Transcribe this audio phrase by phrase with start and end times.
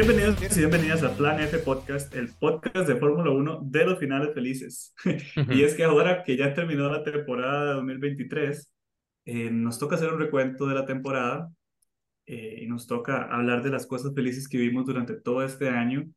[0.00, 4.32] Bienvenidos y bienvenidas a Plan F Podcast, el podcast de Fórmula 1 de los finales
[4.32, 4.94] felices.
[5.50, 8.72] y es que ahora que ya terminó la temporada de 2023,
[9.24, 11.50] eh, nos toca hacer un recuento de la temporada
[12.26, 16.08] eh, y nos toca hablar de las cosas felices que vimos durante todo este año.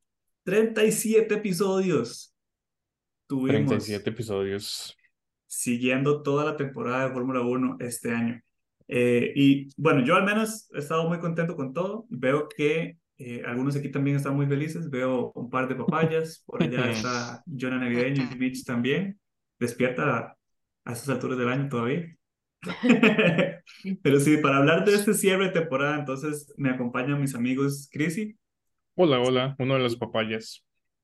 [0.44, 2.36] 37 episodios.
[3.26, 4.96] Tuvimos 37 episodios.
[5.48, 8.40] Siguiendo toda la temporada de Fórmula 1 este año.
[8.88, 12.06] Eh, y bueno, yo al menos he estado muy contento con todo.
[12.10, 14.90] Veo que eh, algunos aquí también están muy felices.
[14.90, 16.44] Veo un par de papayas.
[16.46, 19.20] Por allá está Jonah Navideño y Mitch también.
[19.60, 20.36] Despierta
[20.84, 22.16] a esas alturas del año todavía.
[24.04, 28.36] Pero sí, para hablar de este cierre de temporada, entonces me acompañan mis amigos Chrissy.
[28.96, 30.64] Hola, hola, uno de los papayas.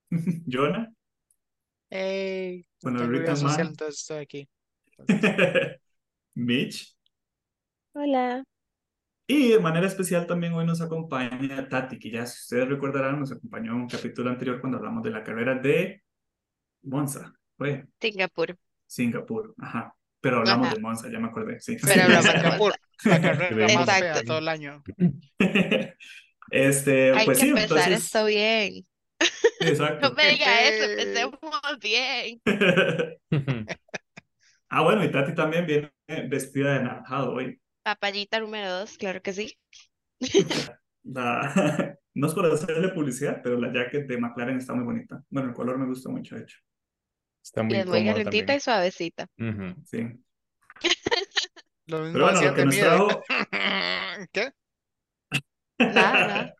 [0.47, 0.91] Jonah.
[1.89, 4.49] Hey, bueno, ahorita entonces estoy aquí.
[6.33, 6.95] Mitch.
[7.93, 8.43] Hola.
[9.29, 13.33] Y de manera especial también hoy nos acompaña Tati, que ya si ustedes recordarán nos
[13.33, 16.01] acompañó en un capítulo anterior cuando hablamos de la carrera de
[16.83, 17.33] Monza.
[17.57, 17.85] ¿Fue?
[17.99, 18.57] Singapur.
[18.85, 19.93] Singapur, ajá.
[20.21, 21.75] Pero hablamos de Monza, ya me acordé, sí.
[21.83, 24.81] Pero hablamos de Singapur, la carrera más fea todo el año.
[26.51, 28.05] este, Hay pues que sí, empezar entonces...
[28.05, 28.87] esto bien.
[29.59, 30.09] Exacto.
[30.09, 31.39] No me diga eso, empecemos
[31.81, 32.41] bien.
[34.69, 35.91] ah, bueno, y Tati también viene
[36.29, 37.59] vestida de naranjado hoy.
[37.87, 39.57] Papayita número dos, claro que sí.
[41.03, 41.97] La...
[42.13, 45.23] No es por hacerle publicidad, pero la jacket de McLaren está muy bonita.
[45.29, 46.57] Bueno, el color me gusta mucho, de hecho.
[47.43, 49.27] Está muy, y es muy calentita y suavecita.
[49.85, 49.99] Sí.
[51.85, 53.23] Lo mismo Pero bueno, lo que nos trajo...
[54.31, 54.51] ¿Qué?
[55.77, 56.55] Nada, nada.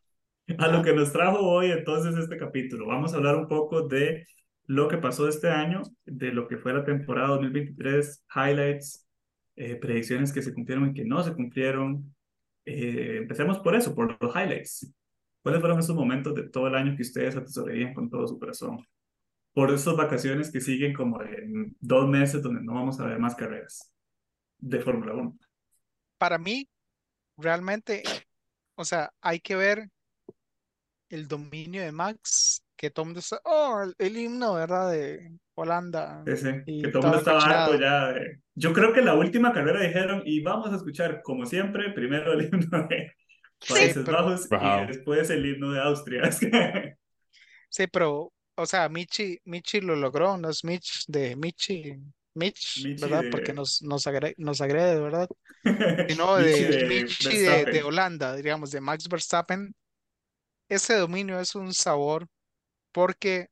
[0.60, 2.86] A lo que nos trajo hoy entonces este capítulo.
[2.86, 4.28] Vamos a hablar un poco de
[4.68, 9.07] lo que pasó este año, de lo que fue la temporada 2023, highlights,
[9.58, 12.16] eh, predicciones que se cumplieron y que no se cumplieron.
[12.64, 14.94] Eh, empecemos por eso, por los highlights.
[15.42, 18.86] ¿Cuáles fueron esos momentos de todo el año que ustedes atesorarían con todo su corazón?
[19.54, 23.34] Por esas vacaciones que siguen como en dos meses donde no vamos a ver más
[23.34, 23.92] carreras
[24.60, 25.40] de Fórmula 1.
[26.20, 26.70] Para mí,
[27.36, 28.04] realmente,
[28.76, 29.90] o sea, hay que ver
[31.10, 34.92] el dominio de Max, que todo el mundo está, oh, el, el himno, ¿verdad?
[34.92, 36.24] De Holanda.
[36.26, 38.40] Ese, y que todo el mundo estaba harto ya de...
[38.54, 42.46] Yo creo que la última carrera dijeron, y vamos a escuchar, como siempre, primero el
[42.46, 43.12] himno de
[43.68, 44.84] Países pero- Bajos Wow.
[44.84, 46.22] y después el himno de Austria.
[46.24, 46.96] Es que-
[47.70, 51.96] Sí, pero, o sea, Michi, Michi lo logró, no es Mitch de Michi,
[52.36, 53.24] Mitch, Michi ¿verdad?
[53.24, 55.28] de- Porque nos, nos, agrede, nos agrede, ¿verdad?
[56.08, 59.74] Sino Michi de de Michi de, Holanda, digamos, de Max Verstappen.
[60.70, 62.28] Ese dominio es un sabor
[62.98, 63.52] porque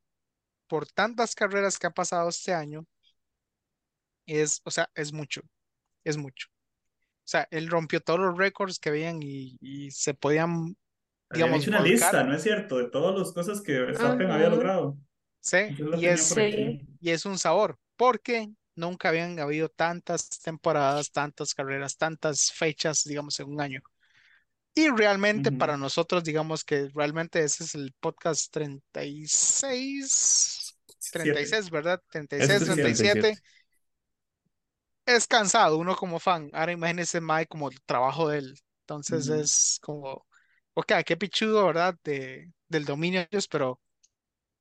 [0.68, 2.88] por tantas carreras que ha pasado este año,
[4.26, 5.42] es, o sea, es mucho,
[6.04, 6.48] es mucho.
[6.50, 10.76] O sea, él rompió todos los récords que habían y, y se podían,
[11.30, 11.84] digamos, hecho una volcar.
[11.84, 12.80] lista, ¿no es cierto?
[12.80, 14.98] De todas las cosas que Verstappen había logrado.
[15.42, 15.58] Sí,
[15.92, 16.82] y es, aquí.
[17.00, 23.40] y es un sabor, porque nunca habían habido tantas temporadas, tantas carreras, tantas fechas, digamos,
[23.40, 23.84] en un año.
[24.76, 25.52] Y realmente Ujú.
[25.52, 31.10] para nosotros, digamos que realmente ese es el podcast 36, Siete.
[31.10, 32.02] 36, ¿verdad?
[32.38, 32.68] Es 36, suficiente.
[32.68, 33.40] 37.
[35.06, 36.50] Es cansado uno como fan.
[36.54, 38.56] Ahora imagínese Mike como el trabajo de él.
[38.82, 39.30] Entonces Ujú.
[39.30, 40.26] es como,
[40.74, 41.96] ok, qué pichudo, ¿verdad?
[42.04, 43.80] De, del dominio de ellos, pero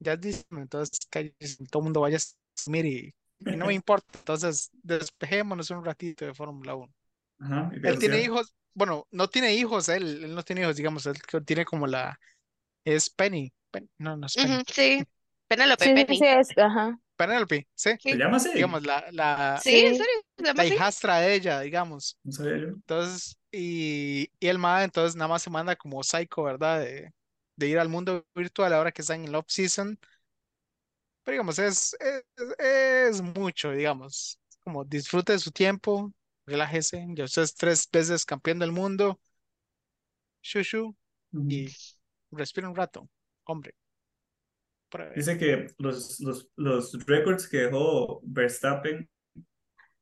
[0.01, 2.21] ya dicen, entonces cállese, todo el mundo vaya a
[2.67, 3.15] dormir y,
[3.49, 4.07] y no me importa.
[4.21, 6.95] Entonces despejémonos un ratito de Fórmula 1.
[7.39, 11.07] Ajá, y Él tiene hijos, bueno, no tiene hijos, él, él no tiene hijos, digamos,
[11.07, 12.19] él que tiene como la,
[12.85, 15.07] es Penny, Pen- no, no es Penny, sí.
[15.49, 16.17] Penélope, Sí, sí, Penny.
[16.17, 16.99] sí, es, ajá.
[17.17, 18.51] Penelope, sí, ¿Se llama así?
[18.55, 19.97] digamos, la, la, Sí, en Sí.
[19.97, 20.77] serio, se llama la así.
[20.77, 22.19] hijastra de ella, digamos.
[22.25, 22.77] No sabía yo.
[22.83, 26.81] Entonces, y, y el MAD entonces nada más se manda como psycho, ¿verdad?
[26.81, 27.13] De,
[27.57, 29.99] de ir al mundo virtual ahora que están en el off-season.
[31.23, 32.25] Pero digamos, es, es,
[32.59, 34.39] es mucho, digamos.
[34.63, 36.13] Como disfrute de su tiempo,
[36.47, 37.07] relájese.
[37.11, 39.21] Ya usted es tres veces campeón del mundo.
[40.43, 40.95] Shushu,
[41.33, 41.69] y
[42.31, 43.09] respira un rato,
[43.45, 43.75] hombre.
[45.17, 49.09] Dice que los, los, los récords que dejó Verstappen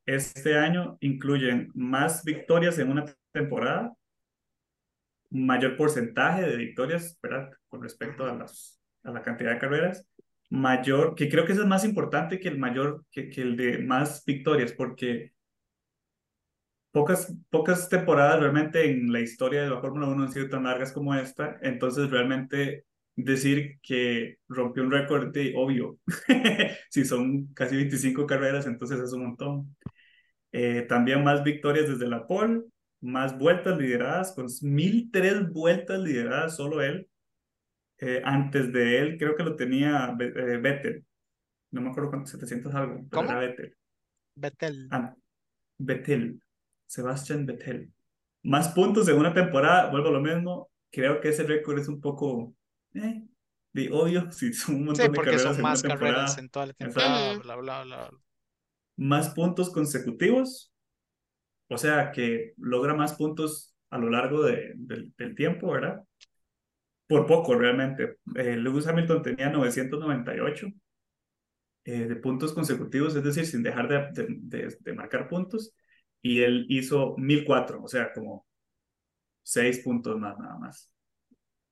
[0.05, 3.95] este año incluyen más victorias en una temporada,
[5.31, 7.51] mayor porcentaje de victorias, ¿verdad?
[7.69, 10.07] Con respecto a, las, a la cantidad de carreras,
[10.51, 13.79] mayor, que creo que eso es más importante que el mayor, que, que el de
[13.79, 15.33] más victorias, porque
[16.93, 20.93] pocas, pocas temporadas realmente en la historia de la Fórmula 1 han sido tan largas
[20.93, 22.85] como esta, entonces realmente
[23.17, 25.99] decir que rompió un récord de obvio,
[26.91, 29.77] si son casi 25 carreras, entonces es un montón.
[30.53, 32.63] Eh, también más victorias desde la pole,
[33.01, 37.09] más vueltas lideradas, con 1003 vueltas lideradas solo él.
[37.99, 41.05] Eh, antes de él, creo que lo tenía eh, Vettel.
[41.71, 43.31] No me acuerdo cuánto, 700 algo, pero ¿Cómo?
[43.31, 43.77] era Vettel.
[44.35, 44.89] Vettel.
[44.91, 45.15] Ah,
[45.79, 46.41] Vettel.
[46.93, 47.91] Sebastian Vettel.
[48.43, 50.71] Más puntos en una temporada, vuelvo a lo mismo.
[50.91, 52.55] Creo que ese récord es un poco.
[52.95, 53.23] Eh,
[53.73, 56.41] de obvio, si son un montón Sí, de carreras son en una más carreras temporada.
[56.41, 57.43] en toda la temporada, Ujú.
[57.43, 58.11] bla, bla, bla.
[58.97, 60.71] Más puntos consecutivos.
[61.69, 66.03] O sea, que logra más puntos a lo largo de- del- del tiempo, ¿verdad?
[67.07, 68.19] Por poco, realmente.
[68.37, 70.69] Eh, Lewis Hamilton tenía 998
[71.85, 75.75] eh, de puntos consecutivos, es decir, sin dejar de, de- de- de marcar puntos,
[76.23, 78.47] y él hizo 1004, o sea, como
[79.43, 80.93] 6 puntos más, nada más.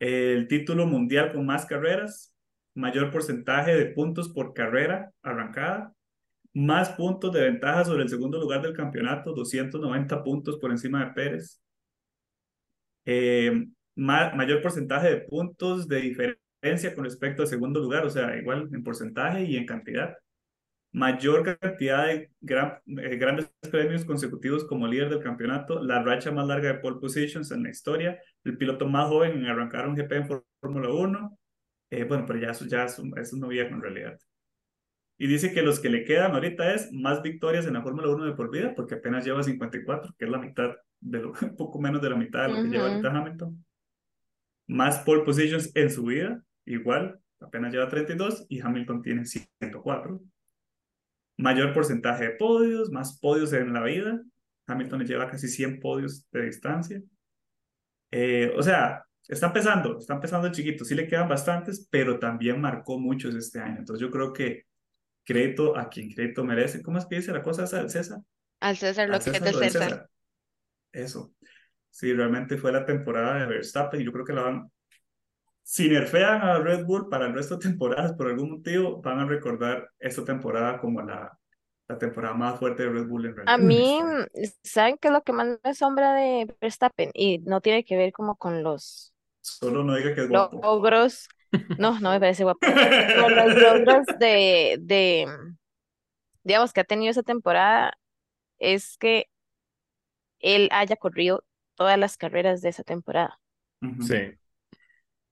[0.00, 2.34] El título mundial con más carreras,
[2.74, 5.94] mayor porcentaje de puntos por carrera arrancada,
[6.54, 11.12] más puntos de ventaja sobre el segundo lugar del campeonato, 290 puntos por encima de
[11.14, 11.60] Pérez.
[13.04, 18.36] Eh, ma- mayor porcentaje de puntos de diferencia con respecto al segundo lugar, o sea,
[18.36, 20.14] igual en porcentaje y en cantidad.
[20.92, 26.46] Mayor cantidad de gran- eh, grandes premios consecutivos como líder del campeonato, la racha más
[26.48, 30.12] larga de pole positions en la historia, el piloto más joven en arrancar un GP
[30.16, 31.38] en Fór- Fórmula 1.
[31.90, 34.18] Eh, bueno, pero ya eso ya es un, es un viejo en realidad.
[35.18, 38.24] Y dice que los que le quedan ahorita es más victorias en la Fórmula 1
[38.24, 41.80] de por vida, porque apenas lleva 54, que es la mitad, de lo, un poco
[41.80, 43.64] menos de la mitad de lo que lleva ahorita Hamilton.
[44.66, 50.20] Más pole positions en su vida, igual, apenas lleva 32 y Hamilton tiene 104.
[51.40, 54.20] Mayor porcentaje de podios, más podios en la vida.
[54.66, 57.02] Hamilton lleva casi 100 podios de distancia.
[58.10, 60.84] Eh, o sea, está empezando, está empezando chiquito.
[60.84, 63.78] Sí le quedan bastantes, pero también marcó muchos este año.
[63.78, 64.64] Entonces yo creo que
[65.24, 66.82] crédito a quien crédito merece.
[66.82, 68.20] ¿Cómo es que dice la cosa esa del César?
[68.60, 69.82] Al César lo Al que es del César.
[69.82, 70.10] César.
[70.92, 71.34] Eso.
[71.90, 74.70] Sí, realmente fue la temporada de Verstappen y yo creo que la van...
[75.70, 79.24] Si nerfean a Red Bull para el resto de temporadas por algún motivo, van a
[79.24, 81.38] recordar esta temporada como la,
[81.86, 83.54] la temporada más fuerte de Red Bull en realidad.
[83.54, 84.00] A mí.
[84.64, 87.12] ¿saben qué es lo que más me asombra de Verstappen?
[87.14, 90.60] Y no tiene que ver como con los Solo no diga que es guapo.
[90.60, 91.28] logros.
[91.78, 92.66] No, no me parece guapo.
[92.66, 95.28] Con los logros de, de,
[96.42, 97.96] digamos, que ha tenido esa temporada
[98.58, 99.26] es que
[100.40, 101.44] él haya corrido
[101.76, 103.38] todas las carreras de esa temporada.
[104.00, 104.39] Sí.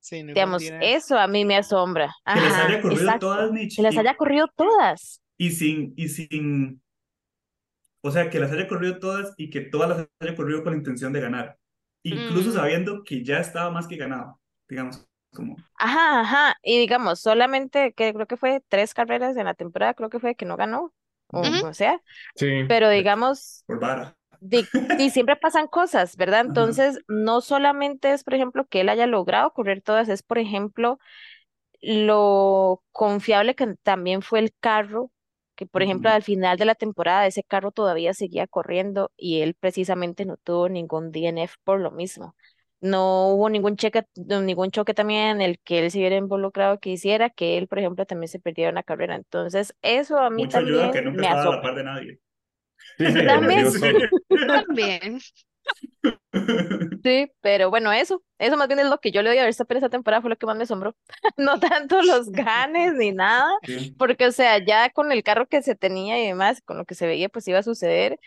[0.01, 2.15] Sí, no Digamos, tiene- eso a mí me asombra.
[2.25, 3.27] Que las Ajá, haya corrido exacto.
[3.27, 5.21] todas, Mitch, Que las y- haya corrido todas.
[5.37, 6.83] Y sin, y sin,
[8.03, 10.79] o sea, que las haya corrido todas y que todas las haya corrido con la
[10.79, 11.59] intención de ganar.
[12.05, 12.53] Incluso Mm.
[12.55, 15.05] sabiendo que ya estaba más que ganado, digamos,
[15.35, 16.57] como, Ajá, ajá.
[16.63, 20.35] Y digamos, solamente que creo que fue tres carreras en la temporada, creo que fue
[20.37, 20.93] que no ganó,
[21.29, 22.01] o como sea.
[22.37, 22.65] Sí.
[22.69, 24.17] Pero digamos, por vara.
[24.41, 24.71] Di-
[25.11, 26.41] siempre pasan cosas, ¿verdad?
[26.43, 30.99] Entonces, no solamente es, por ejemplo, que él haya logrado correr todas, es, por ejemplo,
[31.81, 35.11] lo confiable que también fue el carro,
[35.57, 39.55] que, por ejemplo, al final de la temporada ese carro todavía seguía corriendo y él
[39.55, 42.37] precisamente no tuvo ningún DNF por lo mismo.
[42.81, 46.91] No hubo ningún cheque, ningún choque también en el que él se hubiera involucrado que
[46.91, 49.17] hiciera que él, por ejemplo, también se perdiera una carrera.
[49.17, 51.85] Entonces, eso a mí Mucho ayuda que también nunca me estaba a la par de
[51.85, 52.19] nadie.
[52.99, 53.67] Sí, sí, También.
[54.47, 55.21] También.
[57.05, 59.77] Sí, pero bueno, eso, eso más bien es lo que yo le doy a Verstappen
[59.79, 60.97] esa temporada, fue lo que más me asombró.
[61.37, 63.95] No tanto los ganes ni nada, Sí.
[63.97, 66.95] porque o sea, ya con el carro que se tenía y demás, con lo que
[66.95, 68.19] se veía, pues iba a suceder,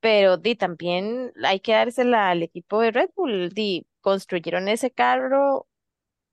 [0.00, 5.68] pero di, también hay que dársela al equipo de Red Bull, di, construyeron ese carro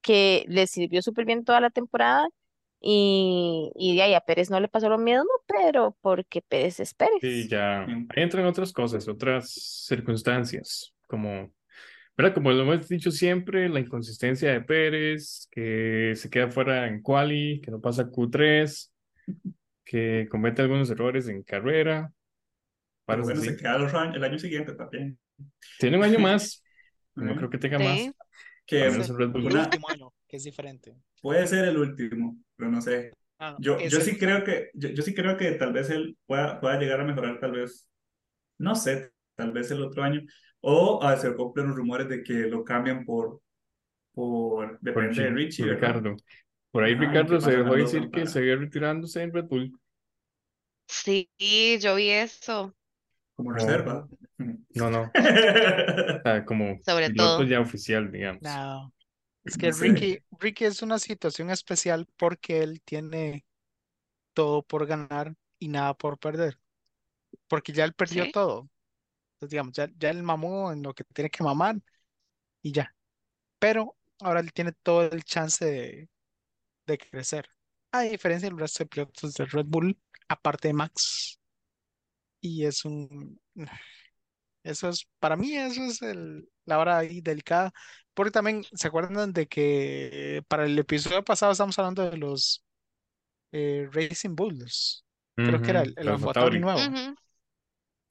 [0.02, 2.28] que le sirvió súper bien toda la temporada
[2.82, 6.94] y, y de ahí a Pérez no le pasó lo mismo, pero porque Pérez es
[6.94, 7.22] Pérez.
[7.22, 9.52] Sí, ya ahí entran otras cosas, otras
[9.88, 11.54] circunstancias, como,
[12.18, 12.34] ¿verdad?
[12.36, 17.62] Como lo hemos dicho siempre, la inconsistencia de Pérez, que se queda fuera en quali,
[17.62, 18.92] que no pasa Q3,
[19.86, 22.14] que comete algunos errores en carrera,
[23.06, 23.48] paros bueno, así.
[23.52, 23.76] se queda
[24.16, 25.18] el año, siguiente también.
[25.78, 26.64] Tiene un año más,
[27.16, 27.84] no creo que tenga Sí.
[27.84, 28.16] más,
[28.78, 29.42] Que al menos en Red Bull.
[29.48, 30.96] el una- último año, que es diferente.
[31.22, 33.12] puede ser el último, pero no sé.
[33.40, 36.60] Ah, Yo, yo sí creo que, yo, yo sí creo que tal vez él pueda,
[36.60, 37.88] pueda llegar a mejorar, tal vez,
[38.60, 40.22] no sé, tal vez el otro año,
[40.62, 43.42] o a se cumplen los rumores de que lo cambian por,
[44.14, 45.74] por, por depende de Chi- Richie, por.
[45.76, 46.16] Ricardo.
[46.72, 49.78] Por ahí Ricardo se dejó a decir que para- seguía retirándose en Red Bull.
[50.88, 51.30] Sí,
[51.82, 52.76] yo vi eso.
[53.44, 53.56] Como No.
[53.66, 54.08] reserva.
[54.74, 57.44] No, no, o sea, como Sobre piloto todo.
[57.44, 58.42] ya oficial, digamos.
[58.42, 58.94] No,
[59.44, 59.88] es que No sé.
[59.90, 63.46] Ricky, Ricky es una situación especial porque él tiene
[64.34, 66.60] todo por ganar y nada por perder.
[67.50, 68.32] Porque ya él perdió Sí.
[68.32, 68.70] todo.
[69.36, 71.78] Entonces, digamos, ya, ya él mamó en lo que tiene que mamar
[72.64, 72.96] y ya.
[73.60, 76.10] Pero ahora él tiene todo el chance de,
[76.88, 77.50] de crecer.
[77.94, 81.41] A diferencia del resto de pilotos de Red Bull, aparte de Max.
[82.42, 83.40] Y es un...
[84.64, 87.72] Eso es, para mí, eso es el, la hora ahí delicada.
[88.14, 92.64] Porque también, ¿se acuerdan de que para el episodio pasado estamos hablando de los
[93.52, 95.06] eh, Racing Bulls?
[95.42, 96.80] Creo que era el, el Alfa nuevo.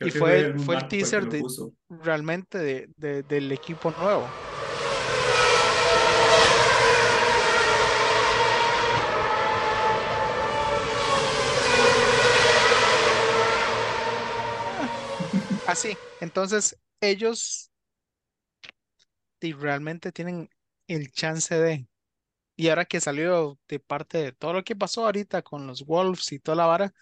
[0.00, 1.40] Y fue, el fue el teaser de
[1.88, 4.40] realmente de, de- del equipo nuevo.
[15.70, 17.70] Así, entonces ellos
[19.40, 20.50] realmente tienen
[20.86, 21.86] el chance de,
[22.56, 26.32] y ahora que salió de parte de todo lo que pasó ahorita con los Wolves
[26.32, 26.94] y toda la vara,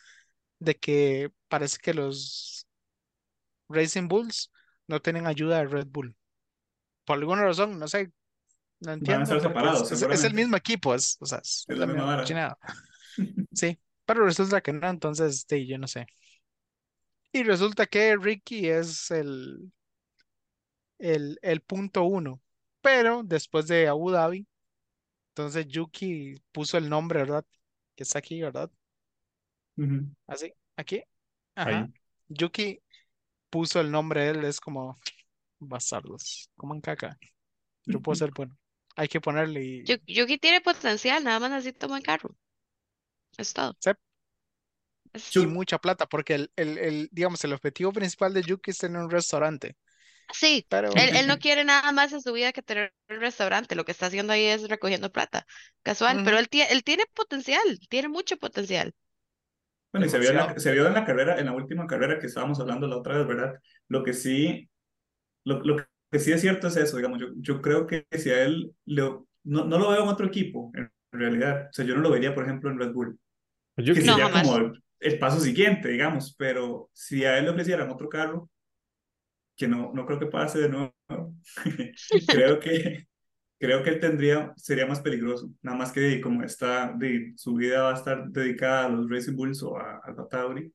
[0.60, 2.66] de que parece que los
[3.68, 4.50] Racing Bulls
[4.86, 6.14] no tienen ayuda de Red Bull.
[7.04, 8.12] Por alguna razón, no sé,
[8.80, 11.26] no Van a entiendo, estar porque es, separados, es- es el mismo equipo, es, o
[11.26, 12.24] sea, es Es la la misma vara.
[13.52, 16.06] Sí, pero resulta que no, entonces, sí, yo no sé.
[17.32, 19.72] Y resulta que Ricky es el,
[20.98, 22.40] el, el punto uno,
[22.80, 24.46] pero después de Abu Dhabi,
[25.30, 27.44] entonces Yuki puso el nombre, ¿verdad?
[27.96, 28.70] Que está aquí, ¿verdad?
[30.26, 31.02] Así, aquí,
[31.54, 31.68] ajá.
[31.68, 31.92] Ahí.
[32.28, 32.82] Yuki
[33.50, 34.96] puso el nombre de él, es como
[35.58, 37.18] bastardos, como en caca.
[37.86, 38.56] Yo puedo ser bueno.
[38.96, 42.34] Hay que ponerle y Yuki tiene potencial, nada más necesita un buen carro.
[43.38, 43.74] Es todo.
[45.14, 45.46] Sí.
[45.46, 49.10] Mucha plata, porque el, el, el, digamos, el objetivo principal de Yuki es tener un
[49.10, 49.76] restaurante.
[50.30, 53.74] Sí, Pero él, él no quiere nada más en su vida que tener un restaurante.
[53.74, 55.46] Lo que está haciendo ahí es recogiendo plata.
[55.82, 58.94] Casual, pero él, él tiene potencial, tiene mucho potencial.
[59.92, 62.18] Bueno, y se vio, en la, se vio en la carrera, en la última carrera
[62.18, 63.54] que estábamos hablando la otra vez, ¿verdad?
[63.88, 64.68] Lo que sí,
[65.44, 65.76] lo, lo
[66.10, 69.02] que sí es cierto es eso, digamos, yo, yo creo que si a él, le,
[69.44, 71.68] no, no lo veo en otro equipo, en realidad.
[71.70, 73.18] O sea, yo no lo vería, por ejemplo, en Red Bull,
[73.76, 74.48] Yo que que- No, sería jamás.
[74.48, 78.50] como el, paso siguiente, digamos, pero si a él le ofrecieran otro carro,
[79.56, 80.94] que no, no creo que pase de nuevo,
[82.28, 83.06] creo que,
[83.58, 87.82] creo que él tendría, sería más peligroso, nada más que como está, de, su vida
[87.82, 90.72] va a estar dedicada a los Racing Bulls o a, a Tauri,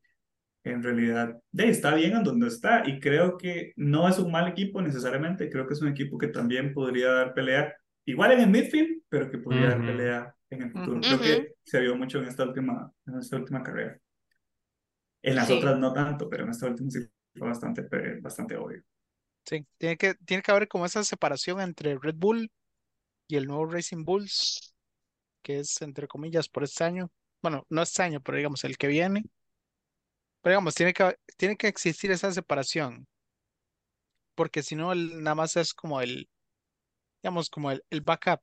[0.66, 4.48] en realidad de, está bien en donde está y creo que no es un mal
[4.48, 7.74] equipo necesariamente, creo que es un equipo que también podría dar pelea,
[8.06, 9.88] igual en el midfield, pero que podría dar Ujú.
[9.88, 11.00] pelea en el futuro.
[11.00, 11.08] Ujú.
[11.08, 11.24] Creo Ujú.
[11.24, 14.00] que se vio mucho en esta última, en esta última carrera.
[15.24, 15.58] En las Sí.
[15.58, 17.00] otras no tanto, pero en esta última sí
[17.36, 17.82] fue bastante,
[18.22, 18.84] bastante obvio.
[19.46, 22.52] Sí, tiene que, tiene que haber como esa separación entre Red Bull
[23.28, 24.76] y el nuevo Racing Bulls,
[25.44, 27.12] que es entre comillas por este año.
[27.42, 29.24] Bueno, no este año, pero digamos el que viene.
[30.42, 33.08] Pero digamos, tiene que, tiene que existir esa separación,
[34.36, 36.30] porque si no, nada más es como el,
[37.24, 38.42] digamos, como el, el backup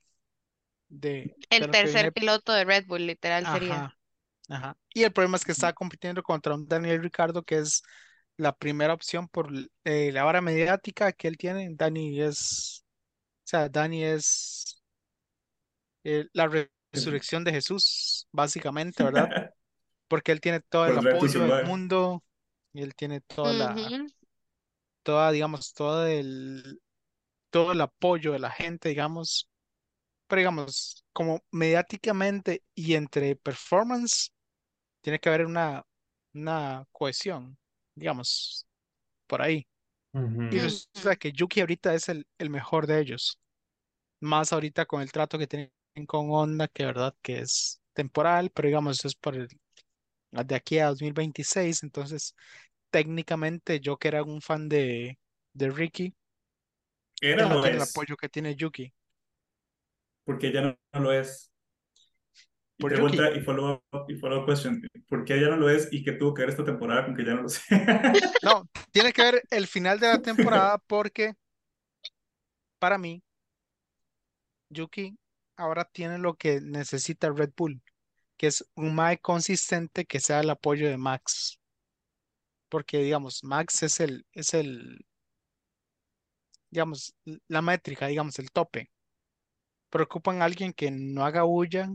[0.89, 2.13] de, El tercer viene.
[2.13, 3.85] piloto de Red Bull, literal, sería.
[4.51, 4.79] Ajá.
[4.95, 7.83] Y el problema es que está compitiendo contra un Daniel Ricardo, que es
[8.39, 9.51] la primera opción por
[9.85, 11.69] eh, la vara mediática que él tiene.
[11.73, 12.85] Dani es,
[13.47, 14.83] o sea, Dani es
[16.05, 19.31] eh, la re- resurrección de Jesús, básicamente, ¿verdad?
[20.09, 22.25] Porque él tiene todo el apoyo del mundo
[22.73, 23.95] y él tiene toda la,
[25.03, 26.81] toda, digamos, todo el,
[27.51, 29.51] todo el apoyo de la gente, digamos.
[30.29, 34.33] Pero digamos, como mediáticamente y entre performance,
[35.01, 35.85] tiene que haber una,
[36.35, 37.59] una cohesión,
[37.95, 38.67] digamos,
[39.29, 39.67] por ahí.
[40.51, 40.61] Y Ujú.
[40.61, 43.39] resulta que Yuki ahorita es el, el mejor de ellos.
[44.21, 45.73] Más ahorita con el trato que tienen
[46.07, 49.49] con Honda, que verdad que es temporal, pero digamos, es por el,
[50.33, 51.83] de aquí a 2026.
[51.83, 52.35] Entonces,
[52.91, 55.19] técnicamente yo que era un fan de,
[55.55, 56.15] de Ricky,
[57.23, 58.93] Era no el apoyo que tiene Yuki.
[60.25, 61.51] porque ya no, no lo es.
[62.81, 65.89] Y pregunta y follow up y follow up question, ¿por qué ya no lo es
[65.93, 67.69] y qué tuvo que ver esta temporada con que ya no lo sea?
[68.43, 71.35] No, tiene que ver el final de la temporada porque
[72.79, 73.23] para mí,
[74.71, 75.19] Yuki
[75.57, 77.83] ahora tiene lo que necesita Red Bull,
[78.39, 81.61] que es un Mae consistente que sea el apoyo de Max.
[82.71, 85.05] Porque, digamos, Max es el, es el,
[86.71, 87.15] digamos,
[87.49, 88.91] la métrica, digamos, el tope.
[89.91, 91.91] Preocupan a alguien que no haga bulla,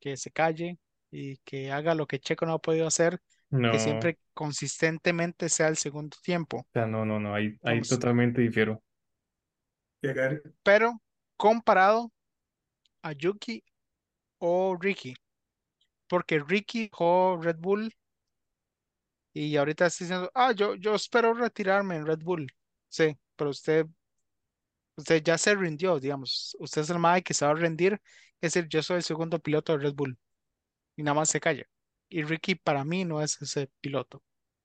[0.00, 0.78] que se calle
[1.10, 5.48] y que haga lo que Checo no ha podido hacer, No, que o siempre consistentemente
[5.48, 6.66] sea el segundo tiempo.
[6.72, 8.82] sea, no, no, no, ahí, ahí totalmente difiero.
[10.62, 11.00] Pero
[11.36, 12.12] comparado
[13.02, 13.64] a Yuki
[14.38, 15.14] o Ricky,
[16.08, 17.92] porque Ricky dejó Red Bull
[19.32, 22.46] y ahorita está diciendo, ah, yo, yo espero retirarme en Red Bull.
[22.88, 23.86] Sí, pero usted,
[24.96, 26.56] Usted ya se rindió, digamos.
[26.58, 28.00] Usted es el mae que se va a rendir.
[28.40, 30.18] Es decir, yo soy el segundo piloto de Red Bull.
[30.96, 31.66] Y nada más se calla.
[32.08, 34.22] Y Ricky para mí no es ese piloto.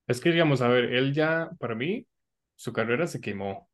[0.07, 2.07] Es que, digamos, a ver, él ya, para mí,
[2.55, 3.69] su carrera se quemó.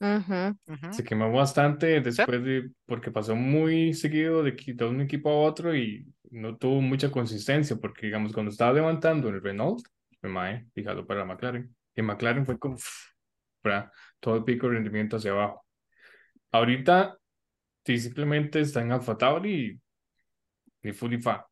[0.00, 0.56] Ujú.
[0.68, 0.90] Ujú.
[0.92, 5.74] Se quemó bastante después de, porque pasó muy seguido de, de un equipo a otro
[5.74, 9.80] y no tuvo mucha consistencia, porque, digamos, cuando estaba levantando el Renault,
[10.20, 11.74] fue mae, fíjalo para McLaren.
[11.94, 12.86] Y McLaren fue como, uf,
[13.62, 15.64] para todo el pico de rendimiento hacia abajo.
[16.52, 17.25] Ahorita, sí,
[17.86, 19.80] simplemente está en Alfa Tauri
[20.82, 21.46] y, y fully fa.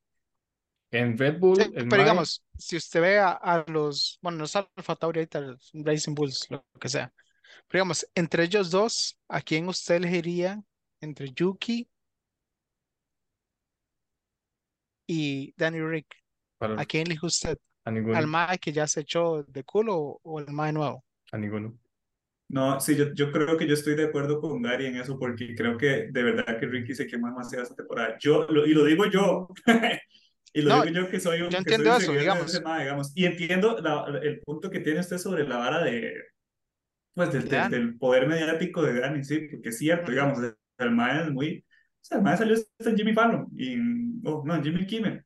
[0.91, 4.45] En Red Bull, Sí, el pero digamos, si usted ve a, a los, bueno, no
[4.45, 7.13] es Alfa Tauri ahorita, los Racing Bulls, lo que sea.
[7.69, 10.63] Pero digamos, entre ellos dos, ¿a quién usted elegiría
[11.01, 11.89] entre Yuki
[15.07, 16.07] y Danny Rick?
[16.59, 17.59] para- ¿A quién elige usted?
[17.85, 21.05] a ninguno, ¿Al mae que ya se echó de culo o, o al mae nuevo?
[21.33, 21.77] a ninguno.
[22.49, 25.55] No, sí, yo, yo creo que yo estoy de acuerdo con Gary en eso porque
[25.57, 28.17] creo que de verdad que Ricky se quemó demasiado esta temporada.
[28.21, 29.49] Yo, lo- y lo digo yo,
[30.53, 32.13] y lo No, digo yo que soy un, yo que soy entiendo un eso,
[32.79, 33.13] digamos.
[33.17, 36.15] Y entiendo la- el punto que tiene usted sobre la vara de,
[37.15, 40.39] pues, del, poder mediático de Dani, sí, porque es cierto, digamos,
[40.79, 43.77] el, mae es muy, o sea, el mae salió hasta en Jimmy Fallon, y,
[44.29, 45.25] oh, no, en Jimmy Kimmel,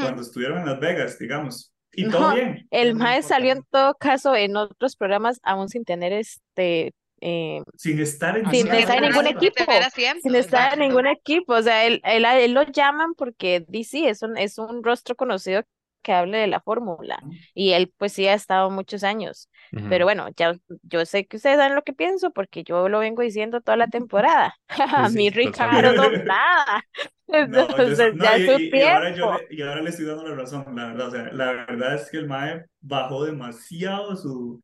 [0.00, 2.66] cuando estuvieron en Las Vegas, digamos, y No, todo bien.
[2.70, 8.00] El mae salió en todo caso en otros programas aún sin tener este eh, Sin
[8.00, 8.80] estar en sin es.
[8.80, 11.54] estar en ningún equipo, asiento, sin estar en ningún equipo.
[11.54, 15.62] O sea, él, él, él lo llaman porque DC es un, es un rostro conocido
[16.04, 17.18] que hable de la fórmula.
[17.54, 19.50] Y él pues sí ha estado muchos años.
[19.72, 19.86] Ujú.
[19.88, 23.22] Pero bueno, ya yo sé que ustedes saben lo que pienso porque yo lo vengo
[23.22, 24.54] diciendo toda la temporada.
[25.08, 26.84] A mí Ricardo nada.
[27.26, 29.32] No, yo, Entonces ya su y- tiempo.
[29.50, 31.08] y ahora le estoy dando la razón, la verdad.
[31.08, 34.62] O sea, la verdad es que el MAE bajó demasiado su,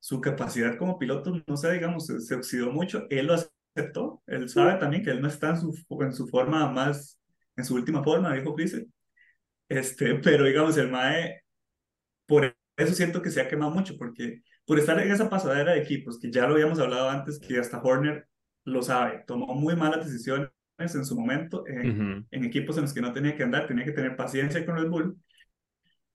[0.00, 1.32] su capacidad como piloto.
[1.46, 3.06] No sé, digamos, se, se oxidó mucho.
[3.08, 4.22] Él lo aceptó.
[4.26, 7.18] Él sabe también que él no está en su, en su forma más,
[7.56, 8.76] en su última forma, dijo Chris.
[9.78, 11.42] Este, pero digamos, el MAE,
[12.26, 15.80] por eso siento que se ha quemado mucho, porque por estar en esa pasadera de
[15.80, 18.26] equipos, que ya lo habíamos hablado antes, que hasta Horner
[18.64, 22.26] lo sabe, tomó muy malas decisiones en su momento en, Ujú.
[22.30, 24.88] en equipos en los que no tenía que andar, tenía que tener paciencia con Red
[24.88, 25.16] Bull,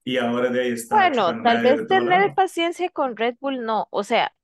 [0.04, 2.34] y ahora de ahí está Bueno, tal vez tener lado.
[2.34, 3.86] paciencia con Red Bull no.
[3.90, 4.34] O sea,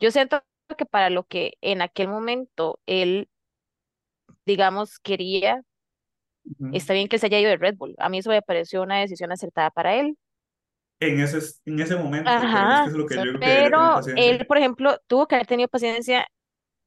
[0.00, 0.42] yo siento
[0.76, 3.28] que para lo que en aquel momento él,
[4.44, 5.62] digamos, quería,
[6.72, 7.94] Está bien que se haya ido de Red Bull.
[7.98, 10.16] A mí eso me pareció una decisión acertada para él.
[10.98, 14.46] En ese, en ese momento, pero es que Ajá, es lo que yo pero él,
[14.46, 16.26] por ejemplo, tuvo que haber tenido paciencia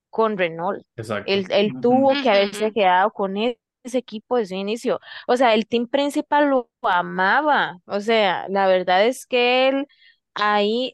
[0.10, 0.84] con Renault.
[0.98, 1.32] Exacto.
[1.32, 5.00] Él, él tuvo que haberse quedado con e- ese equipo desde un inicio.
[5.28, 7.80] O sea, el team principal lo amaba.
[7.86, 9.88] O sea, la verdad es que él
[10.34, 10.94] ahí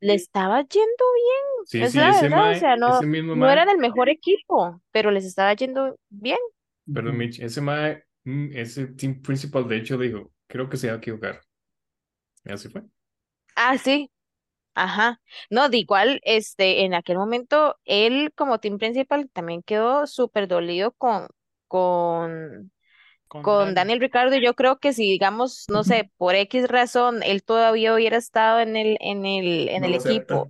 [0.00, 1.04] le estaba yendo
[1.66, 3.00] Sí, Es sí, la verdad, o sea, no,
[3.32, 6.38] no eran el mejor equipo, pero les estaba yendo bien.
[6.92, 7.16] Perdón.
[7.16, 10.96] Mitch, ese mae, mm, ese team principal, de hecho, dijo, creo que se va a
[10.98, 11.40] equivocar.
[12.44, 12.82] Y así fue.
[13.56, 14.10] Ah, sí,
[14.74, 15.20] ajá.
[15.50, 20.92] No, de igual, este, en aquel momento, él como team principal también quedó súper dolido
[20.92, 21.28] con,
[21.68, 22.72] con,
[23.28, 23.74] con con Dani.
[23.74, 24.36] Daniel Ricardo.
[24.38, 28.76] Yo creo que si, digamos, no sé, por X razón, él todavía hubiera estado en
[28.76, 30.44] el, en el, en No el acepta.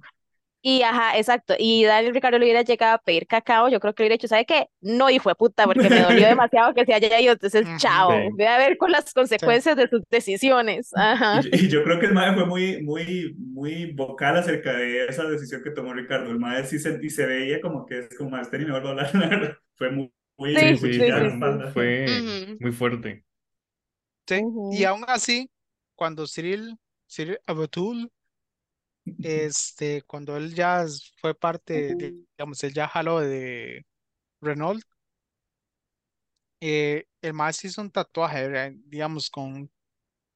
[0.66, 1.54] Y ajá, exacto.
[1.58, 4.28] Y Daniel Ricardo le hubiera llegado a pedir cacao, yo creo que le hubiera dicho,
[4.28, 4.68] ¿sabe qué?
[4.80, 7.34] No, y fue puta, porque me dolió demasiado que se haya ido.
[7.34, 8.10] Entonces, chao.
[8.12, 8.28] Sí.
[8.34, 10.90] Ve a ver con las consecuencias de sus decisiones.
[10.96, 11.40] Ajá.
[11.42, 15.04] Y, yo- y yo creo que el MAE fue muy, muy, muy vocal acerca de
[15.06, 16.30] esa decisión que tomó Ricardo.
[16.30, 18.88] El MAE sí se, y se veía como que es como más y me vuelvo
[18.88, 19.14] a hablar.
[19.14, 19.56] la verdad.
[19.76, 23.24] Fue muy, muy, Sí, Sí, muy sí, sí, cuchillada fue, muy fuerte.
[24.26, 24.40] Sí,
[24.72, 25.50] y aún así,
[25.94, 28.10] cuando Cyril, Cyril Abdul,
[29.22, 30.84] este, cuando él ya
[31.20, 33.84] fue parte, de- digamos, él ya jaló de
[34.40, 34.82] Renault,
[36.60, 38.72] eh, el más hizo un tatuaje, ¿verdad?
[38.86, 39.70] digamos, con,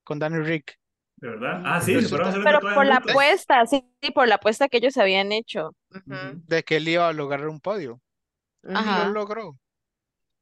[0.05, 0.79] con Danny Rick.
[1.17, 1.63] ¿De verdad?
[1.65, 5.75] Ah, sí, Pero por la apuesta, sí, por la apuesta que ellos habían hecho.
[6.47, 8.01] De que él iba a lograr un podio.
[8.63, 9.59] Y lo logró.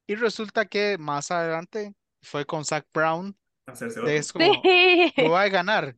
[0.06, 3.36] Y resulta que más adelante fue con Zach Brown,
[3.66, 4.10] Hacerse otro.
[4.12, 5.12] es como, Sí.
[5.16, 5.96] voy a ganar.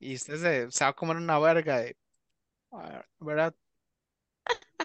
[0.00, 1.84] Y usted se, va a comer una verga
[2.72, 3.54] ah, ¿verdad?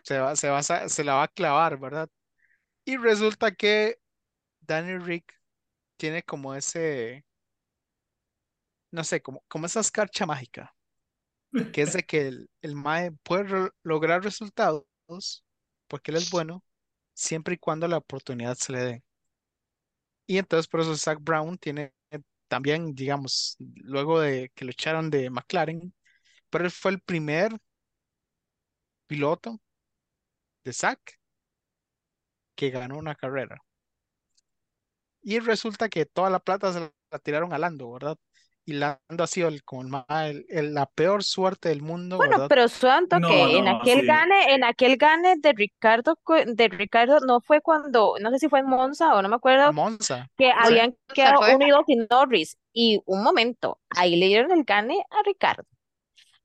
[0.03, 2.09] Se va, se va, se la va a clavar, ¿verdad?
[2.85, 3.99] Y resulta que
[4.61, 5.33] Danny Rick
[5.97, 7.25] tiene como ese,
[8.91, 10.75] no sé, como, como esa escarcha mágica,
[11.73, 14.85] que es de que el, el Mae puede lograr resultados
[15.87, 16.63] porque él es bueno,
[17.13, 19.03] siempre y cuando la oportunidad se le dé.
[20.27, 21.93] Y entonces por eso Zach Brown tiene
[22.55, 25.93] también, digamos, luego de que lo echaron de McLaren,
[26.49, 27.51] pero él fue el primer
[29.07, 29.59] piloto
[30.65, 30.99] de Zach
[32.55, 33.57] que ganó una carrera.
[35.21, 38.17] Y resulta que toda la plata se la tiraron a Lando, ¿verdad?
[38.65, 42.37] Y Lando ha sido el, como el, el- el- la peor suerte del mundo, Bueno,
[42.37, 42.47] ¿verdad?
[42.47, 44.05] pero suanto No, que en aquel sí.
[44.05, 48.59] gane, en aquel gane de Ricardo, de Ricardo no fue cuando, no sé si fue
[48.59, 50.29] en Monza o no me acuerdo, Monza.
[50.37, 51.55] que habían quedado fue.
[51.55, 52.57] uno y dos y Norris.
[52.73, 55.63] Y un momento, ahí le dieron el gane a Ricardo.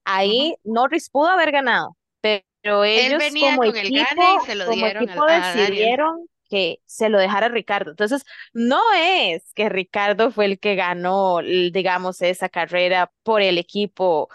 [0.05, 4.39] Ahí Norris pudo haber ganado, pero Él ellos venía como con el equipo, gane y
[4.39, 7.91] se lo como dieron equipo al- a decidieron que se lo dejara Ricardo.
[7.91, 14.29] Entonces, no es que Ricardo fue el que ganó, digamos, esa carrera por el equipo,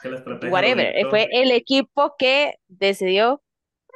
[0.51, 0.95] whatever.
[1.11, 3.43] Fue el equipo que decidió,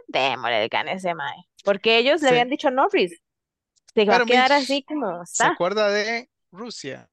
[0.08, 1.36] démosle el gane ese mae.
[1.64, 3.20] Porque ellos le habían dicho a Norris,
[3.94, 7.10] se va a Pero quedar Mitch, así como ¿se acuerda de Rusia?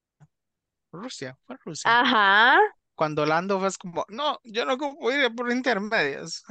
[0.92, 1.92] Rusia, fue Rusia.
[1.92, 2.60] Ajá,
[2.96, 6.44] Cuando Lando fue como, no, yo no ocupo ir por intermedias.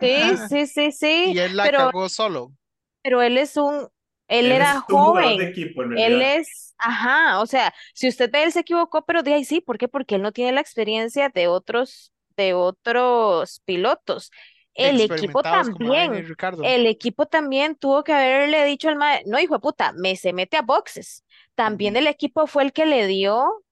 [0.00, 2.52] sí, sí, sí, sí, Y él la pero, cagó solo.
[3.04, 3.88] Pero él es un,
[4.28, 5.48] él Él era es un jugador de joven.
[5.48, 6.20] equipo, en Él realidad.
[6.20, 9.78] es, ajá, o sea, si usted ve, él se equivocó, pero de ahí sí, ¿por
[9.78, 9.88] qué?
[9.88, 14.30] Porque él no tiene la experiencia de otros, de otros pilotos.
[14.74, 16.74] El equipo Experimentados como Daniel y también, Ricardo.
[16.74, 20.32] el equipo también tuvo que haberle dicho al mae, no, hijo de puta, me se
[20.32, 21.24] mete a boxes.
[21.56, 23.64] También el equipo fue el que le dio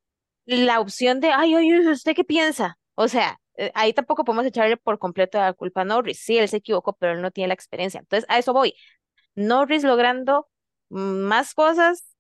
[0.47, 2.79] la opción de, ay, oye, ¿usted qué piensa?
[2.95, 6.21] O sea, eh, ahí tampoco podemos echarle por completo la culpa a Norris.
[6.21, 8.01] Sí, él se equivocó, pero él no tiene la experiencia.
[8.01, 8.75] Entonces, a eso voy.
[9.35, 10.49] Norris logrando
[10.91, 12.17] más cosas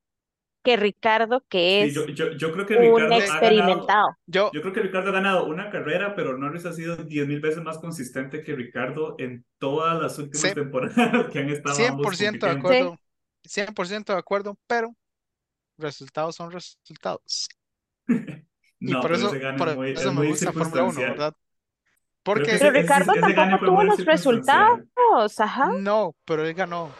[0.64, 4.08] que Ricardo, que Sí, es yo, yo, yo creo que un Ricardo ha ganado, experimentado.
[4.26, 7.40] Yo, yo creo que Ricardo ha ganado una carrera, pero Norris ha sido 10 mil
[7.40, 10.54] veces más consistente que Ricardo en todas las últimas Sí.
[10.54, 12.96] temporadas que han estado ambos 100% de acuerdo,
[13.44, 14.94] 100% de acuerdo, pero
[15.78, 17.48] resultados son resultados.
[18.84, 21.04] Y No, por pero eso, por es muy, eso es me muy gusta Fórmula 1,
[21.04, 21.08] circunstancial.
[21.08, 21.34] ¿verdad?
[22.22, 25.72] Porque Pero ese, Ricardo ese tampoco tuvo los resultados, ajá.
[25.76, 26.90] no, pero él ganó.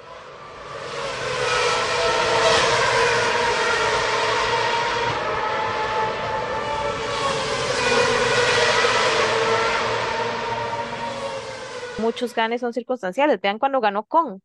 [11.98, 13.40] Muchos ganes son circunstanciales.
[13.40, 14.42] Vean cuando ganó con.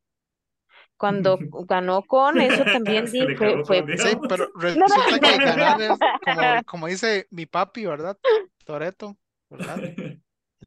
[0.96, 5.90] Cuando ganó con, eso también le fue, fue, con Sí, pero resulta que ganar es,
[5.90, 8.18] como, como dice mi papi, ¿verdad?
[8.64, 9.18] Toreto,
[9.50, 9.80] ¿verdad?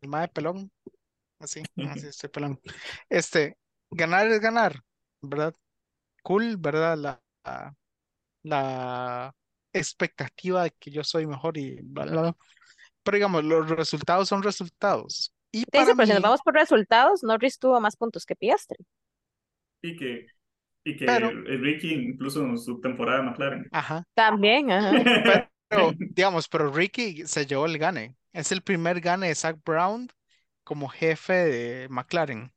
[0.00, 0.70] El mae pelón.
[1.38, 2.60] Así, así estoy pelón.
[3.08, 3.56] Este,
[3.90, 4.80] ganar es ganar,
[5.22, 5.54] ¿verdad?
[6.22, 6.96] Cool, ¿verdad?
[6.98, 7.74] La, la,
[8.42, 9.34] la
[9.72, 12.36] expectativa de que yo soy mejor y bla, bla, bla.
[13.02, 15.32] Pero digamos, los resultados son resultados.
[15.52, 18.84] Y para sí, pero si nos vamos por resultados, Norris tuvo más puntos que Piastri.
[19.82, 20.26] Y que,
[20.84, 23.68] y que Pero- el Ricky, incluso en su temporada en McLaren.
[23.72, 25.50] ajá, También, ajá.
[25.68, 28.14] pero digamos, pero Ricky se llevó el gane.
[28.32, 30.08] Es el primer gane de Zach Brown
[30.64, 32.52] como jefe de McLaren.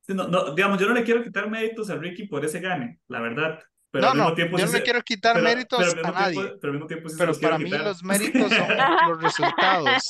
[0.00, 3.00] Sí, no, no, digamos, yo no le quiero quitar méritos a Ricky por ese gane,
[3.06, 3.60] la verdad.
[3.92, 5.94] Pero No, al mismo no, tiempo yo no le quiero quitar pero- méritos pero a
[5.94, 6.56] tiempo- nadie.
[6.60, 7.84] pero al mismo tiempo sí Pero para mí quitar.
[7.84, 8.66] los méritos son
[9.08, 10.02] los resultados.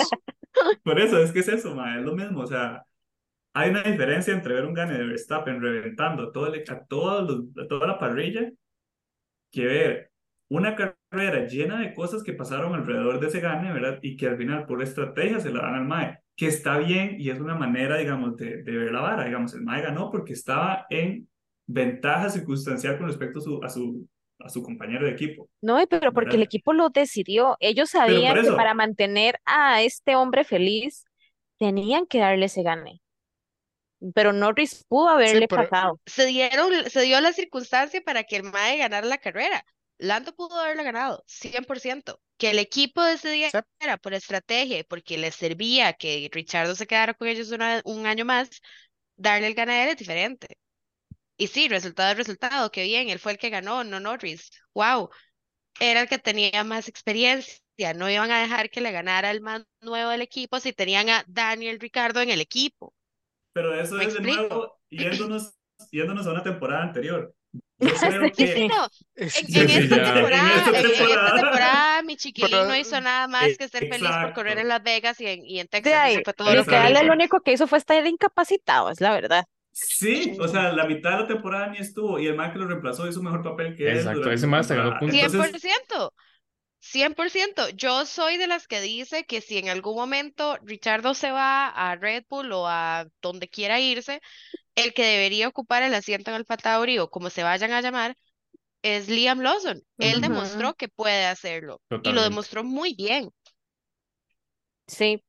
[0.85, 2.85] Por eso, es que es eso, ma, es lo mismo, o sea,
[3.54, 7.28] hay una diferencia entre ver un gane de Verstappen reventando a, todo el- a, todos
[7.28, 8.50] los- a toda la parrilla
[9.50, 10.12] que ver
[10.48, 13.98] una carrera llena de cosas que pasaron alrededor de ese gane, ¿verdad?
[14.03, 17.31] Y que al final por estrategia se la dan al MAE, que está bien y
[17.31, 20.87] es una manera, digamos, de, de ver la vara, digamos, el MAE ganó porque estaba
[20.90, 21.29] en
[21.66, 24.09] ventaja circunstancial con respecto a su, a su,
[24.40, 25.48] a su compañero de equipo.
[25.61, 27.57] No, pero porque el equipo lo decidió.
[27.61, 28.57] Ellos sabían que eso.
[28.57, 31.05] para mantener a este hombre feliz,
[31.59, 33.01] tenían que darle ese gane.
[34.14, 36.01] Pero Norris pudo haberle pero- pasado.
[36.07, 39.64] Se dieron, se dio la circunstancia para que el MAE ganara la carrera.
[40.02, 42.20] Lando pudo haberla ganado, 100%.
[42.36, 43.62] Que el equipo decidiera
[44.02, 48.24] por estrategia y porque les servía que Richardo se quedara con ellos una- un año
[48.24, 48.50] más,
[49.16, 50.58] darle el él es diferente.
[51.36, 54.50] Y sí, resultado es resultado, qué bien, él fue el que ganó, no Norris.
[54.74, 55.10] Wow,
[55.80, 57.94] era el que tenía más experiencia.
[57.94, 61.24] No iban a dejar que le ganara el más nuevo del equipo si tenían a
[61.28, 62.92] Daniel Ricardo en el equipo.
[63.52, 65.54] Pero eso ¿Me es de nuevo yéndonos,
[65.92, 67.34] yéndonos a una temporada anterior.
[68.31, 68.47] Sí, Sí, que...
[68.49, 68.88] sí, no.
[69.33, 72.03] En, Es- en Sí, sí, esta temporada, En esta temporada.
[72.03, 75.27] mi chiquilín no hizo nada más que ser feliz por correr en Las Vegas y
[75.27, 76.03] en, y en Texas.
[76.03, 77.11] ahí, Eso fue todo lo que hizo.
[77.12, 79.45] único que hizo fue estar incapacitado, es la verdad.
[79.75, 82.66] Sí, o sea, la mitad de la temporada ni estuvo y el man que lo
[82.66, 83.97] reemplazó hizo mejor papel que él.
[83.99, 85.18] Exacto, ese man hasta ganó puntos.
[85.18, 86.12] Entonces, 100%.
[86.81, 87.68] 100%.
[87.71, 91.97] Yo soy de las que dice que si en algún momento Richardo se va a
[91.97, 94.21] Red Bull o a donde quiera irse,
[94.74, 98.16] el que debería ocupar el asiento en el Tauri o como se vayan a llamar
[98.82, 99.82] es Liam Lawson.
[99.98, 100.20] Él Ujú.
[100.22, 102.28] demostró que puede hacerlo y lo Totalmente.
[102.30, 103.30] demostró muy bien.
[104.87, 105.22] Sí,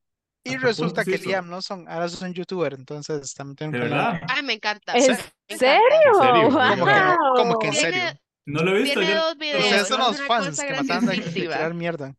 [0.45, 1.29] Y ¿Hasta resulta que hizo?
[1.29, 4.19] Liam Lawson ahora es un youtuber, entonces también ¿De verdad?
[4.27, 4.93] Ay, me encanta.
[4.93, 5.23] ¿En serio?
[5.47, 6.49] ¿En serio?
[6.51, 8.19] Como que, no- como que en Tiene- serio.
[8.45, 8.99] No lo he visto.
[8.99, 9.87] Tiene Yo, dos Ustedes videos.
[9.87, 12.13] son es los fans que matan de, tirar mierda.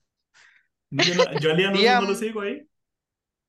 [0.91, 2.67] yo, yo a Liam Lawson Liam- no lo sigo ahí.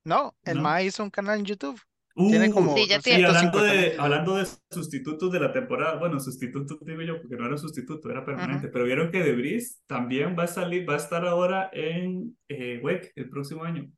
[0.04, 0.64] No, el No.
[0.64, 1.82] mae hizo un canal en YouTube.
[2.16, 5.52] Tiene Uh, como Sí, ya y tiene- hablando 250 de, hablando de sustitutos de la
[5.52, 9.82] temporada, bueno, sustitutos digo yo, porque no era sustituto, era permanente, pero vieron que Debris
[9.86, 13.92] también va a salir, va a estar ahora en eh, WEC el próximo año.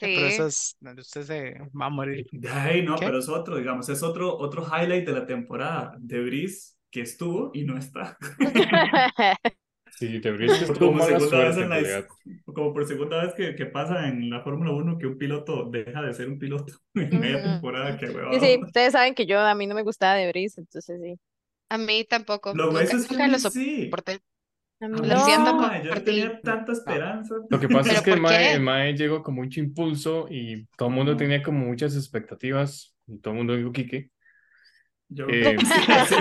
[0.00, 0.34] Pero Sí.
[0.34, 2.24] eso es, usted se va a morir.
[2.52, 3.06] Ay, no, ¿Qué?
[3.06, 5.96] pero es otro, digamos, es otro, otro highlight de la temporada.
[5.98, 8.16] Debris que estuvo y no está.
[9.98, 11.04] Sí, Por estuvo como
[12.54, 16.02] como por segunda vez que, que pasa en la Fórmula 1 que un piloto deja
[16.02, 18.32] de ser un piloto en media temporada, que huevado.
[18.34, 21.18] Sí, sí, ustedes saben que yo a mí no me gustaba de Breeze, entonces sí.
[21.68, 22.54] A mí tampoco.
[22.54, 23.84] Lo Nunca, es que nunca lo sí.
[23.86, 24.20] soporté.
[24.80, 25.24] Lo no.
[25.24, 27.34] siento yo tenía tanta esperanza.
[27.50, 30.66] Lo que pasa es ¿Pero que el mae, el mae llegó con mucho impulso y
[30.76, 34.10] todo el mundo tenía como muchas expectativas y todo el mundo dijo Quique.
[35.08, 36.14] Yo, Eh, sí,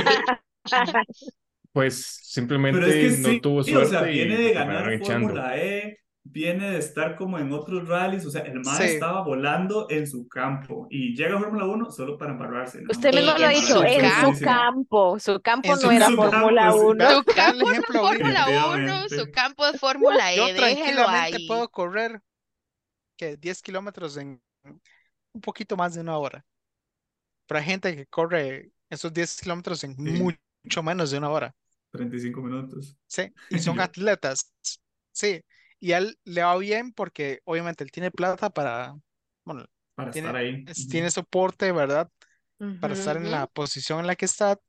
[1.77, 4.97] Pues simplemente es que no sí, tuvo sí, o suerte sea, viene de ganar.
[4.99, 8.93] Fórmula E, viene de estar como en otros rallies, o sea, el MAE Sí.
[8.95, 12.79] estaba volando en su campo y llega a Fórmula 1 solo para embarrarse.
[12.81, 14.51] nada Usted mismo lo ha en dicho, su en su buenísimo.
[14.51, 15.19] campo.
[15.19, 16.85] Su campo En no su- era Fórmula campo, sí.
[16.87, 16.95] 1.
[16.97, 17.85] Vea- Su campo es.
[17.85, 19.19] Fórmula 1, Definitivamente.
[19.19, 21.47] su campo es Fórmula Yo E, déjelo tranquilamente ahí.
[21.47, 22.21] puedo correr
[23.15, 24.41] que 10 kilómetros en
[25.31, 26.43] un poquito más de una hora.
[27.49, 31.55] Hay gente que corre esos 10 kilómetros en mucho menos de una hora.
[31.97, 32.97] 35 minutos.
[33.07, 34.53] Sí, y son atletas.
[35.11, 35.41] Sí,
[35.79, 38.95] y a él le va bien porque obviamente él tiene plata para,
[39.45, 40.65] bueno, Para tiene, estar ahí.
[40.65, 42.09] es- tiene soporte, ¿verdad?
[42.79, 44.59] Para estar en la posición en la que está.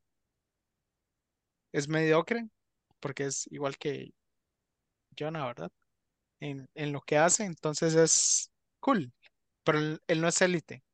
[1.72, 2.48] Es mediocre
[3.00, 4.12] porque es igual que
[5.18, 5.70] Jonah, ¿verdad?
[6.40, 9.12] En, en lo que hace, entonces es cool.
[9.64, 10.84] Pero él, él no es élite.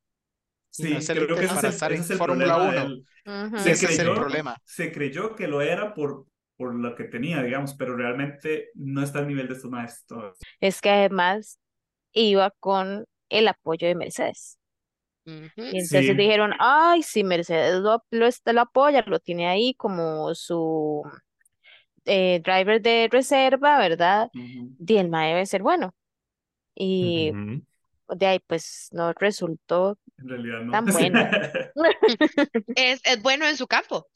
[0.76, 2.82] Sí, no es creo que ese para es ese en es el Fórmula problema de
[2.82, 2.84] 1.
[2.84, 3.08] él.
[3.26, 3.56] Ujú.
[3.56, 4.56] Se Ese es el creyó, problema.
[4.64, 9.20] se creyó que lo era por, por lo que tenía, digamos, pero realmente no está
[9.20, 10.48] al nivel de estos maestros.
[10.60, 11.58] Es que además
[12.12, 14.58] iba con el apoyo de Mercedes.
[15.70, 16.16] Y entonces Sí.
[16.16, 21.02] dijeron, ay, si Mercedes lo, lo, lo apoya, lo tiene ahí como su
[22.04, 24.30] eh, driver de reserva, ¿verdad?
[24.78, 25.94] Y el mae debe ser bueno.
[26.74, 27.32] Y.
[28.08, 30.72] de ahí pues no resultó En realidad no.
[30.72, 31.20] tan bueno.
[32.76, 34.06] Es, es bueno en su campo.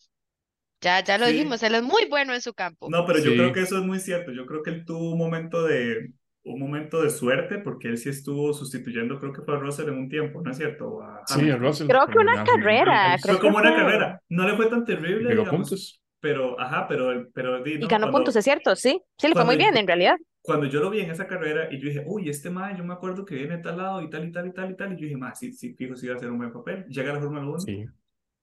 [0.80, 1.32] Ya, ya lo Sí.
[1.32, 2.88] dijimos, él es muy bueno en su campo.
[2.90, 4.30] No, pero yo creo que eso es muy cierto.
[4.32, 6.12] Yo creo que él tuvo un momento de,
[6.44, 9.94] un momento de suerte porque él sí estuvo sustituyendo, creo que fue a Russell en
[9.98, 11.02] un tiempo, ¿no es cierto?
[11.02, 11.56] A Sí, a.
[11.56, 11.88] Russell.
[11.88, 14.20] Creo que una carrera, creo Fue que como una carrera.
[14.28, 16.00] No le fue tan terrible, digamos, puntos.
[16.20, 19.02] pero, ajá, pero, pero di, Y no, ganó cuando- puntos, es cierto, sí.
[19.18, 20.16] Sí, le fue cuando muy bien en realidad.
[20.48, 22.94] Cuando yo lo vi en esa carrera y yo dije, uy, este mae, yo me
[22.94, 24.96] acuerdo que viene de tal lado y tal y tal y tal y tal, y
[24.96, 26.84] yo dije, más, sí, sí, fijo, sí va a hacer un buen papel.
[26.88, 27.84] Llega a la Fórmula 1, Sí.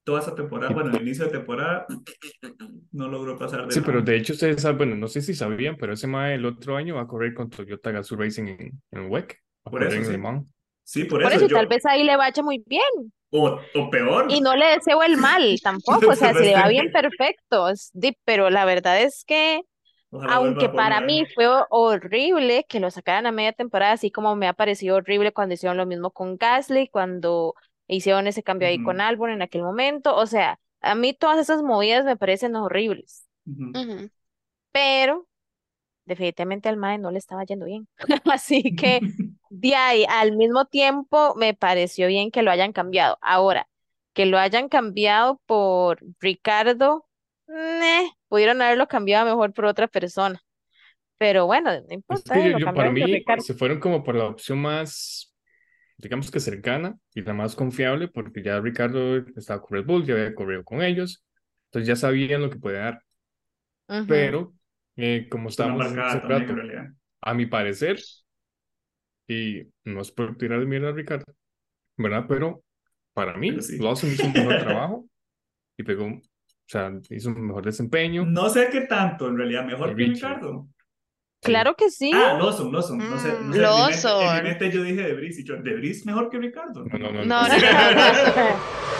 [0.04, 1.84] toda esa temporada, bueno, el inicio de temporada,
[2.92, 4.12] no logró pasar de Sí, pero nada.
[4.12, 6.94] de hecho ustedes saben, bueno, no sé si sabían, pero ese mae el otro año
[6.94, 9.38] va a correr con Toyota Gazoo Racing en, en WEC.
[9.64, 10.12] Por eso, en sí.
[10.84, 12.84] Sí, por Por eso, eso, yo, tal vez ahí le vaya muy bien.
[13.30, 16.68] o, o peor, Y no le deseo el mal tampoco, o sea, si le va
[16.68, 17.66] bien, Tal perfecto.
[18.24, 19.62] Pero la verdad es que,
[20.16, 24.48] ojalá aunque para mí fue horrible que lo sacaran a media temporada, así como me
[24.48, 27.54] ha parecido horrible cuando hicieron lo mismo con Gasly, cuando
[27.86, 29.00] hicieron ese cambio ahí con.
[29.00, 30.14] Albon en aquel momento.
[30.16, 33.28] O sea, a mí todas esas movidas me parecen horribles,
[34.72, 35.26] pero
[36.04, 37.88] definitivamente al MAE no le estaba yendo bien.
[38.32, 39.00] Así que
[39.50, 43.18] de ahí, al mismo tiempo, me pareció bien que lo hayan cambiado.
[43.20, 43.68] Ahora,
[44.14, 47.06] que lo hayan cambiado por Ricardo,
[47.46, 50.42] meh, pudieron haberlo cambiado mejor por otra persona.
[51.18, 53.44] Pero bueno, no Es importa, que eh, yo, lo yo- para mí Ricardo.
[53.44, 55.34] se fueron como por la opción más,
[55.98, 60.14] digamos que cercana y la más confiable, porque ya Ricardo estaba con Red Bull, ya
[60.14, 61.24] había corrido con ellos,
[61.66, 63.02] entonces ya sabían lo que podía dar.
[63.88, 64.06] Ujú.
[64.06, 64.54] Pero,
[64.96, 67.98] eh, como estábamos hace también, rato, en a mi parecer,
[69.28, 71.24] y no es por tirar de mierda a Ricardo,
[71.96, 72.26] ¿verdad?
[72.28, 72.64] Pero
[73.14, 73.78] para mí, Pero sí.
[73.78, 75.08] Lawson hizo un mejor trabajo
[75.78, 76.06] y pegó,
[76.66, 78.24] o sea, hizo un mejor desempeño.
[78.26, 80.14] No sé qué tanto, en realidad, mejor que Richie.
[80.14, 80.68] Ricardo.
[81.42, 82.10] Claro que sí.
[82.12, 84.42] Ah, Lawson, Lawson, no sé, no sé, en mi mente, en mi Lawson.
[84.42, 86.84] mente yo dije Debris y yo, Debris mejor que Ricardo.
[86.86, 87.48] No, no, no, No, no.
[87.48, 87.56] no, no,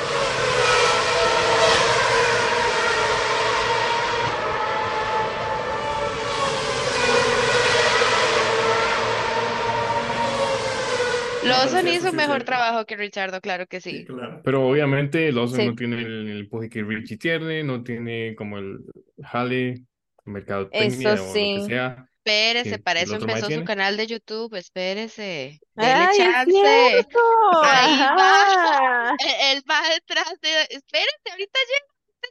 [11.47, 14.05] Lawson hizo un mejor trabajo que Richardo, claro que Sí, sí.
[14.05, 14.41] claro.
[14.45, 15.67] Pero obviamente Lawson Sí.
[15.67, 18.79] no tiene el, el empuje que Richie tiene, no tiene como el
[19.23, 19.85] jale,
[20.25, 21.57] mercadotecnia Eso o lo sí.
[21.61, 26.17] que sea espérese, que para eso empezó su canal de YouTube, espérese, dele ¡Ay, es
[26.19, 26.51] chance.
[26.51, 27.19] cierto!
[27.63, 29.11] Ahí va.
[29.19, 29.19] Él,
[29.59, 31.59] él va detrás de, espérese, ahorita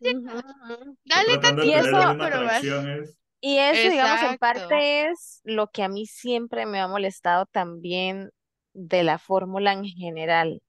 [0.01, 0.97] llega, ujú.
[1.05, 2.89] Está dale de Y eso-.
[2.89, 3.17] Es...
[3.41, 8.31] Y eso, digamos, en parte es lo que a mí siempre me ha molestado también
[8.75, 10.61] de la fórmula en general.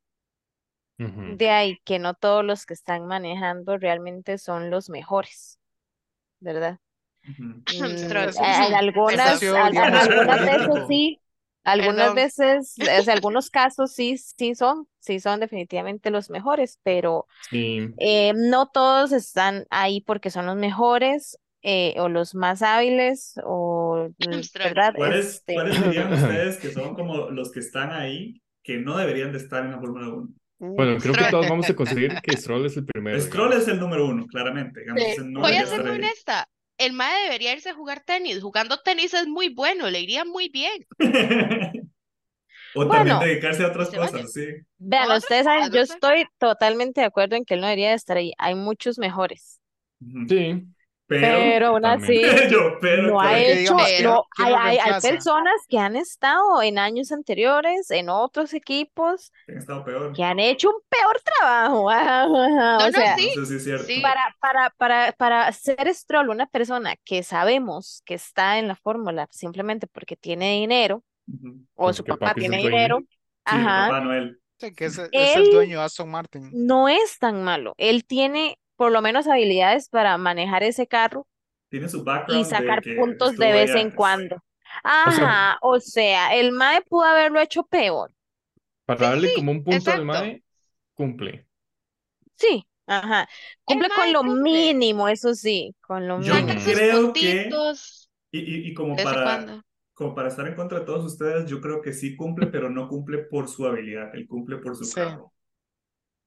[1.26, 5.58] De ahí que no todos los que están manejando realmente son los mejores,
[6.40, 6.80] ¿verdad?
[7.68, 9.40] Mm, algunas,
[10.44, 11.20] veces sí,
[11.64, 17.26] algunas veces, o sea, algunos casos sí, sí son, sí son definitivamente los mejores, pero
[17.50, 17.94] Sí.
[17.98, 24.08] eh, no todos están ahí porque son los mejores eh, o los más hábiles o.
[24.94, 29.32] ¿Cuáles, Este, ¿Cuáles dirían ustedes que son como los que están ahí que no deberían
[29.32, 30.28] de estar en la Fórmula 1?
[30.58, 33.20] Bueno, creo que todos vamos a conseguir que Stroll es el primero.
[33.20, 33.68] Stroll digamos.
[33.68, 34.80] es el número uno, claramente.
[34.80, 35.10] Digamos, Sí.
[35.10, 36.48] ese no Voy a ser muy honesta.
[36.78, 38.40] El mae debería irse a jugar tenis.
[38.42, 40.86] Jugando tenis es muy bueno, le iría muy bien.
[42.78, 43.20] O también Bueno.
[43.26, 44.12] dedicarse a otras vaya.
[44.12, 44.46] cosas, sí.
[44.78, 48.18] vean, ustedes saben, yo estoy totalmente de acuerdo en que él no debería de estar
[48.18, 48.32] ahí.
[48.38, 49.60] Hay muchos mejores.
[50.28, 50.66] Sí.
[51.08, 55.00] Pero, pero aún así yo, pero, no ha hecho, digamos, ¿quién- no, hay, hay, hay
[55.00, 60.12] personas que han estado en años anteriores en otros equipos han estado peor.
[60.12, 61.90] que han hecho un peor trabajo.
[62.56, 63.28] No, O no, sea, sí.
[63.28, 63.86] Eso sí es cierto.
[63.86, 64.00] Sí.
[64.00, 69.28] para, para, para, para ser Stroll una persona que sabemos que está en la fórmula
[69.30, 71.64] simplemente porque tiene dinero Ujú.
[71.74, 73.08] o su Porque papá es el tiene dinero, Sí,
[73.44, 74.40] ajá, Papá Noel.
[74.58, 76.50] Que es, es el dueño de Aston Martin.
[76.52, 77.74] no es tan malo.
[77.76, 81.26] Él tiene por lo menos habilidades para manejar ese carro
[81.68, 84.38] Tiene su y background sacar puntos de vez en cuando.
[84.84, 88.12] Ajá, o sea, el MAE pudo haberlo hecho peor.
[88.84, 90.00] Para Sí, darle sí, como un punto al.
[90.02, 90.42] MAE,
[90.94, 91.46] cumple.
[92.36, 93.28] Sí, ajá.
[93.64, 94.42] Cumple con lo cumple.
[94.42, 96.60] mínimo, eso sí, con lo Yo mínimo.
[96.64, 97.48] creo que-
[98.32, 101.80] Y, y, y como para, como para estar en contra de todos ustedes, yo creo
[101.82, 104.92] que sí cumple, pero no cumple por su habilidad, él cumple por su Sí.
[104.92, 105.32] carro.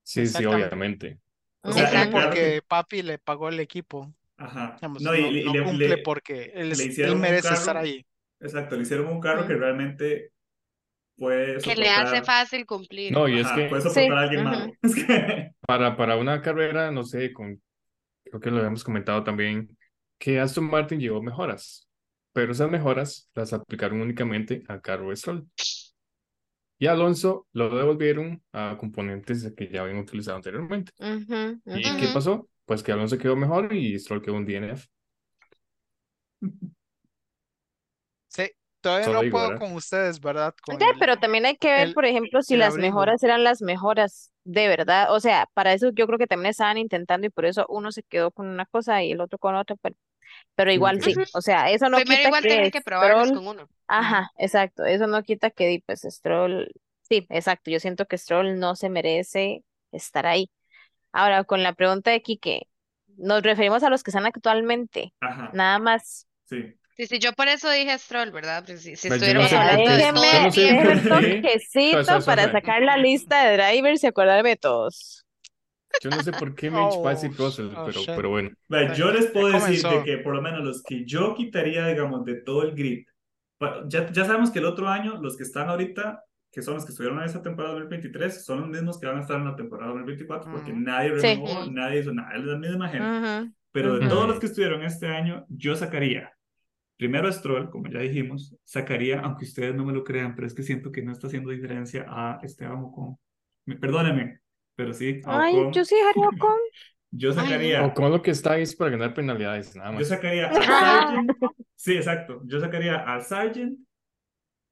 [0.04, 1.20] Sí, sí, obviamente.
[1.62, 4.14] O sea, porque que- papi le pagó el equipo.
[4.38, 4.76] Ajá.
[4.76, 6.74] Digamos, No, no, y, le- no le- cumple le- porque él,
[7.18, 8.06] merece carro- estar ahí.
[8.40, 10.32] Exacto, le hicieron un carro que realmente
[11.18, 13.12] puede Que le hace soportar, fácil cumplir.
[13.12, 14.78] No, y es ajá, que puede soportar Sí, a alguien.
[14.82, 17.62] Es que- para, para una carrera, no sé, con,
[18.24, 19.78] creo que lo habíamos comentado también,
[20.18, 21.88] que Aston Martin llevó mejoras,
[22.34, 25.46] pero esas mejoras las aplicaron únicamente al carro de Stroll.
[26.80, 30.92] Y Alonso lo devolvieron a componentes que ya habían utilizado anteriormente.
[31.72, 32.50] ¿Y qué pasó?
[32.66, 34.88] Pues que Alonso quedó mejor y Stroll quedó un DNF.
[38.28, 38.50] Sí,
[38.82, 39.64] todavía Solo no digo, puedo ¿verdad?
[39.64, 40.56] con ustedes, ¿verdad?
[40.62, 42.78] Con Ya, el- pero también hay que ver, el- por ejemplo, si las abrigo.
[42.78, 45.12] mejoras eran las mejoras de verdad.
[45.16, 48.04] O sea, para eso yo creo que también estaban intentando y por eso uno se
[48.04, 49.96] quedó con una cosa y el otro con otra, pero,
[50.56, 51.16] pero igual sí.
[51.34, 53.70] O sea, eso no Primero quita igual que que probarlos Stroll, con uno.
[53.88, 56.72] ajá, exacto, eso no quita que di, pues Stroll,
[57.04, 60.50] sí, exacto, yo siento que Stroll no se merece estar ahí.
[61.12, 62.68] Ahora, con la pregunta de Quique,
[63.18, 66.28] nos referimos a los que están actualmente, Ajá, nada más.
[66.46, 66.76] sí.
[66.98, 68.60] Sí, sí, yo por eso dije Stroll, ¿verdad?
[68.60, 73.56] Porque si, si Pues estuviéramos hablando de Déjeme, un toquecito para sacar la lista de
[73.58, 75.26] drivers y acordarme de todos.
[76.02, 78.16] Yo no sé por qué Mitch va a decir Oh, Russell, oh, pero, shit.
[78.16, 78.50] pero bueno.
[78.96, 82.36] Yo les puedo decir de que por lo menos los que yo quitaría, digamos, de
[82.36, 83.06] todo el grid,
[83.88, 86.92] ya, ya sabemos que el otro año, los que están ahorita, que son los que
[86.92, 89.90] estuvieron en esa temporada 2023, son los mismos que van a estar en la temporada
[89.92, 90.80] 2024, porque Ujú.
[90.80, 91.28] nadie Sí.
[91.28, 91.72] renovó, Ujú.
[91.72, 93.08] nadie hizo nada, es la misma gente.
[93.44, 94.10] Ujú, Pero de ujú.
[94.10, 94.32] todos Ujú.
[94.32, 96.32] los que estuvieron este año, yo sacaría
[96.98, 100.54] primero a Stroll, como ya dijimos, sacaría, aunque ustedes no me lo crean, pero es
[100.54, 103.16] que siento que no está haciendo diferencia a Esteban Ocon.
[103.66, 104.40] Me- Perdónenme,
[104.80, 105.74] pero sí, a Ay, Ocon.
[105.74, 106.58] yo sí dejaría Ocon.
[107.12, 110.08] Yo sacaría, O con lo que está ahí es para ganar penalidades, nada yo más.
[110.08, 111.32] sacaría a Sargent.
[111.76, 112.42] Sí, exacto.
[112.46, 113.80] Yo sacaría a Sargent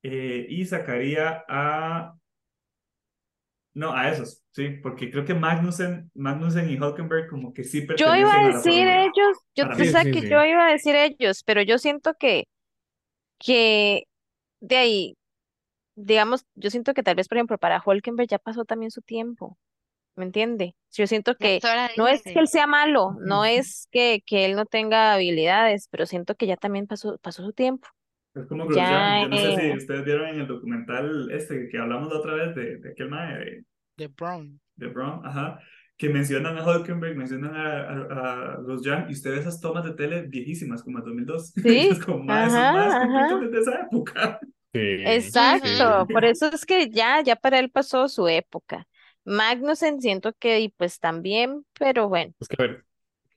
[0.04, 2.14] eh, y sacaría a.
[3.74, 8.16] No, a esos, sí, porque creo que Magnussen, Magnussen y Hulkenberg como que sí Yo
[8.16, 10.30] iba a decir ellos, yo sí, que sí.
[10.30, 12.46] yo iba a decir ellos, pero yo siento que,
[13.40, 14.06] que
[14.62, 15.18] de ahí,
[15.96, 19.58] digamos, yo siento que tal vez, por ejemplo, para Hulkenberg ya pasó también su tiempo,
[20.18, 20.76] ¿me entiende?
[20.92, 24.56] Yo siento que de no es que él sea malo, no es que, que él
[24.56, 27.88] no tenga habilidades, pero siento que ya también pasó, pasó su tiempo.
[28.34, 29.20] Es como Ya, Grosjean.
[29.20, 29.78] Yo no sé si eh.
[29.78, 33.38] ustedes vieron en el documental este que hablamos la otra vez de, de aquel mae
[33.38, 33.66] de,
[33.98, 34.60] De Brown.
[34.76, 35.60] de Brown, ajá,
[35.98, 39.94] que mencionan a Hulkenberg, mencionan a, a, a Grosjean y usted ve esas tomas de
[39.94, 41.54] tele viejísimas como el 2002.
[41.64, 44.40] Sí, Y es como, esos ajá, compiten desde esa época.
[44.74, 46.14] Sí, Exacto, sí.
[46.14, 48.88] por eso es que ya, ya para él pasó su época.
[49.28, 52.34] Magnussen siento que y pues también, pero bueno.
[52.40, 52.86] Es que, a ver,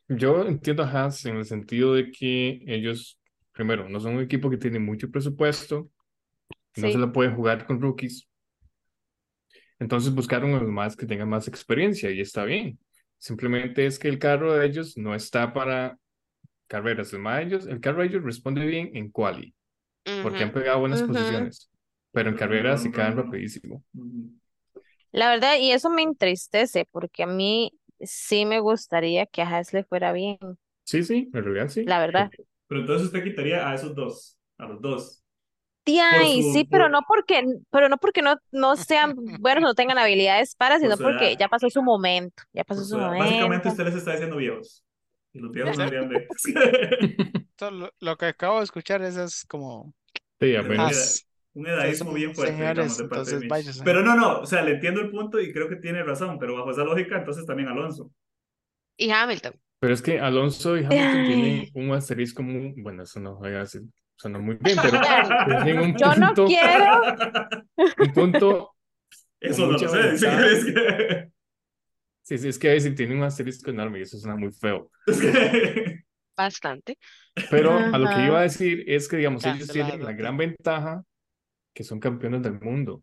[0.08, 3.18] yo entiendo a Haas en el sentido de que ellos
[3.52, 5.90] primero, no son un equipo que tiene mucho presupuesto,
[6.76, 6.92] no Sí.
[6.92, 8.26] se la puede jugar con rookies.
[9.78, 12.78] Entonces buscaron a los más que tengan más experiencia y está bien.
[13.18, 15.98] Simplemente es que el carro de ellos no está para
[16.68, 17.12] carreras.
[17.12, 19.54] El, más de ellos, el carro de ellos responde bien en quali,
[20.22, 21.70] porque han pegado buenas posiciones,
[22.12, 23.84] pero en carreras se caen rapidísimo.
[25.12, 29.72] La verdad, y eso me entristece porque a mí sí me gustaría que a Haas
[29.72, 30.38] le fuera bien,
[30.84, 31.84] Sí, sí, en realidad sí.
[31.84, 32.32] la verdad.
[32.66, 35.22] Pero entonces usted quitaría a esos dos, a los dos.
[35.84, 39.14] Tía, Por y su- sí, pero por- no porque, pero no porque no, no sean
[39.40, 41.38] buenos, no tengan habilidades para, sino su porque edad.
[41.38, 43.14] ya pasó su momento, ya pasó Por su su edad.
[43.16, 43.68] Básicamente momento.
[43.68, 44.84] usted les está diciendo viejos.
[45.32, 46.32] Y los viejos no deberían de...
[47.60, 49.94] Lo, lo que acabo de escuchar es, es como
[50.40, 50.76] Sí, a Es menos.
[50.76, 51.26] Haas.
[51.54, 53.50] Un edadismo son bien fuerte, señores, digamos, de parte de entonces Mitch.
[53.50, 53.82] váyase.
[53.84, 56.54] Pero no, no, o sea, le entiendo el punto y creo que tiene razón, pero
[56.54, 58.10] bajo esa lógica, entonces también Alonso.
[58.96, 59.54] Y Hamilton.
[59.80, 61.26] Pero es que Alonso y Hamilton Ay.
[61.26, 63.82] tienen un asterisco muy, bueno, eso no voy a decir,
[64.16, 65.00] suena muy bien, pero
[65.64, 67.02] tienen un Yo no punto, quiero,
[67.98, 68.70] un punto,
[69.40, 71.28] Eso no lo sé, que es que...
[72.22, 74.90] sí, sí, es que a veces tienen un asterisco enorme y eso suena muy feo.
[76.36, 76.98] Bastante.
[77.50, 78.26] Pero a lo que Ajá.
[78.26, 81.02] iba a decir es que, digamos, ellos tienen la gran ventaja
[81.80, 83.02] que son campeones del mundo.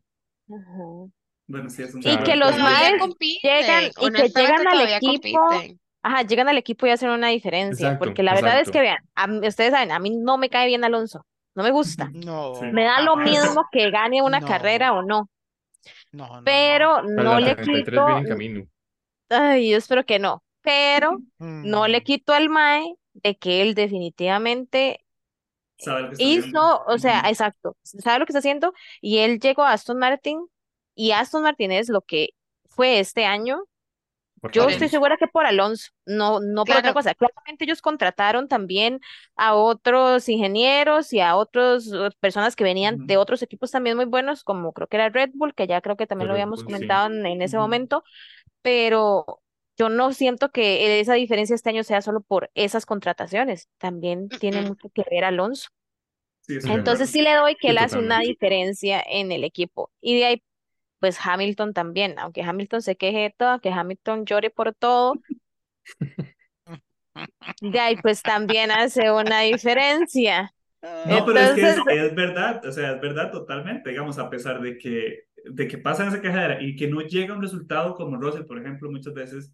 [1.47, 2.01] Bueno, sí, es un...
[2.03, 3.41] Y Y que los Todavía maes compiten.
[3.41, 5.79] llegan y que llegan al equipo, compiten.
[6.03, 8.97] ajá, llegan al equipo y hacen una diferencia, Exacto, porque la verdad es que vean,
[9.15, 11.25] a ustedes saben, a mí no me cae bien Alonso,
[11.55, 12.65] no me gusta, No, Sí.
[12.69, 14.43] me da lo mismo que gane una No.
[14.43, 15.29] carrera o no,
[16.11, 16.83] No, no, no.
[16.83, 18.25] pero no le 33 quito,
[19.29, 21.21] ay, yo espero que no, pero
[21.61, 25.05] no le Mm, quito al mae de que él definitivamente
[25.77, 26.83] Sabe lo que está haciendo.
[26.87, 30.47] o sea, exacto, sabe lo que está haciendo y él llegó a Aston Martin
[30.95, 32.29] y Aston Martin es lo que
[32.65, 33.63] fue este año.
[34.41, 37.15] Por Yo estoy segura que por Alonso, no, no por otra cosa.
[37.15, 38.99] Claramente ellos contrataron también
[39.35, 44.43] a otros ingenieros y a otras personas que venían de otros equipos también muy buenos,
[44.43, 46.73] como creo que era Red Bull, que ya creo que también lo habíamos Bull, sí.
[46.73, 48.03] comentado en, en ese momento,
[48.61, 49.41] pero
[49.77, 54.61] yo no siento que esa diferencia este año sea solo por esas contrataciones, también tiene
[54.61, 55.69] mucho que ver Alonso.
[56.41, 59.91] Sí, Entonces sí le doy que Sí, él hace una diferencia en el equipo.
[60.01, 60.43] Y de ahí,
[60.99, 65.13] pues Hamilton también, aunque Hamilton se queje de todo, que Hamilton llore por todo,
[67.61, 70.53] de ahí pues también hace una diferencia.
[70.81, 74.77] No, pero es que es verdad, o sea, es verdad totalmente, digamos, a pesar de
[74.77, 78.59] que, de que pasan esa quejadera y que no llega un resultado como Russell, por
[78.59, 79.53] ejemplo, muchas veces,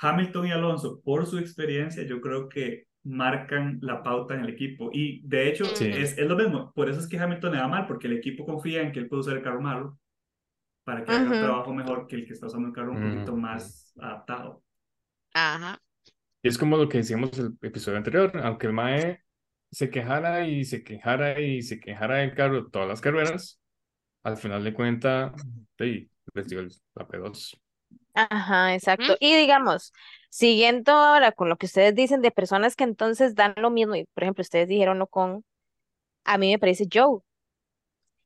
[0.00, 4.90] Hamilton y Alonso, por su experiencia, yo creo que marcan la pauta en el equipo.
[4.92, 5.86] Y de hecho, Sí.
[5.86, 8.44] es, es lo mismo, por eso es que Hamilton le da mal, porque el equipo
[8.46, 9.98] confía en que él puede usar el carro malo
[10.84, 13.36] para que haga un trabajo mejor que el que está usando el carro un poquito
[13.36, 14.62] más adaptado.
[15.32, 15.80] Ajá.
[16.42, 19.20] Y es como lo que decíamos el episodio anterior, aunque el Mae
[19.70, 23.60] se quejara y se quejara y se quejara del carro todas las carreras,
[24.22, 25.32] al final de cuentas,
[25.78, 26.62] sí, les dio
[26.94, 27.58] la P2.
[28.14, 29.16] Ajá, exacto.
[29.20, 29.92] Y digamos,
[30.30, 34.04] siguiendo ahora con lo que ustedes dicen de personas que entonces dan lo mismo, y
[34.14, 35.44] por ejemplo, ustedes dijeron con,
[36.24, 37.20] a mí me parece Joe.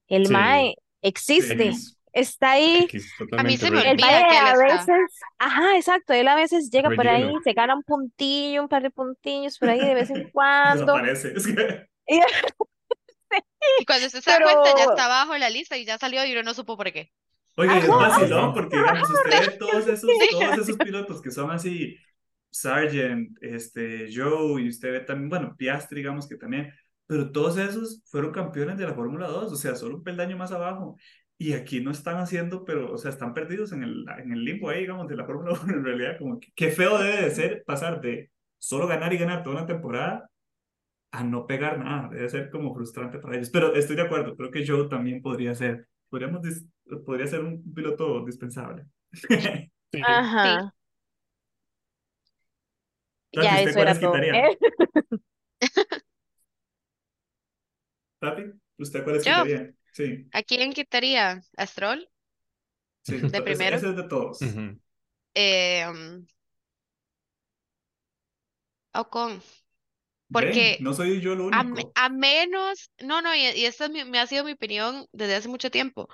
[0.09, 0.32] El Sí.
[0.32, 2.89] mae existe, X, está ahí.
[3.36, 3.86] A mí se me real.
[3.99, 4.93] El olvida mae que él a está.
[4.97, 8.82] veces, ajá, exacto, él a veces llega por ahí, se gana un puntillo, un par
[8.82, 10.95] de puntillos por ahí de vez en cuando.
[10.95, 11.32] Desaparece.
[11.36, 12.20] Es que, Y-
[13.80, 15.99] Y cuando usted se da Pero- cuenta, ya está abajo en la lista y ya
[15.99, 17.11] salió y uno no supo por qué.
[17.59, 17.97] Oye, es Ajá.
[17.97, 21.97] vacilón porque, digamos, usted ve todos esos, todos esos pilotos que son así,
[22.51, 26.73] Sargent, este, Joe, y usted ve también, bueno, Piastri, digamos que también,
[27.07, 30.53] pero todos esos fueron campeones de la Fórmula 2, o sea, solo un peldaño más
[30.53, 30.97] abajo.
[31.41, 34.71] Y aquí no están haciendo, pero, o sea, están perdidos en el, en el limbo
[34.71, 37.65] ahí, digamos, de la Fórmula 1, en realidad, como que qué feo debe de ser
[37.65, 40.31] pasar de solo ganar y ganar toda una temporada
[41.11, 43.51] a no pegar nada, debe ser como frustrante para ellos.
[43.51, 46.67] Pero estoy de acuerdo, creo que Joe también podría ser, podríamos, dis-
[47.05, 48.87] podría ser un piloto dispensable.
[49.93, 50.01] Sí.
[50.03, 50.73] Ajá.
[53.33, 54.01] Tati, Ya ¿usted eso era todo.
[54.01, 54.33] quitaría?
[54.33, 54.59] ¿eh?
[58.21, 58.43] Tati,
[58.79, 59.33] ¿usted cuáles Yo.
[59.35, 59.75] quitaría?
[59.93, 61.43] Sí, ¿A quién quitaría?
[61.59, 62.09] ¿A Stroll?
[63.03, 63.77] sí, ¿De ese, primero?
[63.77, 64.41] ese es de todos.
[64.43, 64.79] Ujú.
[65.35, 66.27] Eh, um,
[68.95, 69.41] Ocon.
[70.29, 71.95] Ven, Porque no soy yo el a, me- único.
[71.95, 75.37] a menos, no, no, y, y esta es mi- me ha sido mi opinión desde
[75.37, 76.09] hace mucho tiempo.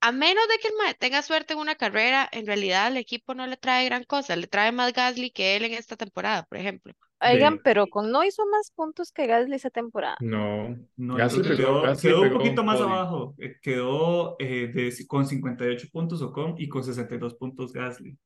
[0.00, 3.34] A menos de que el mae tenga suerte en una carrera, en realidad el equipo
[3.34, 6.58] no le trae gran cosa, le trae más Gasly que él en esta temporada, por
[6.58, 6.92] ejemplo.
[7.20, 10.16] Oigan, pero con no hizo más puntos que Gasly esa temporada.
[10.18, 12.92] No, No, Gasly creo que pegó, quedó, Gasly quedó un poquito más podium.
[12.92, 13.34] abajo.
[13.38, 18.16] Eh, Quedó eh, de- con 58 puntos Ocon y con 62 puntos Gasly.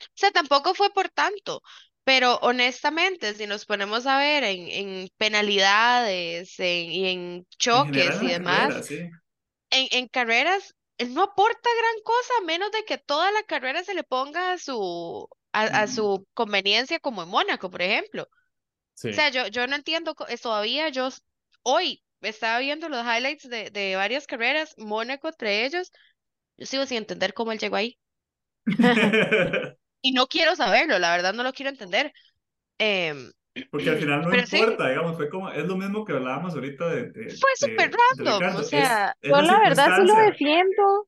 [0.00, 1.62] O sea, tampoco fue por tanto,
[2.04, 8.26] Pero honestamente, si nos ponemos a ver en, en penalidades en- y en choques y
[8.26, 9.10] en la demás, carrera, sí.
[9.70, 13.84] en, en carreras, él no aporta gran cosa, a menos de que toda la carrera
[13.84, 15.88] se le ponga a su, a, a Ujú.
[15.88, 18.24] su conveniencia, como en Mónaco, por ejemplo.
[18.24, 18.28] O
[18.94, 19.10] Sí.
[19.14, 21.08] sea, yo, yo no entiendo es todavía, yo
[21.62, 25.92] hoy estaba viendo los highlights de, de varias carreras, Mónaco entre ellos,
[26.58, 27.98] yo sigo sin entender cómo él llegó ahí.
[30.02, 32.12] Y no quiero saberlo, la verdad no lo quiero entender.
[32.78, 33.30] Em,
[33.70, 36.88] Porque al final no sí, importa, digamos, fue como, es lo mismo que hablábamos ahorita
[36.88, 41.06] de, de, fue súper random, o es, sea, es Yo la verdad sí lo defiendo,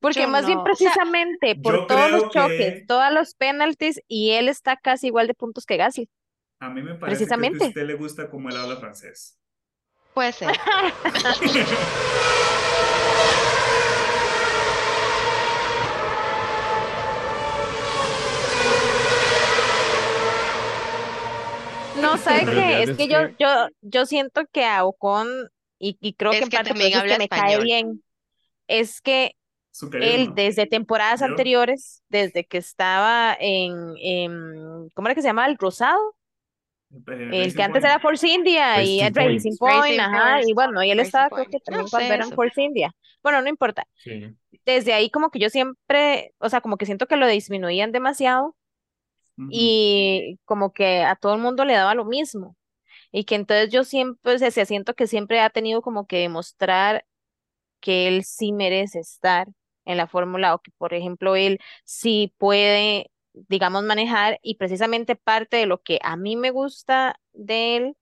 [0.00, 3.34] porque yo más bien no, o sea, precisamente por todos los choques, que todos los
[3.34, 6.08] penalties, y él está casi igual de puntos que Gasly,
[6.60, 7.68] a mí me parece que es que a precisamente.
[7.68, 9.38] usted le gusta como él habla francés.
[10.12, 10.56] puede ser.
[21.96, 22.82] No, ¿sabe En qué?
[22.82, 23.48] Es que yo, que, yo,
[23.80, 25.28] yo siento que a Ocon,
[25.78, 28.02] y, y creo que Es en que parte por también habla que me cae bien,
[28.68, 29.32] es que
[29.98, 31.22] él desde temporadas ¿vio?
[31.22, 35.46] anteriores, desde que estaba en, en ¿cómo era que se llama?
[35.46, 36.16] El Rosado,
[37.30, 37.84] Eh, el que Racing antes Point.
[37.84, 39.16] era Force India y Racing Point.
[39.16, 41.50] Racing Point, Racing ajá, y bueno, y él Racing estaba creo Point.
[41.50, 42.34] que No también cuando sé era en eso.
[42.34, 42.92] Force India.
[43.22, 43.86] Bueno, no importa.
[43.94, 44.36] Sí.
[44.66, 48.56] Desde ahí como que yo siempre, o sea, como que siento que lo disminuían demasiado
[49.48, 52.56] Y como que a todo el mundo le daba lo mismo.
[53.12, 57.06] Y que entonces yo siempre, sí siento que siempre ha tenido como que demostrar
[57.80, 59.48] que él sí merece estar
[59.84, 65.56] en la Fórmula o que, por ejemplo, él sí puede, digamos, manejar y precisamente parte
[65.58, 67.96] de lo que a mí me gusta de él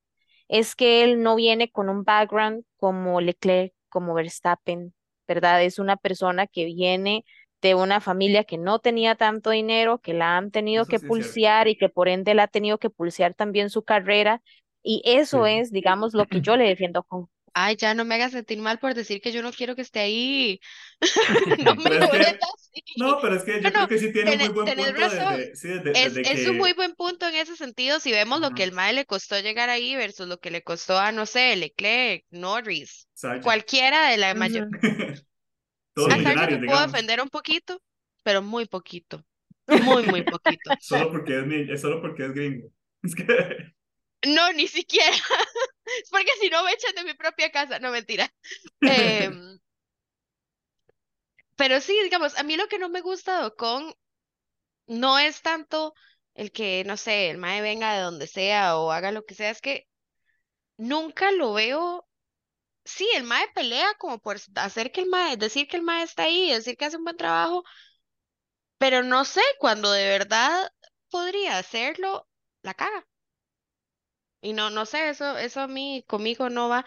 [0.48, 4.94] es que él no viene con un background como Leclerc, como Verstappen,
[5.28, 5.62] ¿verdad?
[5.64, 7.24] Es una persona que viene
[7.68, 11.06] de una familia que no tenía tanto dinero, que la han tenido Eso que sí
[11.08, 14.42] pulsear y que por ende la ha tenido que pulsear también su carrera.
[14.82, 15.46] Y eso Sí.
[15.46, 18.78] es, digamos, lo que yo le defiendo con Ay, ya no me hagas sentir mal
[18.80, 20.60] por decir que yo no quiero que esté ahí.
[21.64, 22.82] No me es que, así.
[22.96, 24.86] no, pero es que yo no, creo que sí tiene un muy tenés, buen tenés
[24.86, 25.34] punto razón.
[25.36, 28.10] desde, sí, desde, Es, desde es un muy que, buen punto en ese sentido si
[28.12, 31.12] vemos lo que el MAE le costó llegar ahí versus lo que le costó a,
[31.12, 33.08] no sé, Leclerc, Norris,
[33.40, 34.68] cualquiera de la mayor.
[35.94, 36.24] Todos los Sí.
[36.24, 37.82] Sargent millonarios, lo puedo defender un poquito,
[38.22, 39.24] pero muy poquito.
[39.66, 40.70] Muy, muy poquito.
[40.80, 41.38] Solo porque
[41.72, 42.70] es, solo porque es gringo.
[43.02, 43.24] Es que,
[44.26, 45.10] No, ni siquiera.
[45.10, 45.22] Es
[46.10, 47.78] porque si no me echan de mi propia casa.
[47.78, 48.32] No, mentira.
[48.84, 49.58] Em,
[51.56, 53.94] pero sí, digamos, a mí lo que no me gusta de Ocon
[54.86, 55.94] no es tanto
[56.34, 59.50] el que, no sé, el mae venga de donde sea o haga lo que sea,
[59.50, 59.88] es que
[60.78, 62.08] nunca lo veo.
[62.84, 66.24] Sí, el mae pelea como por hacer que el mae, decir que el mae está
[66.24, 67.64] ahí, decir que hace un buen trabajo,
[68.78, 70.70] pero no sé, cuando de verdad
[71.10, 72.28] podría hacerlo,
[72.62, 73.04] la caga.
[74.40, 76.84] Y no, no sé, eso, eso a mí, conmigo no va.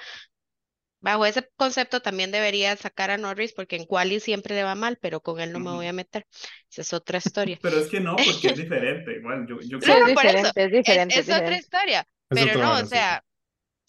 [1.00, 4.98] Bajo ese concepto también debería sacar a Norris porque en quali siempre le va mal,
[5.02, 6.28] pero con él no me voy a meter.
[6.70, 7.60] Esa es otra historia.
[7.62, 9.14] Pero es que no, porque es diferente.
[9.18, 12.08] Igual, yo, yo No, creo no, diferente, es Es, diferente, es es otra historia.
[12.30, 13.24] Es Pero no, o sea,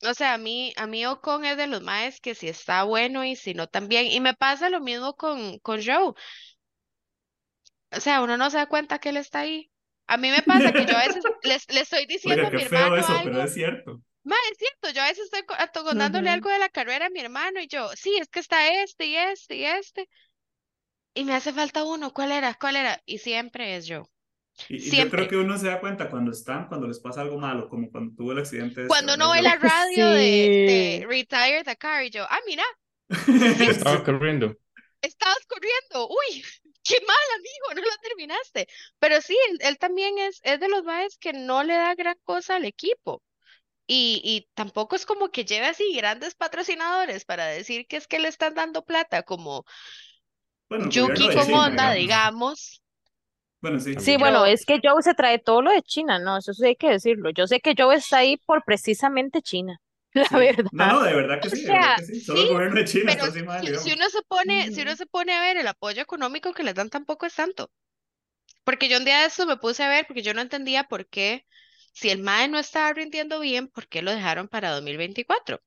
[0.03, 3.25] o sea, a mí, a mí Ocon es de los maes que si está bueno
[3.25, 4.07] y si no también.
[4.07, 6.15] Y me pasa lo mismo con, con Joe.
[7.93, 9.71] O sea, uno no se da cuenta que él está ahí.
[10.07, 12.97] A mí me pasa que yo a veces le estoy diciendo Oiga, a mi hermano
[12.97, 14.01] eso, pero es cierto.
[14.25, 16.35] Ma, es cierto, yo a veces estoy co- atogondándole Ujú.
[16.35, 19.17] algo de la carrera a mi hermano y yo, sí, es que está este y
[19.17, 20.09] este y este.
[21.13, 22.55] Y me hace falta uno, ¿cuál era?
[22.55, 23.03] ¿Cuál era?
[23.05, 24.09] Y siempre es yo.
[24.69, 27.39] Y, y yo creo que uno se da cuenta cuando están, cuando les pasa algo
[27.39, 31.07] malo, como cuando tuvo el accidente este, Cuando uno ve la radio de, de Sí.
[31.07, 32.65] Retire the Car y yo, ah, mira,
[33.57, 34.05] sí, Estaba Sí.
[34.05, 34.57] corriendo.
[35.03, 36.09] estabas corriendo.
[36.09, 36.45] Uy,
[36.85, 38.69] qué mal, amigo, no lo terminaste.
[38.99, 42.17] Pero sí, él, él también es, es de los maes que no le da gran
[42.25, 43.23] cosa al equipo.
[43.87, 48.19] Y, y tampoco es como que lleve así grandes patrocinadores para decir que es que
[48.21, 49.65] le están dando plata, como
[50.69, 52.83] Bueno, gobierno Yuki de con Honda, digamos.
[53.61, 54.17] Bueno, sí.
[54.17, 56.37] Bueno, es que Joe se trae todo lo de China, ¿no?
[56.39, 57.31] Eso sí hay que decirlo.
[57.31, 59.81] Yo sé que Joe está ahí por precisamente China,
[60.15, 60.39] la Sí.
[60.39, 60.71] Verdad.
[60.71, 62.21] no, de verdad que O sí, de verdad sea, que sí.
[62.21, 64.83] Solo el sí, gobierno de China pero está encima si, si uno se pone, si
[64.83, 64.97] uno Ujú.
[64.97, 67.71] se pone a ver el apoyo económico que les dan tampoco es tanto.
[68.65, 71.07] Porque yo un día de esto me puse a ver, porque yo no entendía por
[71.09, 71.47] qué,
[71.93, 75.61] si el MAE no estaba rindiendo bien, ¿por qué lo dejaron para 2024?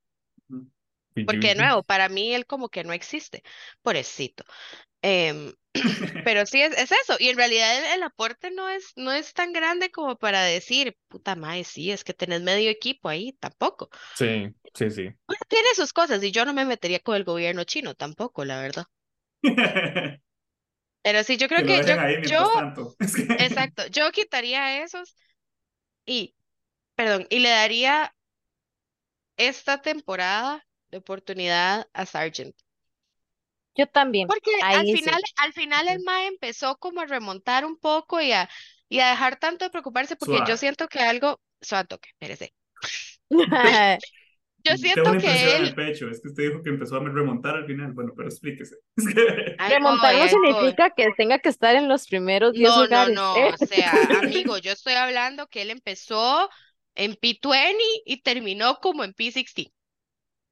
[1.25, 3.43] Porque de nuevo, para mí él como que no existe,
[3.81, 4.43] pobrecito.
[5.01, 5.53] Em,
[6.23, 9.33] pero sí es, es eso, y en realidad el, el aporte no es, no es
[9.33, 13.89] tan grande como para decir, puta madre, sí, es que tenés medio equipo ahí, tampoco.
[14.15, 15.09] Sí, sí, sí.
[15.27, 18.61] Bueno, tiene sus cosas, y yo no me metería con el gobierno chino tampoco, la
[18.61, 18.85] verdad.
[21.03, 21.95] Pero sí, yo creo Que yo,
[22.29, 22.95] yo, tanto.
[23.39, 25.15] Exacto, yo quitaría esos
[26.05, 26.35] y,
[26.95, 28.15] perdón, y le daría
[29.37, 32.55] esta temporada de oportunidad a Sargent.
[33.75, 34.33] Yo también.
[34.33, 35.01] Porque al Ahí sí.
[35.01, 38.49] final, al final el Mae empezó como a remontar un poco y a,
[38.89, 42.53] y a dejar tanto de preocuparse porque yo siento que algo, suave toque, espérese.
[44.63, 46.09] Yo Tengo siento una impresión que en el él, pecho.
[46.09, 47.93] Es que usted dijo que empezó a remontar al final.
[47.93, 48.75] Bueno, pero explíquese.
[49.67, 53.15] Remontar no significa que tenga que estar en los primeros 10 No, no, lugares.
[53.15, 53.53] no, ¿eh?
[53.53, 56.49] o sea, amigo, yo estoy hablando que él empezó
[56.95, 59.71] en P20 y terminó como en P16.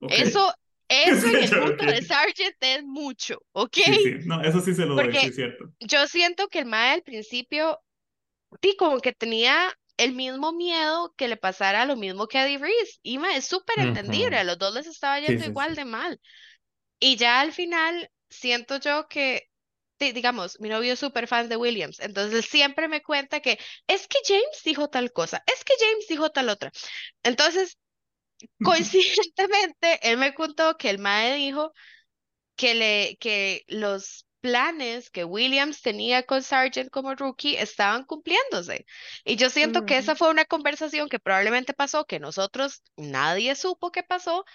[0.01, 0.19] Ok.
[0.21, 0.53] Eso,
[0.89, 3.77] eso en el punto de Sargent es mucho, ¿ok?
[3.85, 4.15] Sí, sí.
[4.25, 5.65] No, eso sí se lo doy, Porque- sí es cierto.
[5.79, 7.79] Yo siento que el Mae al principio,
[8.61, 12.57] sí, como que tenía el mismo miedo que le pasara lo mismo que a Eddie
[12.57, 12.99] Reese.
[13.03, 16.19] Y mae, es súper entendible, a los dos les estaba yendo sí, igual de mal.
[16.99, 19.49] Y ya al final siento yo que,
[19.99, 24.07] di- digamos, mi novio es súper fan de Williams, entonces siempre me cuenta que es
[24.07, 26.71] que James dijo tal cosa, es que James dijo tal otra.
[27.23, 27.77] Entonces,
[28.61, 31.73] coincidentemente, él me contó que el Mae dijo
[32.55, 38.85] que, le, que los planes que Williams tenía con Sargent como rookie estaban cumpliéndose.
[39.25, 40.17] Y yo siento que esa Ujú.
[40.17, 44.45] fue una conversación que probablemente pasó, que nosotros nadie supo que pasó,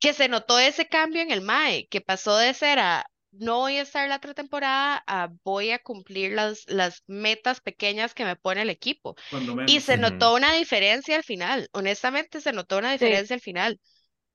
[0.00, 3.06] que se notó ese cambio en el MAE, que pasó de ser a
[3.38, 8.14] no voy a estar la otra temporada a voy a cumplir las, las metas pequeñas
[8.14, 9.16] que me pone el equipo.
[9.64, 13.06] Y se notó una diferencia al final, honestamente se notó una Sí.
[13.08, 13.80] diferencia al final.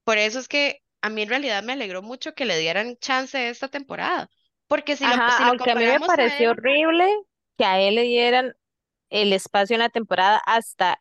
[0.05, 3.49] Por eso es que a mí en realidad me alegró mucho que le dieran chance
[3.49, 4.29] esta temporada,
[4.67, 7.05] porque si lo, Ajá, si lo aunque a mí me pareció él, horrible
[7.57, 8.55] que a él le dieran
[9.09, 10.99] el espacio en la temporada hasta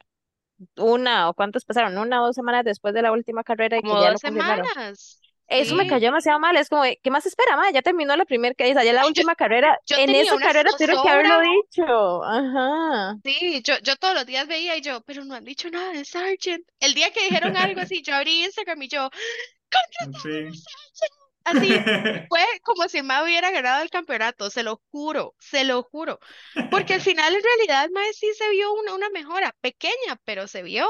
[0.77, 3.97] una o cuántos pasaron, una o dos semanas después de la última carrera y que
[3.97, 5.87] como ya dos lo semanas, Eso me sí.
[5.87, 7.71] cayó demasiado mal, es como, ¿qué más espera, ma?
[7.73, 9.79] Ya terminó la primera, que ya la Yo, última carrera.
[9.87, 12.25] yo En esa carrera tuvieron que haberlo dicho.
[12.25, 13.17] Ajá.
[13.25, 16.05] sí, yo, yo todos los días veía y yo, pero no han dicho nada de
[16.05, 16.67] Sargent.
[16.81, 19.11] El día que dijeron algo así, yo abrí Instagram y yo,
[20.01, 20.67] En fin.
[21.45, 21.85] Así
[22.29, 26.21] fue como si Mae hubiera ganado el campeonato, se lo juro, se lo juro.
[26.69, 30.63] Porque al final en realidad Mae sí se vio una, una mejora, pequeña, pero se
[30.63, 30.87] vio.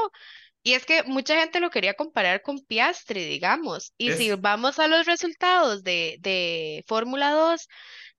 [0.63, 3.93] Y es que mucha gente lo quería comparar con Piastri, digamos.
[3.97, 7.67] Y si vamos a los resultados de, de Fórmula 2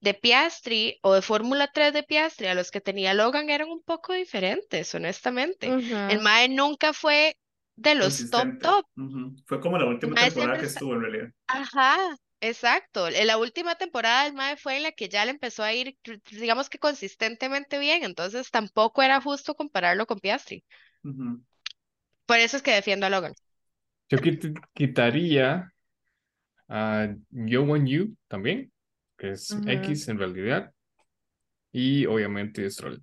[0.01, 3.83] de Piastri o de Fórmula 3 de Piastri, a los que tenía Logan eran un
[3.83, 5.69] poco diferentes, honestamente.
[6.09, 6.21] El.
[6.21, 7.39] Mae nunca fue
[7.77, 8.87] de los top top.
[9.47, 11.29] Fue como la última Mae temporada que estuvo en realidad.
[11.47, 11.97] Ajá,
[12.41, 13.09] exacto.
[13.09, 15.97] En la última temporada del MAE fue en la que ya le empezó a ir,
[16.31, 20.65] digamos que consistentemente bien, entonces tampoco era justo compararlo con Piastri.
[22.27, 23.35] Por eso es que defiendo a Logan.
[24.11, 25.73] Yo quit- quitaría
[26.69, 28.73] a Yo Wan Yu también,
[29.17, 29.51] que es.
[29.67, 30.73] X en realidad,
[31.73, 33.03] y obviamente Stroll.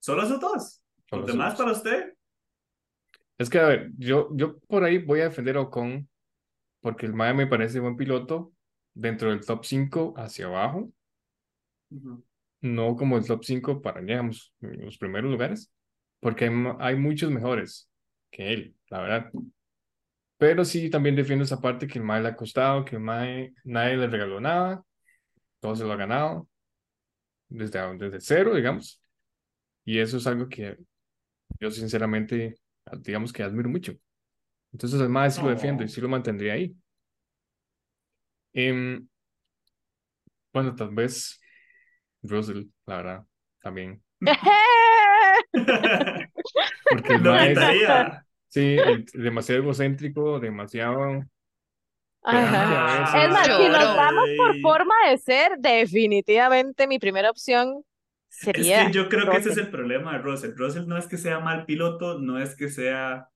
[0.00, 0.82] ¿Solo esos dos?
[1.08, 1.60] Solo ¿Los demás dos.
[1.60, 2.14] para usted?
[3.38, 6.08] Es que, a ver, yo, yo por ahí voy a defender a Ocon,
[6.80, 8.52] porque el Mae me parece buen piloto
[8.94, 10.90] dentro del top 5 hacia abajo,
[12.60, 15.70] no como el top 5 para, digamos, los primeros lugares,
[16.20, 16.50] porque hay,
[16.80, 17.90] hay muchos mejores
[18.30, 19.30] que él, la verdad.
[20.38, 23.54] Pero sí, también defiendo esa parte que el Mae le ha costado, que el Mae
[23.64, 24.82] nadie le regaló nada,
[25.60, 26.48] todo se lo ha ganado
[27.48, 29.02] desde, desde cero, digamos.
[29.84, 30.76] Y eso es algo que
[31.60, 32.56] yo sinceramente,
[33.00, 33.94] digamos que admiro mucho.
[34.72, 36.76] Entonces el Mae sí lo defiendo y sí lo mantendría ahí.
[38.52, 39.06] Em,
[40.52, 41.40] bueno, tal vez
[42.22, 43.26] Russell, la verdad,
[43.60, 44.02] también.
[46.90, 47.58] Porque Mae es,
[48.48, 48.76] sí,
[49.14, 51.22] demasiado egocéntrico, demasiado.
[52.26, 57.84] Es más, si nos vamos por forma de ser, definitivamente mi primera opción
[58.28, 60.56] Es sería que yo creo que ese es el problema de Russell.
[60.56, 63.28] Russell no es que sea mal piloto, no es que sea,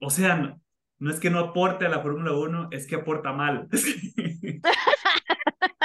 [0.00, 0.60] o sea, no,
[0.98, 3.68] no es que no aporte a la Fórmula 1, es que aporta mal.
[3.78, 4.12] Sí,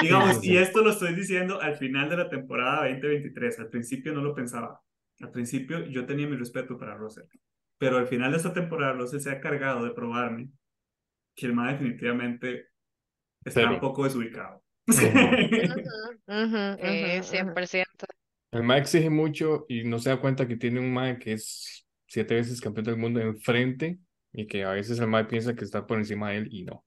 [0.03, 3.59] Digamos, y esto lo estoy diciendo al final de la temporada 2023.
[3.59, 4.81] Al principio no lo pensaba.
[5.21, 7.25] Al principio yo tenía mi respeto para Russell.
[7.77, 10.49] Pero al final de esta temporada Russell se ha cargado de probarme
[11.35, 12.67] que el más definitivamente
[13.43, 13.73] está Cero.
[13.75, 14.63] un poco desubicado.
[14.87, 14.97] Ujú,
[16.27, 17.27] ujú, Eh, ujú.
[17.29, 17.85] 100%.
[18.51, 21.87] El Mae exige mucho y no se da cuenta que tiene un Mae que es
[22.07, 23.97] siete veces campeón del mundo enfrente
[24.31, 26.85] y que a veces el Mae piensa que está por encima de él y no.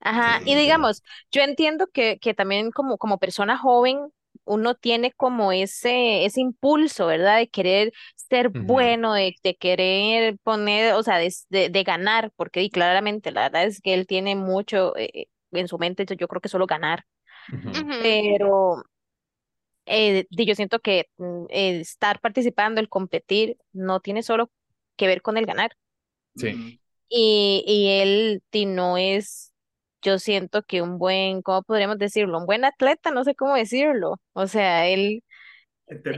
[0.00, 4.12] Ajá, y digamos, yo entiendo que, que también como, como persona joven
[4.44, 7.38] uno tiene como ese, ese impulso, ¿verdad?
[7.38, 12.62] De querer ser bueno, de, de querer poner, o sea, de, de, de ganar, porque
[12.62, 16.40] y claramente la verdad es que él tiene mucho eh, en su mente, yo creo
[16.40, 17.04] que solo ganar,
[17.98, 18.82] pero
[19.86, 24.50] eh, yo siento que mm, estar participando, el competir, no tiene solo
[24.96, 25.72] que ver con el ganar.
[26.36, 26.80] Sí.
[27.08, 29.52] Y, y él di, no es,
[30.06, 32.38] yo siento que un buen, ¿cómo podríamos decirlo?
[32.38, 34.20] Un buen atleta, no sé cómo decirlo.
[34.34, 35.22] O sea, él,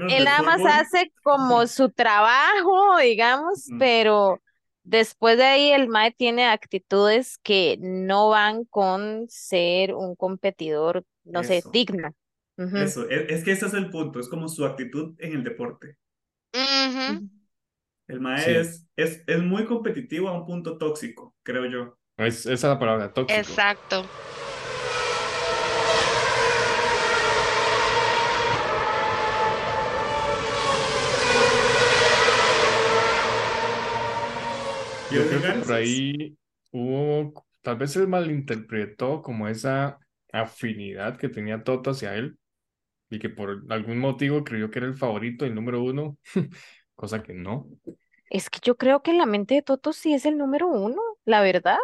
[0.08, 4.42] él nada más hace como su trabajo, digamos, pero
[4.82, 11.44] después de ahí el Mae tiene actitudes que no van con ser un competidor, no
[11.44, 11.64] sé.
[12.58, 12.76] Ujú.
[12.76, 15.96] eso, es, es que ese es el punto, es como su actitud en el deporte.
[18.06, 18.52] El mae Sí.
[18.60, 21.98] es, es, es muy competitivo a un punto tóxico, creo yo.
[22.18, 23.40] Es, esa es la palabra, tóxico.
[23.40, 24.04] Exacto.
[35.10, 36.36] Yo ¿Quieres creo que por ahí
[36.72, 39.98] hubo, tal vez él malinterpretó como esa
[40.32, 42.36] afinidad que tenía Toto hacia él
[43.08, 46.18] y que por algún motivo creyó que era el favorito, el número uno,
[46.96, 47.68] cosa que no.
[48.28, 51.00] Es que yo creo que en la mente de Toto sí es el número uno,
[51.24, 51.78] la verdad.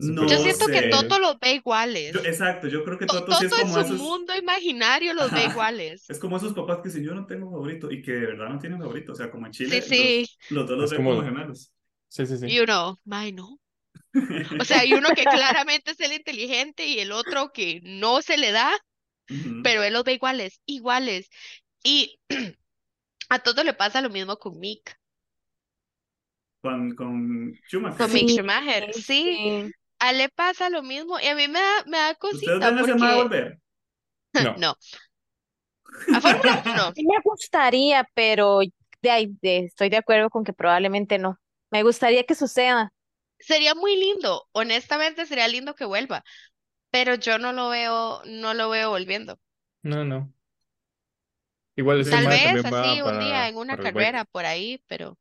[0.00, 0.82] No Yo siento que.
[0.90, 2.12] Toto los ve iguales.
[2.14, 4.36] Yo- exacto, yo creo que To- Toto sí es Toto en como su esos, mundo
[4.36, 6.08] imaginario los ve iguales.
[6.08, 8.58] es como esos papás que dicen yo no tengo favorito y que de verdad no
[8.60, 10.36] tienen favorito, o sea, como en Chile Sí, sí.
[10.50, 11.72] los, los dos los ven como- como gemelos.
[12.08, 12.46] Sí, sí, sí.
[12.46, 13.58] Y uno, ay, no.
[14.62, 18.38] O sea, hay uno que claramente es el inteligente y el otro que no se
[18.38, 18.70] le da,
[19.64, 21.28] pero él los ve iguales, iguales.
[21.82, 22.18] Y
[23.30, 24.96] a Toto le pasa lo mismo con Mick,
[26.60, 27.98] Con, con Schumacher.
[27.98, 28.92] con Mick Schumacher.
[28.94, 29.72] Sí, sí.
[30.00, 32.76] A él le pasa lo mismo y a mí me da, me da ¿Ustedes cosita
[32.78, 33.60] porque volver?
[34.34, 34.56] No.
[34.56, 34.74] no.
[36.10, 36.92] A Fórmula 1.
[36.94, 38.60] Sí me gustaría, pero
[39.02, 41.38] de ahí de- estoy de acuerdo con que probablemente no.
[41.70, 42.92] Me gustaría que suceda.
[43.40, 46.24] Sería muy lindo, honestamente sería lindo que vuelva,
[46.90, 49.40] pero yo no lo veo, no lo veo volviendo.
[49.82, 50.32] No, no.
[51.76, 55.18] Igual Tal vez así un día en una carrera por ahí, pero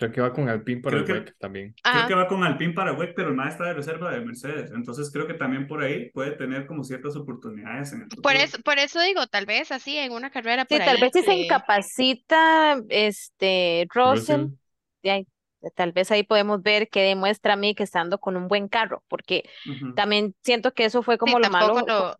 [0.00, 1.74] Creo que va con Alpine para Creo el que- WEC también.
[1.82, 2.08] Creo ajá.
[2.08, 4.70] que va con Alpine para WEC, pero el mae está de reserva de Mercedes.
[4.74, 8.58] Entonces creo que también por ahí puede tener como ciertas oportunidades en el Por eso,
[8.62, 11.20] por eso digo, tal vez así en una carrera Sí, por tal ahí vez si
[11.20, 14.56] se que- incapacita este Russell, Russell,
[15.02, 15.26] de ahí,
[15.74, 19.04] tal vez ahí podemos ver que demuestra a mí que estando con un buen carro,
[19.06, 19.94] porque Ujú.
[19.94, 22.16] también siento que eso fue como lo tampoco malo lo-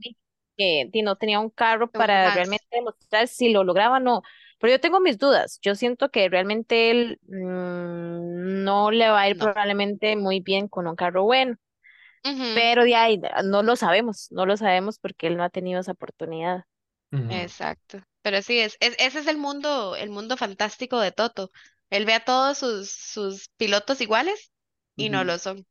[0.59, 4.23] que no tenía un carro para realmente demostrar si lo lograba o no.
[4.61, 5.61] Pero yo tengo mis dudas.
[5.63, 9.39] Yo siento que realmente él mm, no le va a ir No.
[9.39, 11.57] probablemente muy bien con un carro bueno.
[12.53, 15.93] Pero de ahí no lo sabemos, no lo sabemos porque él no ha tenido esa
[15.93, 16.65] oportunidad.
[17.29, 18.03] Exacto.
[18.23, 21.51] Pero sí, es, es- ese es el mundo, el mundo fantástico de Toto.
[21.91, 24.53] Él ve a todos sus, sus pilotos iguales
[24.97, 25.67] y no lo son.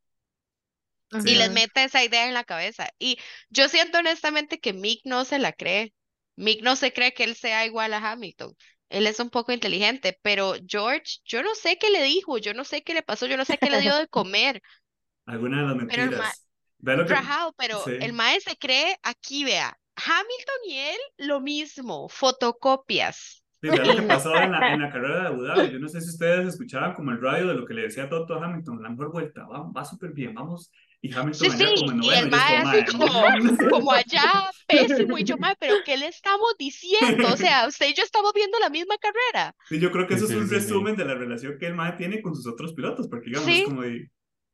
[1.11, 1.19] Sí.
[1.23, 2.89] Y les mete esa idea en la cabeza.
[2.99, 3.19] Y
[3.49, 5.93] yo siento honestamente que Mick no se la cree.
[6.35, 8.55] Mick no se cree que él sea igual a Hamilton.
[8.89, 12.63] Él es un poco inteligente, pero George, yo no sé qué le dijo, yo no
[12.63, 14.61] sé qué le pasó, yo no sé qué le dio de comer.
[15.25, 16.49] Alguna de las Pero el mentiras.
[16.79, 17.15] Vea lo que...
[17.57, 17.91] Pero sí.
[17.99, 23.43] el mae se cree, aquí vea, Hamilton y él lo mismo, fotocopias.
[23.61, 25.71] Sí, vea lo que pasó en la, en la carrera de Abu Dhabi.
[25.71, 28.41] Yo no sé si ustedes escuchaban como el radio de lo que le decía Toto
[28.41, 28.81] Hamilton.
[28.81, 30.71] La mejor vuelta, va, va súper bien, vamos.
[31.01, 33.07] Y Hamilton Sí, allá sí, como en y el mae como, así "Mae, como,
[33.67, 37.29] como allá, pésimo, y yo, mae, pero ¿qué le estamos diciendo?
[37.31, 39.55] O sea, usted y yo estamos viendo la misma carrera.
[39.63, 40.71] Sí, yo creo que eso sí, es un sí, sí.
[40.79, 43.55] resumen de la relación que el mae tiene con sus otros pilotos, porque digamos, Sí.
[43.55, 44.09] es como de,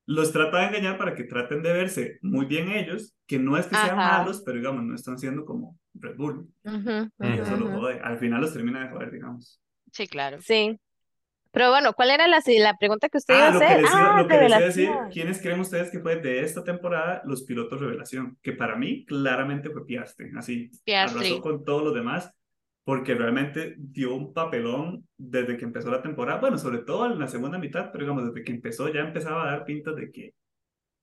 [0.05, 3.65] los trata de engañar para que traten de verse muy bien ellos, que no es
[3.67, 4.03] que sean Ajá.
[4.03, 6.49] malos, pero digamos, no están siendo como Red Bull.
[6.65, 7.99] Ujú, Y Ujú, eso lo jode.
[8.01, 9.61] Al final los termina de joder, digamos.
[9.93, 10.41] Sí, claro.
[10.41, 10.79] Sí.
[11.55, 13.81] Pero bueno, ¿cuál era la, la pregunta que usted iba Ah, a lo que hacer?
[13.81, 14.89] les iba, Ah, lo que les iba a decir.
[15.11, 18.37] ¿quiénes creen ustedes que fue de esta temporada los pilotos revelación?
[18.43, 21.29] Que para mí claramente fue Piastri, así, Piastri.
[21.29, 22.31] arrasó con todos los demás,
[22.83, 27.27] porque realmente dio un papelón desde que empezó la temporada, bueno, sobre todo en la
[27.27, 30.33] segunda mitad, pero digamos, desde que empezó ya empezaba a dar pintas de que,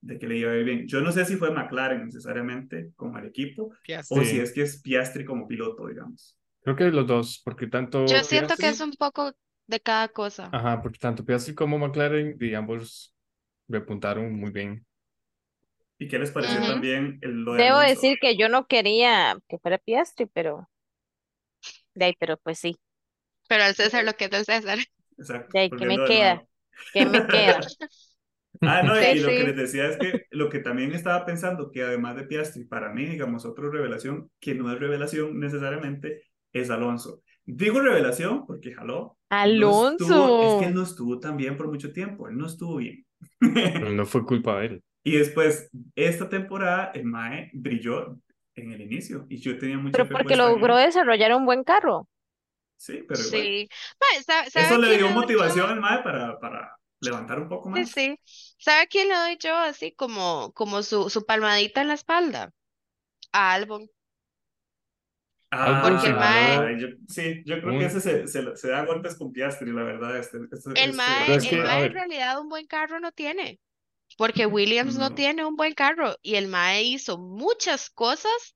[0.00, 0.88] de que le iba a ir bien.
[0.88, 4.20] Yo no sé si fue McLaren necesariamente como el equipo, Piastri.
[4.20, 6.38] o si es que es Piastri como piloto, digamos.
[6.62, 9.32] Creo que los dos, porque tanto Yo siento que Piastri- es un poco
[9.66, 10.56] de cada cosa.
[10.56, 13.14] Ajá, porque tanto Piastri como McLaren, y ambos
[13.68, 14.86] repuntaron muy bien.
[15.98, 17.88] ¿Y qué les pareció también el, lo de Debo Alonso?
[17.90, 20.68] decir que yo no quería que fuera Piastri, pero
[21.94, 22.76] de ahí, pero pues sí.
[23.48, 24.78] Pero al César lo que es del César.
[25.18, 26.44] Exacto, De ahí, ¿qué me queda?
[26.92, 27.60] ¿Qué me queda?
[28.64, 31.26] Ah, no, y, Sí, y lo que les decía es que lo que también estaba
[31.26, 36.22] pensando, que además de Piastri, para mí, digamos, otra revelación, que no es revelación necesariamente,
[36.52, 37.22] es Alonso.
[37.44, 39.18] Digo revelación porque jaló.
[39.54, 40.66] No estuvo, es que Alonso.
[40.66, 43.06] él no estuvo tan bien por mucho tiempo, él no estuvo bien.
[43.72, 44.84] Pero no fue culpa de él.
[45.04, 48.18] Y después, esta temporada, el Mae brilló
[48.54, 51.46] en el inicio y yo tenía mucha Pero fe porque puesta en logró desarrollar un
[51.46, 52.08] buen carro.
[52.76, 53.56] Sí, pero igual.
[53.60, 53.68] Sí.
[54.00, 55.10] Mae, ¿sabe, sabe Eso le dio yo?
[55.10, 57.86] motivación al MAE para, para levantar un poco Sí, más.
[57.86, 58.18] sí.
[58.58, 62.52] ¿Sabe a quién le doy yo así como, como su, su palmadita en la espalda?
[63.32, 63.88] A Albon.
[65.54, 69.16] Ah, Porque el mae- yo- sí, yo creo que ese se, se, se da golpes
[69.16, 70.16] con Piastri, la verdad.
[70.18, 73.00] Este, este- El este- mae, es el que, a mae en realidad un buen carro
[73.00, 73.60] no tiene.
[74.16, 75.14] Porque Williams no No.
[75.14, 76.16] tiene un buen carro.
[76.22, 78.54] Y el mae hizo muchas cosas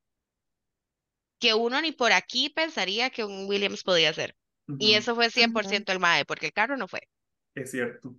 [1.39, 4.37] que uno ni por aquí pensaría que un Williams podía hacer.
[4.79, 7.01] Y Ujú, eso fue 100% el mae, porque el carro no fue.
[7.55, 8.09] Es cierto.
[8.11, 8.19] Y,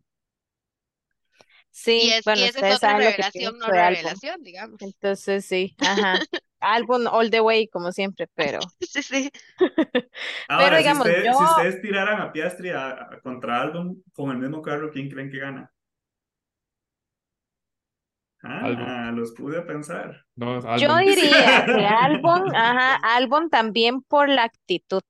[1.72, 4.82] Sí, es, bueno, y esa es otra saben lo que revelación, no revelación, digamos.
[4.82, 6.20] Entonces sí, ajá.
[6.60, 8.60] Albon all the way, como siempre, pero.
[8.82, 9.32] Sí, sí.
[10.50, 14.32] Ahora, digamos, si, usted- yo- si ustedes tiraran a Piastri a- a- contra Albon con
[14.32, 15.72] el mismo carro, ¿quién creen que gana?
[18.44, 20.24] Ah, los pude pensar.
[20.36, 25.02] No, Yo diría que Albon, ajá, Albon también por la actitud,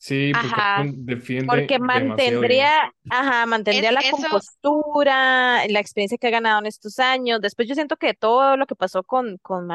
[0.00, 0.84] Sí, porque Ajá.
[0.86, 6.66] Defiende porque mantendría, ajá, mantendría Es- la eso- compostura, la experiencia que ha ganado en
[6.66, 7.40] estos años.
[7.40, 9.66] Después yo siento que todo lo que pasó con, con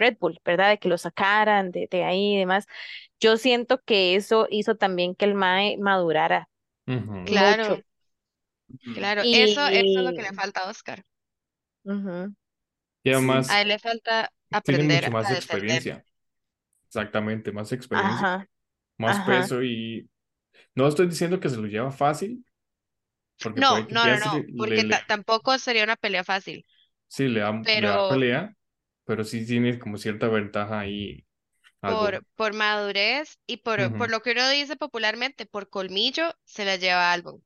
[0.00, 0.70] Red Bull, ¿verdad?
[0.70, 2.66] De que lo sacaran de, de ahí y demás.
[3.20, 6.48] Yo siento que eso hizo también que el Mae madurara.
[7.26, 7.82] Claro, mucho.
[8.94, 9.22] claro.
[9.24, 11.04] Y- Eso, eso es lo que le falta a Oscar.
[13.02, 14.30] Y además A él le falta
[14.64, 15.64] tiene aprender mucho más a defender.
[15.64, 16.04] experiencia.
[16.88, 18.48] Exactamente, más experiencia, Ajá,
[18.98, 19.26] más ajá.
[19.26, 20.10] peso y
[20.74, 22.44] no estoy diciendo que se lo lleva fácil,
[23.42, 26.66] porque No, no, no, no, porque le, le- ta- tampoco sería una pelea fácil.
[27.08, 28.56] sí le da, le da pero- pelea,
[29.10, 31.26] pero sí tiene como cierta ventaja ahí.
[31.80, 36.76] Por, por madurez y por, por lo que uno dice popularmente, por colmillo, se la
[36.76, 37.42] lleva a Albon.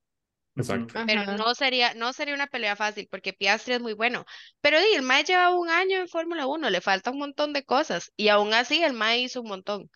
[0.57, 0.93] Exacto.
[1.07, 1.37] Pero Ajá.
[1.39, 4.27] no sería, no sería una pelea fácil porque Piastri es muy bueno.
[4.61, 7.65] Pero di, el Mae lleva un año en Fórmula 1, le falta un montón de
[7.65, 8.13] cosas.
[8.15, 9.91] Y aún así el Mae hizo un montón.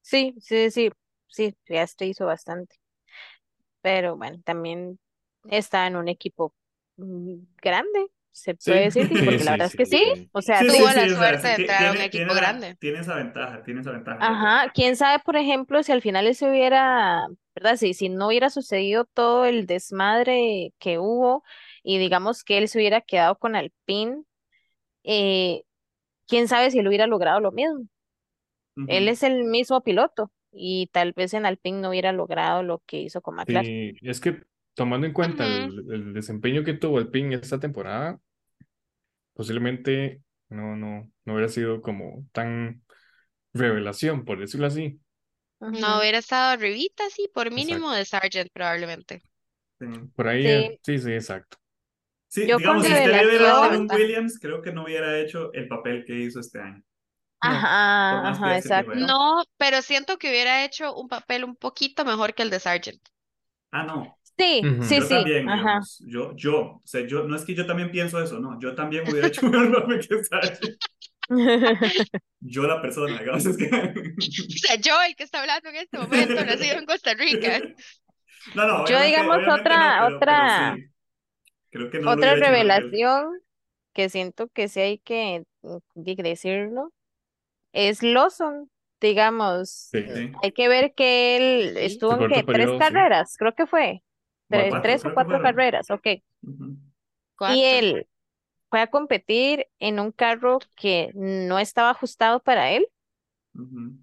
[0.00, 0.88] Sí, sí, sí,
[1.28, 2.76] sí, Piastri hizo bastante.
[3.82, 4.98] Pero bueno, también
[5.50, 6.54] está en un equipo
[6.96, 10.00] mm, grande, se Sí, puede decir, sí, porque sí, la verdad es que sí.
[10.04, 10.30] sí.
[10.32, 12.34] O sea, tuvo sí, la sí, o sea, suerte de entrar a un equipo tiene
[12.34, 12.78] la- grande.
[12.78, 14.18] Tiene esa ventaja, tiene esa ventaja.
[14.18, 17.76] Ajá, quién sabe, por ejemplo, si al final eso hubiera, ¿verdad?
[17.76, 21.44] Si, si no hubiera sucedido todo el desmadre que hubo
[21.82, 24.22] y digamos que él se hubiera quedado con Alpine,
[25.04, 25.64] eh,
[26.28, 27.86] quién sabe si él hubiera logrado lo mismo.
[28.86, 32.98] Él es el mismo piloto y tal vez en Alpine no hubiera logrado lo que
[33.00, 33.72] hizo con McLaren.
[33.72, 34.42] Sí, es que
[34.74, 38.20] tomando en cuenta el desempeño que tuvo Alpine esta temporada,
[39.34, 42.82] posiblemente no, no, no hubiera sido como tan
[43.54, 45.00] revelación, por decirlo así.
[45.60, 49.22] No hubiera estado arribita, sí, por mínimo de Sargent probablemente.
[49.80, 49.86] Sí.
[50.14, 50.80] Por ahí, Sí.
[50.82, 51.58] sí, sí, exacto.
[52.28, 55.52] Sí, Yo digamos, si usted le hubiera dado un Williams, creo que no hubiera hecho
[55.52, 56.82] el papel que hizo este año.
[57.40, 58.94] Ajá, ajá, exacto.
[58.94, 63.00] No, pero siento que hubiera hecho un papel un poquito mejor que el de Sargent.
[63.72, 64.16] Ah, no.
[64.36, 65.58] Sí, sí, yo sí, también, ajá.
[65.58, 65.98] digamos.
[66.06, 68.58] Yo, yo, o sea, yo, no es que yo también pienso eso, no.
[68.60, 70.76] Yo también hubiera hecho mejor papel que.
[72.40, 73.66] Yo la persona, digamos, es que...
[73.66, 77.60] O sea, yo, el que está hablando en este momento, nacido en Costa Rica.
[78.54, 80.90] No, no, Yo, digamos, otra- no, pero- otra- pero sí.
[81.70, 83.40] Creo que no Otra que revelación
[83.94, 85.78] que siento que sí hay que mm,
[86.22, 86.92] decirlo
[87.72, 88.70] es Lawson,
[89.00, 89.70] digamos.
[89.70, 90.04] Sí.
[90.14, 90.32] Sí.
[90.42, 92.78] Hay que ver que él estuvo en tres periodo, sí.
[92.78, 94.03] carreras, creo que fue.
[94.48, 96.06] Cuatro, tres creo o cuatro carreras, ok.
[97.36, 97.56] Cuatro.
[97.56, 98.06] Y él
[98.70, 102.88] fue a competir en un carro que no estaba ajustado para él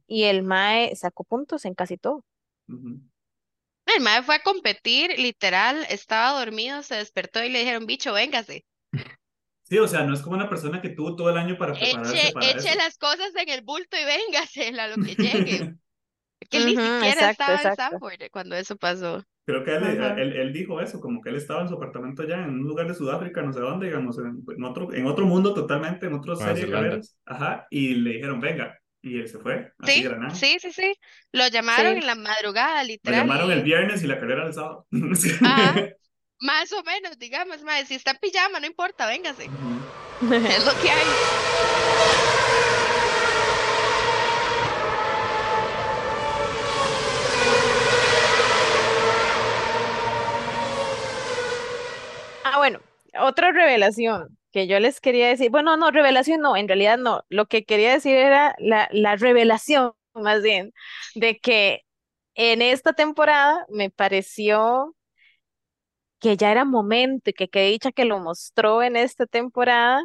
[0.07, 2.23] y el Mae sacó puntos en casi todo.
[2.67, 8.65] El mae fue a competir, literal, estaba dormido, se despertó y le dijeron, bicho, véngase.
[9.63, 12.13] Sí, o sea, no es como una persona que tuvo todo el año para prepararse
[12.13, 12.77] Eche, para eche eso.
[12.77, 15.75] las cosas en el bulto y véngase a lo que llegue.
[16.49, 17.73] Que él ni Ujú, siquiera exacto, estaba en exacto.
[17.73, 19.23] Sanford cuando eso pasó.
[19.45, 20.13] Creo que él, Ajá.
[20.17, 22.87] él, él dijo eso, como que él estaba en su apartamento allá en un lugar
[22.87, 26.35] de Sudáfrica, no sé dónde, digamos, en, en otro, en otro mundo totalmente, en otra
[26.37, 27.07] Nueva serie de.
[27.25, 30.93] Ajá, y le dijeron, venga, y él se fue, así Sí, sí, sí, sí.
[31.31, 31.97] Lo llamaron Sí.
[31.97, 33.13] en la madrugada, Lo literal.
[33.13, 34.87] llamaron y- el viernes y la carrera el sábado.
[35.43, 35.85] Ajá.
[36.39, 39.53] Más o menos, digamos, mae, si está en pijama, no importa, véngase.
[39.53, 39.91] Ujú.
[40.47, 41.19] Es lo que hay.
[52.43, 52.79] Ah, bueno,
[53.19, 57.45] otra revelación que yo les quería decir, bueno, no, revelación no, en realidad no, lo
[57.47, 60.73] que quería decir era la, la revelación, más bien,
[61.15, 61.83] de que
[62.35, 64.95] en esta temporada me pareció
[66.19, 70.03] que ya era momento y que qué dicha que lo mostró en esta temporada,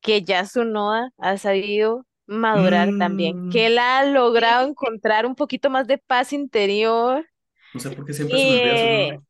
[0.00, 5.70] que ya Tsunoda ha sabido madurar también, Mm, que él ha logrado encontrar un poquito
[5.70, 7.26] más de paz interior
[7.72, 9.20] no sé por qué siempre se me olvida su y, nombre.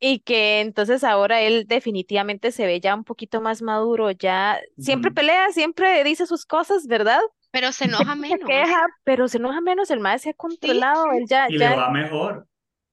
[0.00, 5.10] Y que entonces ahora él definitivamente se ve ya un poquito más maduro, ya siempre
[5.10, 7.20] pelea, siempre dice sus cosas, ¿verdad?
[7.52, 8.48] Pero se enoja Se menos.
[8.48, 11.76] queja, pero se enoja menos, el maestro se ha controlado, él ya, Y le ya,
[11.76, 12.46] va mejor.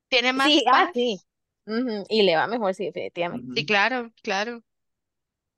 [0.10, 0.91] Tiene más sí, ah,
[2.10, 3.62] Y le va mejor, sí, definitivamente.
[3.62, 4.62] Sí, claro, claro.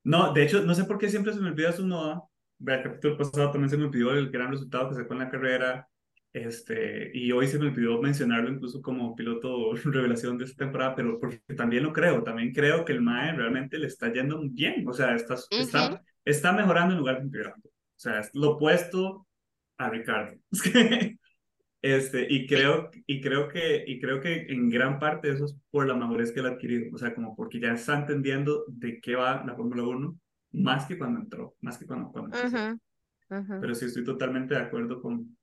[0.04, 2.22] No, de hecho, no sé por qué siempre se me olvida su noda.
[2.66, 5.88] El capítulo pasado también se me olvidó el gran resultado que sacó en la carrera.
[6.32, 11.18] Este, y hoy se me olvidó mencionarlo incluso como piloto revelación de esta temporada, pero
[11.18, 14.92] porque también lo creo, también creo que el MAE realmente le está yendo bien, o
[14.92, 15.60] sea, está, Ujú.
[15.60, 17.68] está, está mejorando en lugar de empeorando.
[17.68, 19.26] O sea, es lo opuesto
[19.78, 20.36] a Ricardo.
[21.82, 25.86] Este, y creo, y creo que, y creo que en gran parte eso es por
[25.86, 29.16] la madurez que él ha adquirido, o sea, como porque ya está entendiendo de qué
[29.16, 30.18] va la Fórmula 1,
[30.52, 32.54] más que cuando entró, más que cuando, cuando empezó.
[32.54, 32.80] Ujú,
[33.30, 33.60] ujú.
[33.62, 35.38] Pero sí estoy totalmente de acuerdo con,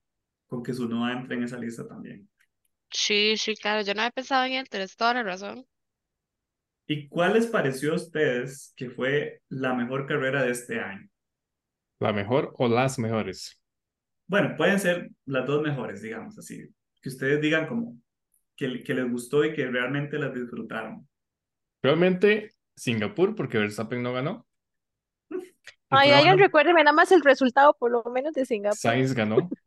[0.48, 2.28] con que su no entre en esa lista también.
[2.90, 3.82] Sí, sí, claro.
[3.82, 5.66] Yo no había pensado en él, tienes toda la razón.
[6.88, 11.08] ¿Y cuál les pareció a ustedes que fue la mejor carrera de este año?
[12.00, 13.62] La mejor o las mejores.
[14.26, 16.66] Bueno, pueden ser las dos mejores, digamos así,
[17.02, 17.98] que ustedes digan como
[18.56, 21.08] que, que les gustó y que realmente las disfrutaron.
[21.82, 24.48] Realmente, Singapur, porque Verstappen no ganó.
[25.90, 28.78] Ay, alguien recuérdeme nada más el resultado, por lo menos de Singapur.
[28.78, 29.38] Sainz ganó.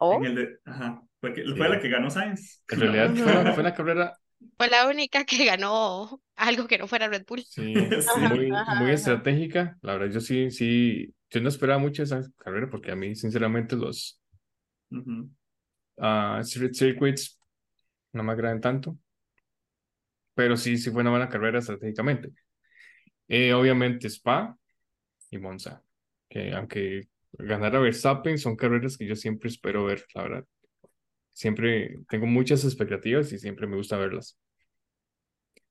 [0.00, 1.54] Oh, en el de, ajá, porque Sí.
[1.56, 2.62] fue la que ganó Sainz.
[2.70, 4.18] En realidad fue, la- fue la carrera
[4.56, 7.44] Fue la única que ganó algo que no fuera Red Bull.
[7.46, 7.64] sí,
[8.14, 8.20] Sí.
[8.28, 9.78] muy, muy estratégica.
[9.82, 13.76] La verdad, yo sí, sí, yo no esperaba mucho esa carrera porque a mí, sinceramente,
[13.76, 14.20] los
[14.90, 15.30] Ujú.
[15.98, 17.38] ah, street circuits
[18.12, 18.98] no me agradan tanto.
[20.34, 22.30] Pero sí, sí fue una buena carrera estratégicamente.
[23.28, 24.56] Eh, obviamente Spa
[25.30, 25.82] y Monza,
[26.28, 27.08] que aunque
[27.38, 30.44] ganara Verstappen, son carreras que yo siempre espero ver, la verdad.
[31.32, 34.38] Siempre tengo muchas expectativas y siempre me gusta verlas.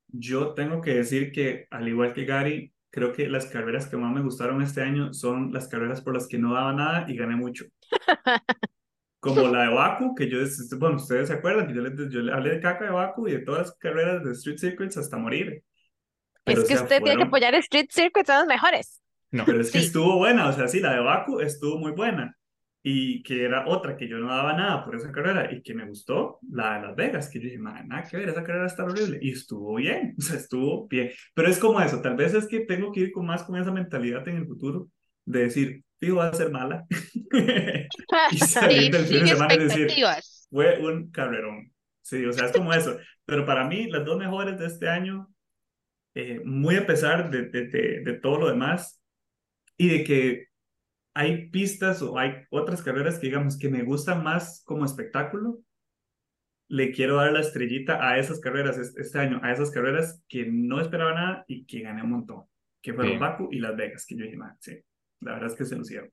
[0.08, 4.14] Yo tengo que decir que, al igual que Gary, creo que las carreras que más
[4.14, 7.36] me gustaron este año son las carreras por las que no daba nada y gané
[7.36, 7.66] mucho.
[9.20, 10.38] Como la de Baku, que yo,
[10.78, 13.32] bueno, ustedes se acuerdan que yo les, yo les hablé de caca de Baku y
[13.34, 15.64] de todas las carreras de Street Circuits hasta morir.
[16.46, 19.02] Pero, es o que sea, usted tiene que fueron- apoyar Street Circuits, son los mejores.
[19.32, 19.86] No, Pero es que Sí.
[19.88, 22.36] estuvo buena, o sea, sí, la de Baku estuvo muy buena.
[22.84, 25.86] Y que era otra que yo no daba nada por esa carrera y que me
[25.88, 28.86] gustó, la de Las Vegas, que yo dije, "Man, nada que ver, esa carrera está
[28.86, 29.20] horrible.
[29.22, 31.12] Y estuvo bien, o sea, estuvo bien.
[31.34, 33.72] Pero es como eso, tal vez es que tengo que ir con más con esa
[33.72, 34.88] mentalidad en el futuro
[35.26, 36.86] de decir, fijo, va a ser mala.
[38.32, 39.88] y salir Sí, del fin de semana y decir,
[40.50, 41.72] fue un carrerón.
[42.02, 42.98] Sí, o sea, es como eso.
[43.26, 45.28] Pero para mí, las dos mejores de este año,
[46.16, 49.02] eh, muy a pesar de, de, de, de todo lo demás,
[49.78, 50.48] y de que
[51.16, 55.60] hay pistas o hay otras carreras que digamos que me gustan más como espectáculo,
[56.70, 60.46] le quiero dar la estrellita a esas carreras es- este año, a esas carreras que
[60.46, 62.46] no esperaba nada y que gané un montón,
[62.82, 63.20] que fueron Sí.
[63.20, 64.78] Baku y Las Vegas, que yo dije, "Man, sí,
[65.22, 66.12] la verdad es que se lucieron.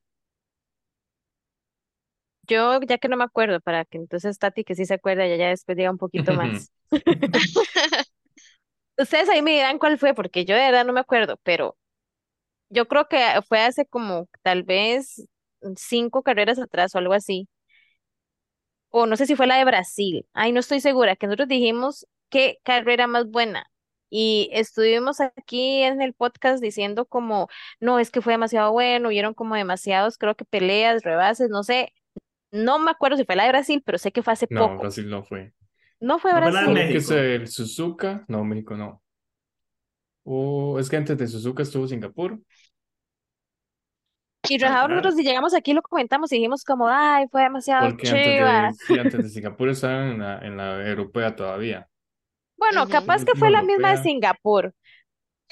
[2.46, 5.36] Yo, ya que no me acuerdo, para que entonces Tati, que sí se acuerda, ya,
[5.36, 6.72] ya después diga un poquito más.
[8.98, 11.76] Ustedes ahí me dirán cuál fue, porque yo de verdad no me acuerdo, pero
[12.74, 13.18] yo creo que
[13.48, 15.26] fue hace como tal vez
[15.76, 17.48] cinco carreras atrás o algo así.
[18.90, 20.26] O no sé si fue la de Brasil.
[20.34, 23.66] Ay, no estoy segura, que nosotros dijimos qué carrera más buena.
[24.10, 27.48] Y estuvimos aquí en el podcast diciendo como,
[27.80, 31.92] no, es que fue demasiado bueno, hubieron como demasiados, creo que peleas, rebases, no sé.
[32.52, 34.82] No me acuerdo si fue la de Brasil, pero sé que fue hace no, poco.
[34.82, 35.52] Brasil no fue.
[35.98, 36.96] No fue No fue la de Brasil.
[36.96, 38.24] Es el Suzuka.
[38.28, 39.02] No, México no.
[40.24, 42.40] O es que antes de Suzuka estuvo Singapur.
[44.48, 44.94] Y Ah, rajado, claro.
[45.02, 48.98] nosotros llegamos aquí, lo comentamos y dijimos como, ay, fue demasiado Porque antes de, sí,
[48.98, 51.88] antes de Singapur estaban en la, en la europea todavía.
[52.56, 53.96] Bueno, capaz que fue la misma de.
[53.96, 54.74] Singapur.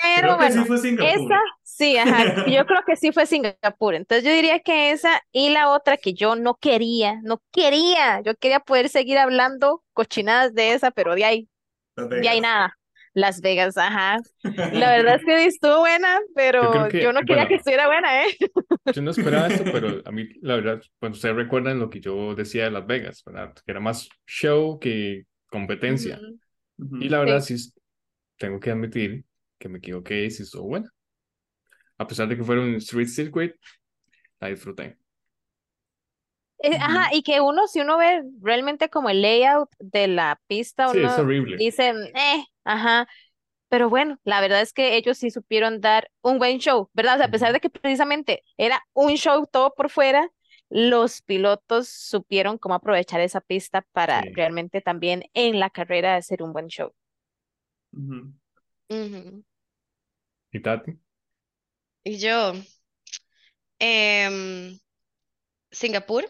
[0.01, 1.21] Pero Creo que bueno, sí fue Singapur.
[1.27, 3.95] esa, sí, ajá, yo creo que sí fue Singapur.
[3.95, 8.35] Entonces yo diría que esa y la otra que yo no quería, no quería, yo
[8.37, 11.49] quería poder seguir hablando cochinadas de esa, pero de ahí,
[12.15, 12.79] de ahí nada.
[13.15, 14.19] Las Vegas, ajá.
[14.71, 17.57] La verdad es que estuvo buena, Yo pero creo que, yo no quería bueno, que
[17.57, 18.37] estuviera buena, ¿eh?
[18.91, 22.35] yo no esperaba esto, pero a mí, la verdad, bueno, ustedes recuerdan lo que yo
[22.35, 23.55] decía de Las Vegas, ¿verdad?
[23.55, 26.17] Que era más show que competencia.
[26.17, 26.39] Ujú.
[26.79, 27.03] Ujú.
[27.03, 27.59] Y la verdad, Sí.
[27.59, 27.73] sí,
[28.39, 29.25] tengo que admitir
[29.59, 30.91] que me equivoqué y sí estuvo buena.
[31.99, 33.55] A pesar de que fuera un street circuit,
[34.41, 34.99] la disfruté.
[36.65, 40.89] Eh, Ajá, y que uno, si uno ve realmente como el layout de la pista,
[40.93, 41.57] Sí, es uno horrible.
[41.59, 43.09] dice, eh, ajá,
[43.69, 47.17] Pero bueno, la verdad es que ellos sí supieron dar un buen show, ¿verdad?
[47.17, 50.31] O sea, a pesar de que precisamente era un show todo por fuera,
[50.71, 54.33] los pilotos supieron cómo aprovechar esa pista para Sí.
[54.35, 56.93] realmente también en la carrera hacer un buen show.
[60.51, 60.99] ¿Y Tati?
[62.05, 62.53] Y yo,
[63.79, 64.79] em,
[65.73, 66.25] Singapur,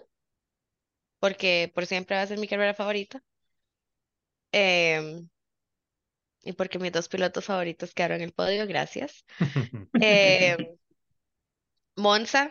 [1.20, 3.22] porque por siempre va a ser mi carrera favorita.
[4.52, 5.28] em,
[6.42, 9.24] y porque mis dos pilotos favoritos quedaron en el podio, gracias.
[10.00, 10.56] Em,
[11.96, 12.50] Monza,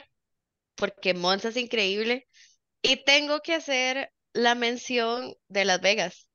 [0.75, 2.27] porque Monza es increíble.
[2.81, 6.27] Y tengo que hacer la mención de Las Vegas.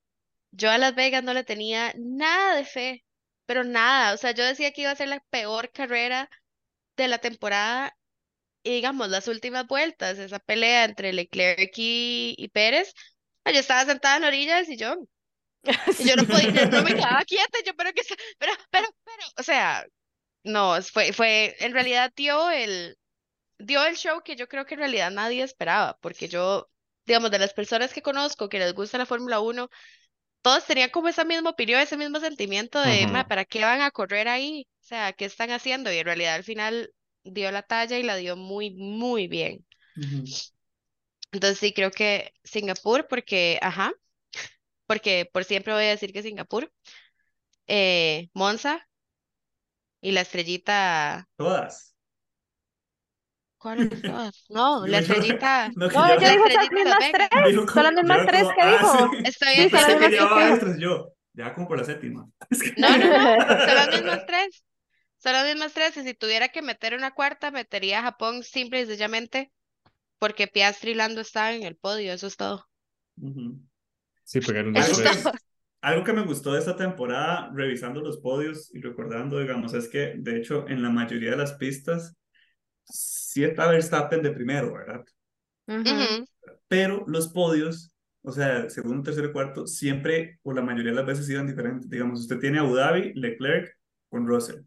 [0.53, 3.05] Yo a Las Vegas no le tenía nada de fe,
[3.47, 4.15] pero nada.
[4.15, 6.31] O sea, yo decía que iba a ser la peor carrera
[6.97, 7.97] de la temporada.
[8.63, 12.95] Y digamos, las últimas vueltas, esa pelea entre Leclerc y, y Pérez,
[13.45, 15.09] ah, yo estaba sentada en la orilla del sillón.
[15.99, 18.03] Yo no podía, no me quedaba quieta, yo, pero que,
[18.39, 19.87] pero, pero, pero, o sea,
[20.45, 22.99] no, fue, fue, en realidad dio el,
[23.59, 26.71] dio el show que yo creo que en realidad nadie esperaba, porque yo,
[27.07, 29.71] digamos, de las personas que conozco que les gusta la Fórmula Uno
[30.43, 33.27] todos tenían como esa misma opinión, ese mismo sentimiento de, "Ma, Ujú.
[33.27, 34.67] ¿para qué van a correr ahí?
[34.83, 35.93] O sea, ¿qué están haciendo?
[35.93, 36.93] Y en realidad al final
[37.25, 39.67] dio la talla y la dio muy, muy bien.
[41.33, 43.93] Entonces sí, creo que Singapur, porque, ajá,
[44.87, 46.73] porque por siempre voy a decir que Singapur,
[47.69, 48.87] eh, Monza
[50.01, 51.95] y la estrellita, Todas.
[53.59, 54.45] ¿cuáles todas?
[54.49, 57.31] No, Digo la yo, estrellita, no, que No, estrellita de Las mismas tres.
[57.73, 58.93] Son las mismas tres que ah, dijo.
[59.11, 59.21] sí.
[59.25, 60.51] Estoy Yo las pensé que llevaba tres.
[60.51, 61.13] extras yo.
[61.35, 62.29] Ya como por la séptima.
[62.77, 64.65] No, no, no, son las mismas tres.
[65.19, 65.97] Son las mismas tres.
[65.99, 69.53] Y si tuviera que meter una cuarta, metería a Japón simple y sencillamente
[70.19, 72.13] porque Piastri y Lando estaban en el podio.
[72.15, 72.67] Eso es todo.
[73.21, 73.66] Ujú.
[74.27, 75.31] Sí, pegaron los Eso Algo que,
[75.83, 80.15] algo que me gustó de esta temporada, revisando los podios y recordando, digamos, es que
[80.19, 82.17] de hecho en la mayoría de las pistas
[82.85, 85.05] sí está Verstappen de primero, ¿verdad?
[85.69, 85.81] Ujú.
[85.81, 86.27] Ujú,
[86.69, 91.07] Pero los podios, o sea, segundo, tercero y cuarto, siempre o la mayoría de las
[91.07, 91.89] veces iban diferentes.
[91.89, 93.73] Digamos, usted tiene Abu Dhabi, Leclerc
[94.09, 94.63] con Russell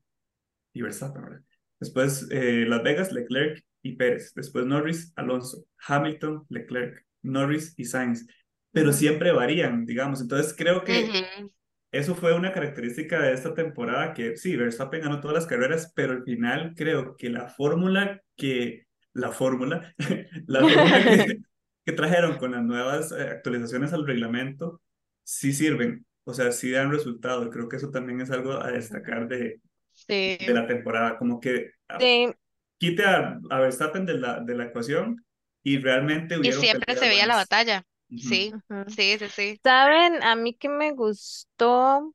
[0.73, 1.41] y Verstappen, ¿verdad?
[1.79, 4.33] Después eh, Las Vegas, Leclerc y Pérez.
[4.35, 8.27] Después Norris, Alonso, Hamilton, Leclerc, Norris y Sainz.
[8.71, 10.21] Pero siempre varían, digamos.
[10.21, 11.51] Entonces creo que ujú,
[11.91, 16.13] eso fue una característica de esta temporada que sí, Verstappen ganó todas las carreras, pero
[16.13, 19.95] al final creo que la fórmula que, la fórmula,
[20.47, 21.39] la fórmula que,
[21.85, 24.81] que trajeron con las nuevas eh, actualizaciones al reglamento,
[25.23, 27.45] sí sirven, o sea, sí dan resultado.
[27.47, 29.61] Y creo que eso también es algo a destacar de,
[29.91, 30.37] Sí.
[30.39, 32.31] de la temporada, como que ah, Sí,
[32.77, 35.25] quite a, a Verstappen de la, de la ecuación
[35.63, 37.49] y realmente Y siempre se veía la buenas.
[37.49, 37.83] batalla.
[38.15, 38.55] Sí,
[38.87, 39.61] sí, sí, sí.
[39.63, 40.23] ¿Saben?
[40.23, 42.13] A mí que me gustó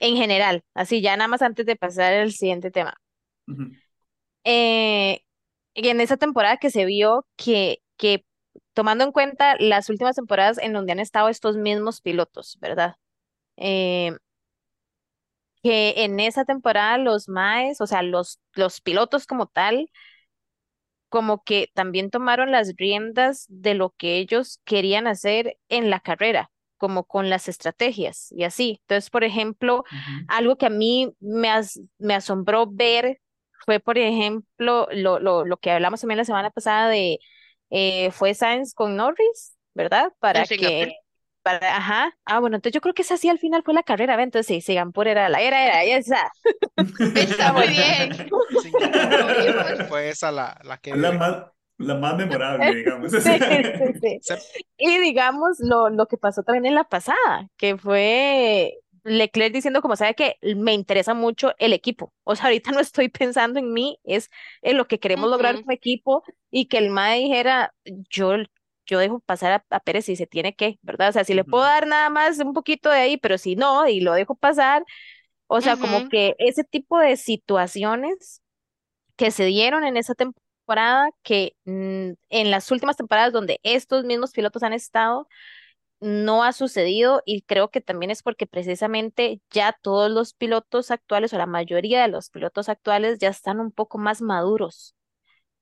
[0.00, 2.94] en general, así ya nada más antes de pasar al siguiente tema.
[4.44, 5.22] Eh,
[5.74, 8.24] y en esa temporada que se vio que, que
[8.74, 12.96] tomando en cuenta las últimas temporadas en donde han estado estos mismos pilotos, ¿verdad?
[13.56, 14.16] Eh,
[15.62, 19.90] que en esa temporada los maes, o sea, los, los pilotos como tal,
[21.10, 26.52] como que también tomaron las riendas de lo que ellos querían hacer en la carrera,
[26.78, 28.80] como con las estrategias y así.
[28.82, 29.84] Entonces, por ejemplo,
[30.28, 33.20] algo que a mí me, as- me asombró ver
[33.66, 37.18] fue, por ejemplo, lo, lo, lo que hablamos también la semana pasada de,
[37.70, 40.12] eh, fue Sainz con Norris, ¿verdad?
[40.20, 40.94] Para que,
[41.42, 44.16] para, ajá, ah, bueno, entonces yo creo que esa sí al final fue la carrera,
[44.16, 44.24] ¿ve?
[44.24, 46.30] Entonces sí, Singapur era la, era, era, ya está.
[47.16, 48.12] Está muy bien.
[48.62, 51.44] Singapur fue esa la, la que La más,
[51.78, 53.10] la más memorable, digamos.
[53.10, 54.34] Sí, sí, sí.
[54.76, 59.96] Y digamos lo, lo que pasó también en la pasada, que fue Leclerc diciendo como
[59.96, 62.12] sabe que me interesa mucho el equipo.
[62.24, 64.30] O sea, ahorita no estoy pensando en mí, es
[64.62, 67.74] en lo que queremos lograr como equipo y que el MAE dijera,
[68.10, 68.34] yo,
[68.90, 71.10] yo dejo pasar a, a Pérez si se tiene que, ¿verdad?
[71.10, 73.88] O sea, si le puedo dar nada más un poquito de ahí, pero si no,
[73.88, 74.84] y lo dejo pasar,
[75.48, 78.42] o sea, como ujú, que ese tipo de situaciones
[79.16, 84.32] que se dieron en esa temporada, que mm, en las últimas temporadas donde estos mismos
[84.32, 85.28] pilotos han estado,
[86.00, 91.32] no ha sucedido y creo que también es porque precisamente ya todos los pilotos actuales
[91.34, 94.94] o la mayoría de los pilotos actuales ya están un poco más maduros.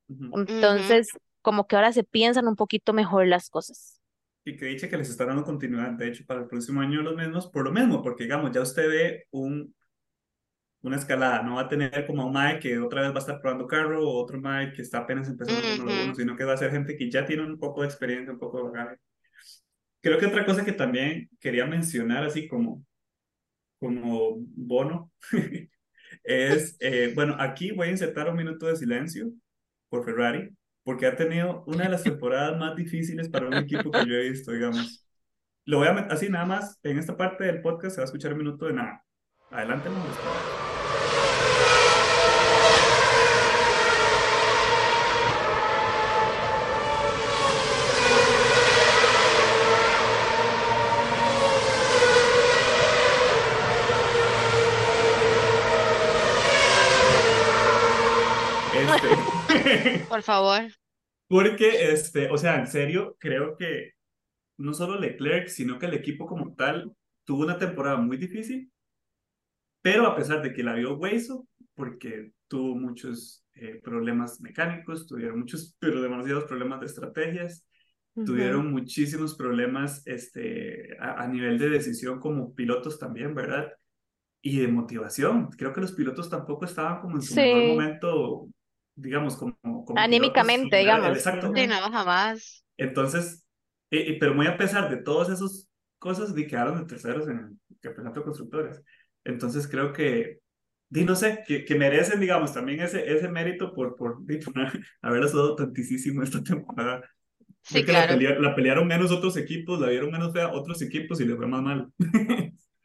[0.09, 0.25] ujú.
[0.25, 0.29] ujú.
[0.31, 1.09] Entonces,
[1.41, 3.99] como que ahora se piensan un poquito mejor las cosas.
[4.45, 7.15] Y que dice que les está dando continuidad, de hecho, para el próximo año los
[7.15, 9.75] mismos, por lo mismo, porque digamos, ya usted ve un,
[10.81, 13.41] una escalada, no va a tener como un Mae que otra vez va a estar
[13.41, 16.53] probando carro o otro Mae que está apenas empezando Fórmula 1, Ujú, sino que va
[16.53, 18.97] a ser gente que ya tiene un poco de experiencia, un poco de bagaje.
[20.01, 22.83] Creo que otra cosa que también quería mencionar, así como
[23.79, 25.11] como bono
[26.23, 29.31] es, eh, bueno, aquí voy a insertar un minuto de silencio
[29.89, 30.49] por Ferrari,
[30.83, 34.29] porque ha tenido una de las temporadas más difíciles para un equipo que yo he
[34.29, 35.05] visto, digamos.
[35.65, 38.05] Lo voy a meter así nada más, en esta parte del podcast se va a
[38.05, 39.05] escuchar un minuto de nada.
[39.51, 39.95] Adelante, no,
[58.79, 60.63] Este, Por favor.
[61.27, 63.91] Porque, este, o sea, en serio, creo que
[64.57, 66.91] no solo Leclerc, sino que el equipo como tal
[67.23, 68.71] tuvo una temporada muy difícil,
[69.81, 75.39] pero a pesar de que la vio hueso, porque tuvo muchos eh, problemas mecánicos, tuvieron
[75.39, 77.65] muchos, pero demasiados problemas de estrategias,
[78.25, 83.71] tuvieron muchísimos problemas este, a, nivel de decisión como pilotos también, ¿verdad?
[84.41, 85.49] Y de motivación.
[85.51, 88.49] Creo que los pilotos tampoco estaban como en su mejor momento
[88.99, 89.78] digamos, como...
[89.95, 91.09] Anímicamente, digamos.
[91.09, 91.51] Exacto.
[91.55, 92.63] Sí, no, jamás.
[92.77, 93.45] Entonces,
[93.89, 98.19] pero muy a pesar de todas esas cosas, vi quedaron de terceros en el campeonato
[98.19, 98.81] de constructores.
[99.23, 100.39] Entonces creo que,
[100.89, 104.19] di, no sé, que, que merecen, digamos, también ese, ese mérito por, por,
[105.01, 107.01] haber estado tantísimo esta temporada.
[107.61, 108.17] Sí, claro.
[108.39, 111.61] La, pelearon menos otros equipos, la vieron menos fea otros equipos y les fue más
[111.61, 111.87] mal.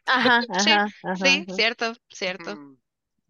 [0.06, 2.54] Ajá, ajá, sí, cierto, cierto.
[2.54, 2.76] Mm,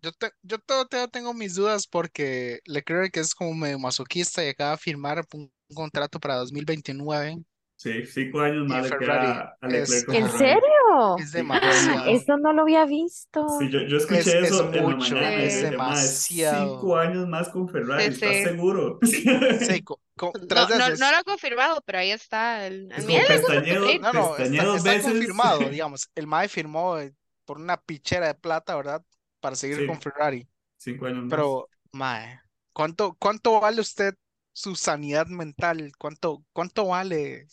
[0.04, 4.72] yo, te, yo todavía tengo mis dudas porque Leclerc es como medio masoquista y acaba
[4.72, 7.38] de firmar un, contrato para 2029.
[7.76, 10.08] Sí, cinco años más le queda a Leclerc.
[10.10, 11.16] ¿En serio?
[11.18, 12.10] Es demasiado.
[12.10, 13.46] Eso no lo había visto.
[13.58, 15.16] Sí, yo, yo escuché eso es en mucho.
[15.18, 16.74] Es demasiado.
[16.74, 18.98] Cinco años más con Ferrari, ¿estás seguro?
[19.02, 19.24] Sí,
[19.84, 22.66] con, no, no, no, lo ha confirmado, pero ahí está.
[22.66, 26.10] El, es como pestañedo, no, no, está, está confirmado, digamos.
[26.14, 26.98] El MAE firmó
[27.44, 29.02] por una pichera de plata, ¿verdad?
[29.44, 30.48] Para seguir con Ferrari.
[30.78, 32.40] Cinco años Pero, mae,
[32.72, 34.14] ¿cuánto, ¿cuánto vale usted
[34.54, 35.92] su sanidad mental?
[35.98, 37.46] ¿Cuánto, cuánto vale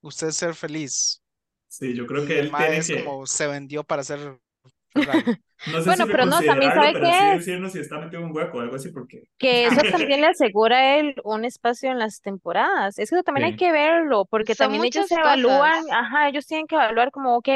[0.00, 1.22] usted ser feliz?
[1.68, 3.04] Sí, yo creo que él tiene es que...
[3.04, 4.18] como se vendió para ser
[4.92, 5.22] Ferrari.
[5.68, 8.20] No sé bueno, si pero no, también sabe pero que sí decirnos si está metido
[8.22, 9.22] en un hueco o algo así, porque...
[9.38, 12.98] Que eso también le asegura a él un espacio en las temporadas.
[12.98, 16.46] Es que eso también hay que verlo, porque Son también ellos muchas evalúan, ajá, ellos
[16.48, 17.48] tienen que evaluar como, ok,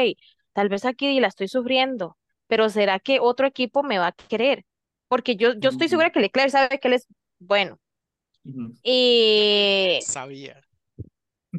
[0.53, 2.15] tal vez aquí la estoy sufriendo,
[2.53, 4.63] pero ¿será que otro equipo me va a querer?
[5.07, 7.07] Porque yo, yo estoy segura que Leclerc sabe que él es
[7.39, 7.79] bueno.
[8.83, 10.61] Y, Sabía.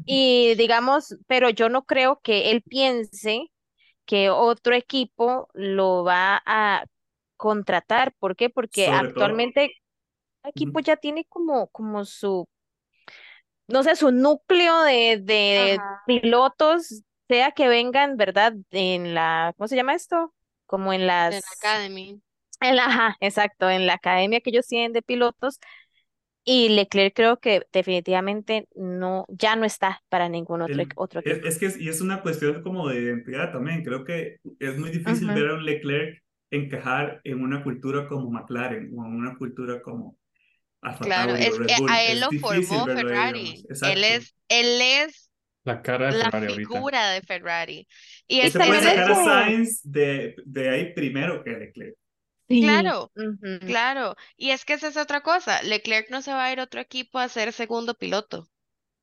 [0.04, 3.50] y digamos, pero yo no creo que él piense
[4.04, 6.84] que otro equipo lo va a
[7.36, 8.14] contratar.
[8.20, 8.48] ¿Por qué?
[8.48, 12.46] Porque Sobre actualmente el equipo ya tiene como, como su,
[13.66, 18.54] no sé, su núcleo de, de pilotos, sea que vengan, ¿verdad?
[18.70, 20.32] En la, ¿cómo se llama esto?
[20.74, 22.22] Como en En la las, Academy.
[22.60, 25.59] en la, ajá, exacto, en la academia que ellos tienen de pilotos.
[26.44, 31.38] Y Leclerc creo que definitivamente no, ya no está para ningún otro, El- otro es,
[31.38, 31.44] equipo.
[31.44, 33.82] es que es, y es una cuestión como de identidad también.
[33.84, 35.32] Creo que es muy difícil Ujú.
[35.32, 40.16] ver a un Leclerc encajar en una cultura como McLaren o en una cultura como
[40.82, 41.86] Alfa Claro, Tauri es Red que Bull.
[41.86, 43.68] a él Es lo formó Ferrari.
[43.82, 45.30] Él es, él es
[45.65, 46.69] La cara de la Ferrari ahorita.
[46.69, 47.89] figura de Ferrari.
[48.27, 51.97] Y Él se puede sacar a Sainz de, de ahí primero que Leclerc.
[52.49, 53.59] Sí, Claro, ujú.
[53.66, 54.16] claro.
[54.36, 55.62] Y es que esa es otra cosa.
[55.62, 58.49] Leclerc no se va a ir a otro equipo a ser segundo piloto.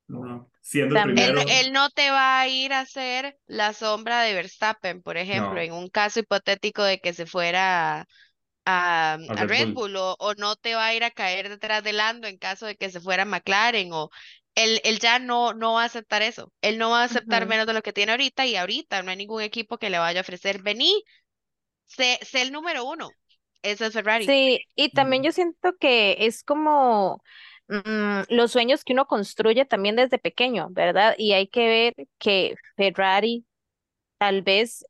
[0.08, 1.30] No, siendo el También.
[1.30, 1.50] Él, primero.
[1.50, 5.62] él no te va a ir a ser la sombra de Verstappen, por ejemplo, No.
[5.62, 8.08] en un caso hipotético de que se fuera a,
[8.66, 9.96] a A Red Red Bull, Bull.
[9.98, 12.76] o, o no te va a ir a caer detrás de Lando en caso de
[12.78, 14.10] que se fuera a McLaren o
[14.56, 16.54] él, él ya no, no va a aceptar eso.
[16.62, 19.18] Él no va a aceptar menos de lo que tiene ahorita y ahorita no hay
[19.18, 21.04] ningún equipo que le vaya a ofrecer, vení,
[21.88, 23.18] sé, sé el número uno.
[23.64, 24.36] Ese es Ferrari.
[24.36, 27.24] Sí, y también yo siento que es como
[27.68, 31.16] mm, los sueños que uno construye también desde pequeño, ¿verdad?
[31.18, 33.46] Y hay que ver que Ferrari
[34.20, 34.86] tal vez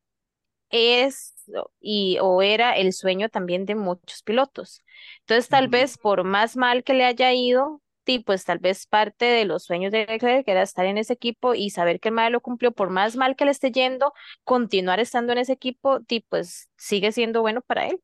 [0.70, 4.84] es o- y o era el sueño también de muchos pilotos.
[5.22, 9.26] Entonces, tal vez por más mal que le haya ido, sí, pues tal vez parte
[9.26, 12.32] de los sueños de Leclerc era estar en ese equipo y saber que el mal
[12.32, 14.14] lo cumplió, por más mal que le esté yendo,
[14.44, 18.02] continuar estando en ese equipo, sí, pues sigue siendo bueno para él.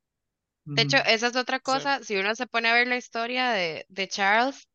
[0.66, 2.04] De hecho, esa es otra cosa.
[2.04, 4.68] Si uno se pone a ver la historia de, de Charles,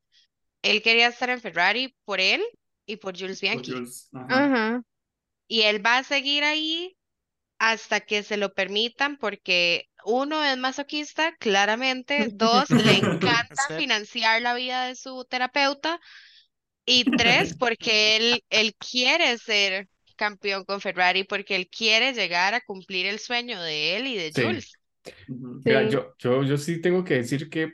[0.61, 2.43] él quería estar en Ferrari por él
[2.85, 3.73] y por Jules Por Bianchi.
[3.73, 4.45] Jules, ajá.
[4.45, 4.83] Ujú.
[5.47, 6.97] Y él va a seguir ahí
[7.59, 12.29] hasta que se lo permitan porque uno es masoquista, claramente.
[12.31, 13.75] Dos, le encanta Sí.
[13.75, 15.99] financiar la vida de su terapeuta.
[16.85, 22.61] Y tres, porque él, él quiere ser campeón con Ferrari porque él quiere llegar a
[22.61, 24.41] cumplir el sueño de él y de Sí.
[24.41, 24.79] Jules.
[25.27, 25.61] Ujú.
[25.65, 25.89] Mira, Sí.
[25.89, 27.73] yo, yo, yo sí tengo que decir que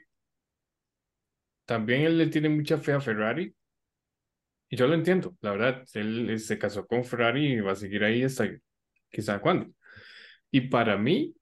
[1.65, 3.55] también él le tiene mucha fe a Ferrari.
[4.69, 5.83] Y yo lo entiendo, la verdad.
[5.93, 8.47] Él eh, se casó con Ferrari y va a seguir ahí hasta
[9.09, 9.67] quizá cuándo.
[10.51, 11.35] Y para mí,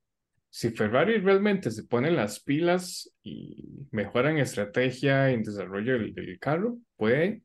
[0.49, 6.13] si Ferrari realmente se pone las pilas y mejora en estrategia y en desarrollo del,
[6.13, 7.43] del carro, puede,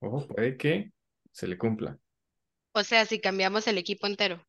[0.00, 0.92] ojo, puede que
[1.32, 1.98] se le cumpla.
[2.72, 4.44] O sea, si cambiamos el equipo entero,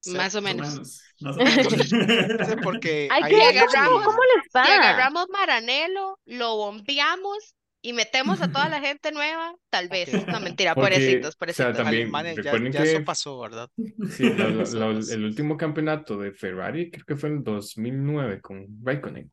[0.00, 0.68] Sí, más o menos.
[0.72, 1.66] menos, más o menos.
[2.48, 4.62] Sí, porque ahí agarramos- cómo, cómo les Si va.
[4.76, 7.54] agarramos Maranelo, lo bombeamos
[7.88, 10.12] y metemos a toda la gente nueva, tal vez.
[10.26, 11.76] No, mentira, Porque, pobrecitos, o sea, pobrecitos.
[11.76, 13.70] también- alemanes, ya, recuerden ya que- eso pasó, ¿verdad?
[14.10, 18.66] Sí, la- la- la- el último campeonato de Ferrari creo que fue en 2009 con
[18.84, 19.32] Raikkonen.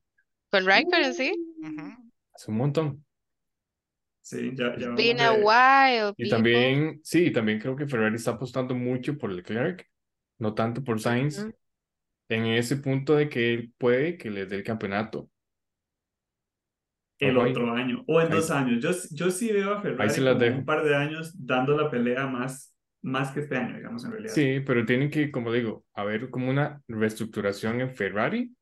[0.50, 1.34] Con Raikkonen, sí.
[1.62, 1.82] Ujú.
[2.34, 3.06] Hace un montón.
[4.22, 6.30] Sí, ya, ya Been a while, Y people.
[6.30, 9.86] también, sí, también creo que Ferrari está apostando mucho por Leclerc,
[10.40, 11.54] no tanto por Sainz, Ujú.
[12.30, 15.30] en ese punto de que él puede que les dé el campeonato.
[17.20, 18.84] El otro año o en Ahí dos años.
[18.84, 20.60] Yo, yo sí veo a Ferrari se las como dejo.
[20.60, 24.34] un par de años dando la pelea más, más que este año, digamos, en realidad.
[24.34, 28.56] Sí, pero tienen que, como digo, haber como una reestructuración en Ferrari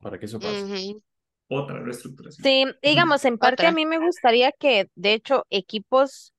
[0.00, 0.96] para que eso pase.
[1.48, 2.44] Otra reestructuración.
[2.44, 6.32] Sí, digamos, en parte a mí me gustaría que, de hecho, equipos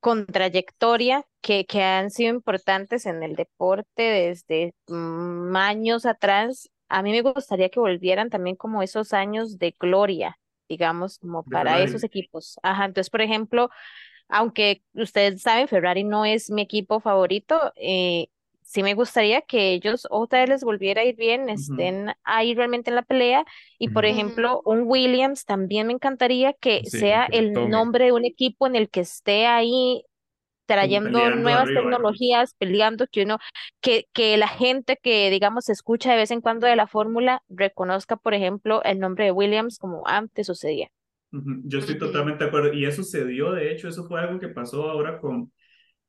[0.00, 7.02] con trayectoria que, que han sido importantes en el deporte desde mm, años atrás, a
[7.02, 10.38] mí me gustaría que volvieran también como esos años de gloria,
[10.68, 11.82] digamos, como para Ferrari.
[11.82, 12.58] esos equipos.
[12.62, 13.70] Ajá, entonces, por ejemplo,
[14.28, 18.28] aunque ustedes saben, Ferrari no es mi equipo favorito, eh,
[18.62, 22.90] sí me gustaría que ellos otra vez les volviera a ir bien, estén ahí realmente
[22.90, 23.44] en la pelea.
[23.78, 27.70] Y por ejemplo, un Williams también me encantaría que Sí, sea que el tome.
[27.70, 30.04] nombre de un equipo en el que esté ahí
[30.68, 31.96] trayendo peleando nuevas arriba, digamos.
[31.96, 33.38] tecnologías, peleando, que uno,
[33.80, 38.16] que, que la gente que, digamos, escucha de vez en cuando de la fórmula reconozca,
[38.16, 40.88] por ejemplo, el nombre de Williams como antes sucedía.
[41.30, 42.72] Yo estoy totalmente de acuerdo.
[42.72, 45.52] Y eso se dio, de hecho, eso fue algo que pasó ahora con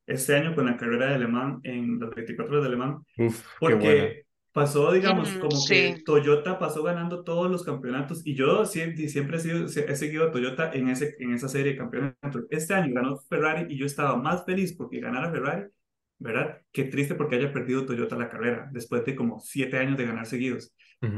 [0.06, 3.00] este año con la carrera de Alemán en los 24 horas de Alemán.
[3.18, 3.46] Uf.
[3.60, 6.02] Porque pasó, digamos, Mm, como que.
[6.06, 10.32] Toyota pasó ganando todos los campeonatos y yo siempre, siempre he, sido, he seguido a
[10.32, 12.46] Toyota en, ese, en esa serie de campeonatos.
[12.50, 15.68] Este año ganó Ferrari y yo estaba más feliz porque ganara Ferrari,
[16.18, 16.62] ¿verdad?
[16.72, 20.26] Que triste porque haya perdido Toyota la carrera después de como siete años de ganar
[20.26, 20.74] seguidos.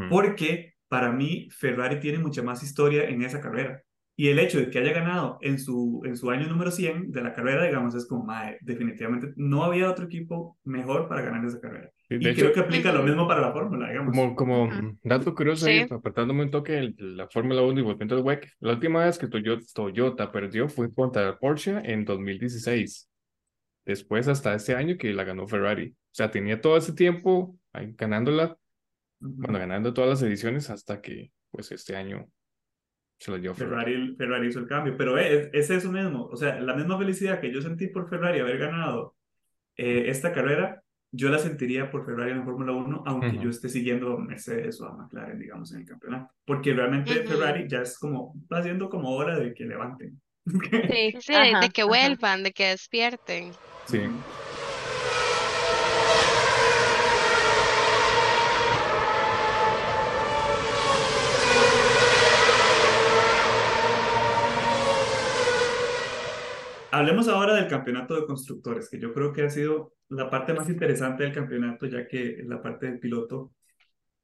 [0.10, 3.82] Porque para mí Ferrari tiene mucha más historia en esa carrera.
[4.22, 7.24] Y el hecho de que haya ganado en su, en su año número 100 de
[7.24, 11.60] la carrera, digamos, es como, mae, definitivamente no había otro equipo mejor para ganar esa
[11.60, 11.90] carrera.
[12.08, 14.16] Sí, Y de creo hecho, que aplica lo mismo para la fórmula, digamos.
[14.16, 14.70] como, como
[15.02, 15.72] dato curioso, Sí.
[15.72, 19.18] ahí, apartándome un toque de la Fórmula 1 y volviendo al WEC, la última vez
[19.18, 23.10] que Toyota, Toyota perdió fue contra Porsche en 2016.
[23.86, 25.88] Después, hasta este año que la ganó Ferrari.
[25.96, 28.56] O sea, tenía todo ese tiempo ahí ganándola,
[29.20, 29.34] Ujú.
[29.42, 32.28] bueno, ganando todas las ediciones hasta que, pues, este año
[33.22, 33.94] se la dio Ferrari.
[33.94, 37.40] Ferrari, Ferrari hizo el cambio, pero es, es eso mismo, o sea, la misma felicidad
[37.40, 39.16] que yo sentí por Ferrari haber ganado
[39.78, 40.82] eh, esta carrera,
[41.12, 44.82] yo la sentiría por Ferrari en la Fórmula 1, aunque yo esté siguiendo a Mercedes
[44.82, 47.24] o a McLaren, digamos, en el campeonato, porque realmente.
[47.24, 50.20] Ferrari ya es como, va siendo como hora de que levanten.
[50.46, 51.88] Sí, Sí, de, de ajá, que ajá.
[51.90, 53.52] vuelvan, de que despierten.
[53.86, 54.00] Sí.
[66.92, 70.70] Hablemos ahora del campeonato de constructores, que yo creo que ha sido la parte más
[70.70, 73.54] interesante del campeonato, ya que la parte del piloto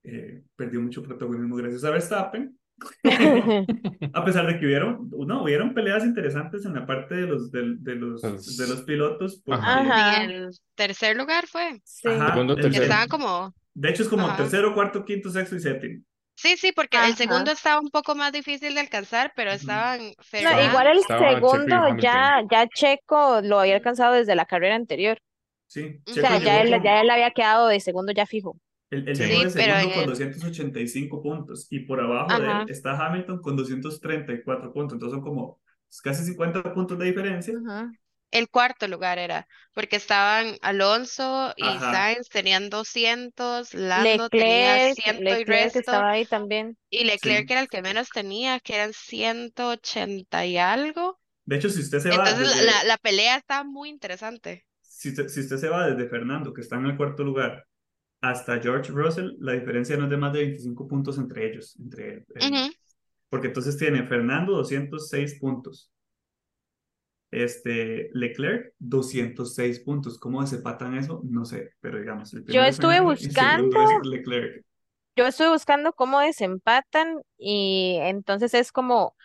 [0.03, 2.57] eh, perdió mucho protagonismo gracias a Verstappen.
[4.13, 7.75] A pesar de que hubieron, no, hubieron peleas interesantes en la parte de los, de,
[7.79, 10.23] de los, de los pilotos, porque, Ajá.
[10.23, 11.81] El tercer lugar fue.
[11.83, 12.07] Sí.
[12.07, 12.83] Ajá, Segundo, tercero.
[12.83, 13.53] Estaban como.
[13.73, 14.37] de hecho es como Ajá.
[14.37, 16.03] tercero, cuarto, quinto, sexto y séptimo.
[16.39, 17.07] Sí, sí, porque Ajá.
[17.07, 21.19] el segundo estaba un poco más difícil de alcanzar, pero estaban No, igual el estaba
[21.33, 21.99] Checo y segundo Hamilton.
[21.99, 25.17] ya, ya Checo lo había alcanzado desde la carrera anterior.
[25.65, 28.27] Sí, O O Checo sea, ya él, con- ya él había quedado de segundo ya
[28.27, 28.55] fijo.
[28.91, 29.23] Él, él Sí.
[29.23, 32.61] llegó de segundo con en el- 285 puntos y por abajo de Ajá.
[32.61, 34.93] él está Hamilton con 234 puntos.
[34.93, 35.59] Entonces son como
[36.03, 37.53] casi 50 puntos de diferencia.
[37.55, 37.91] Ujú.
[38.31, 41.91] El cuarto lugar era, porque estaban Alonso y Ajá.
[41.91, 46.77] Sainz tenían 200, Lando tenía Leclerc, ciento y Leclerc que resto, estaba ahí también.
[46.89, 47.51] y Leclerc Sí.
[47.51, 51.19] era el que menos tenía, que eran 180 y algo.
[51.45, 54.65] De hecho, si usted se va Entonces la, desde, la, la pelea estaba muy interesante.
[54.81, 57.65] si usted, si usted se va desde Fernando, que está en el cuarto lugar,
[58.21, 61.77] hasta George Russell, la diferencia no es de más de 25 puntos entre ellos.
[61.79, 62.71] Entre, el- Ujú.
[63.29, 65.91] Porque entonces tiene Fernando 206 puntos.
[67.31, 70.17] Este, Leclerc, 206 puntos.
[70.19, 71.21] ¿Cómo desempatan eso?
[71.25, 74.65] No sé, pero digamos, el Yo estuve buscando, es Leclerc.
[75.15, 79.15] yo estuve buscando cómo desempatan y entonces es como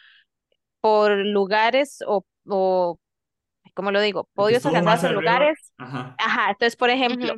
[0.81, 2.99] por lugares o, o
[3.75, 4.29] ¿cómo lo digo?
[4.35, 5.73] Podios alcanzados en lugares.
[5.79, 7.35] ajá, Ajá, entonces, por ejemplo,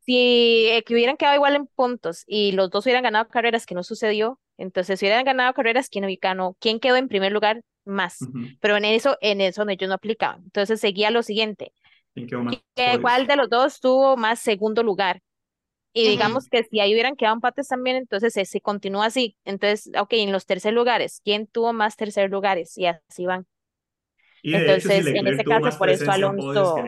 [0.00, 3.74] si eh, que hubieran quedado igual en puntos y los dos hubieran ganado carreras que
[3.74, 6.56] no sucedió, entonces si hubieran ganado carreras, ¿quién ganó?
[6.60, 8.30] ¿Quién quedó en primer lugar más?
[8.30, 8.58] ujú.
[8.60, 10.42] Pero en eso, en eso ellos no aplicaban.
[10.44, 11.72] Entonces seguía lo siguiente.
[12.14, 15.22] ¿Quién quedó más que ¿Cuál de los dos tuvo más segundo lugar?
[15.94, 19.36] Y digamos que si ahí hubieran quedado empates también, entonces se, se continúa así.
[19.44, 22.78] Entonces, ok, en los tercer lugares, ¿quién tuvo más tercer lugares?
[22.78, 23.46] Y así van.
[24.42, 26.84] Y de hecho, Entonces, en ese caso, por eso Alonso,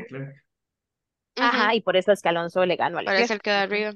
[1.39, 3.31] ajá, y por eso es que Alonso le ganó a Leclerc.
[3.31, 3.93] el que arriba.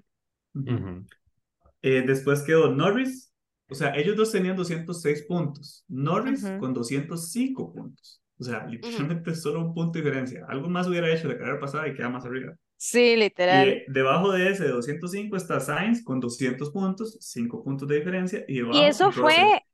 [1.83, 3.34] Eh, después quedó Norris,
[3.70, 6.55] o sea, ellos dos tenían 206 puntos, Norris Ujú.
[6.57, 10.45] con 205 puntos, o sea, literalmente solo un punto de diferencia.
[10.49, 12.55] Algo más hubiera hecho la carrera pasada y queda más arriba.
[12.77, 13.16] Sí,
[13.49, 13.69] Y literal.
[13.69, 18.45] eh, debajo de ese de 205 está Sainz con 200 puntos, 5 puntos de diferencia,
[18.49, 19.51] y Y debajo eso Russell.
[19.53, 19.65] fue,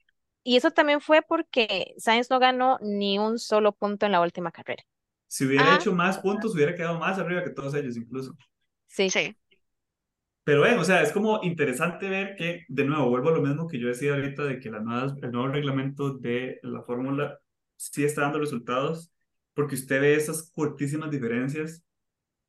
[0.44, 4.52] y eso también fue porque Sainz no ganó ni un solo punto en la última
[4.52, 4.84] carrera.
[5.28, 8.36] Si hubiera Ajá, hecho más puntos, hubiera quedado más arriba que todos ellos incluso.
[8.88, 9.10] Sí.
[9.10, 9.36] sí.
[10.44, 13.68] Pero bueno, o sea, es como interesante ver que, de nuevo, vuelvo a lo mismo
[13.68, 17.38] que yo decía ahorita, de que las nuevas, el nuevo reglamento de la fórmula
[17.76, 19.12] sí está dando resultados,
[19.54, 21.84] porque usted ve esas cortísimas diferencias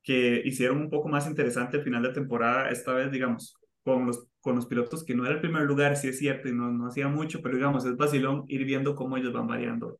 [0.03, 4.27] que hicieron un poco más interesante el final de temporada, esta vez, digamos, con los,
[4.39, 6.87] con los pilotos que no era el primer lugar, sí es cierto, y no, no
[6.87, 9.99] hacía mucho, pero digamos, es vacilón ir viendo cómo ellos van variando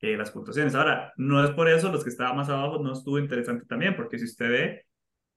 [0.00, 0.74] eh, las puntuaciones.
[0.74, 4.18] Ahora, no es por eso los que estaban más abajo no estuvo interesante también, porque
[4.18, 4.86] si usted ve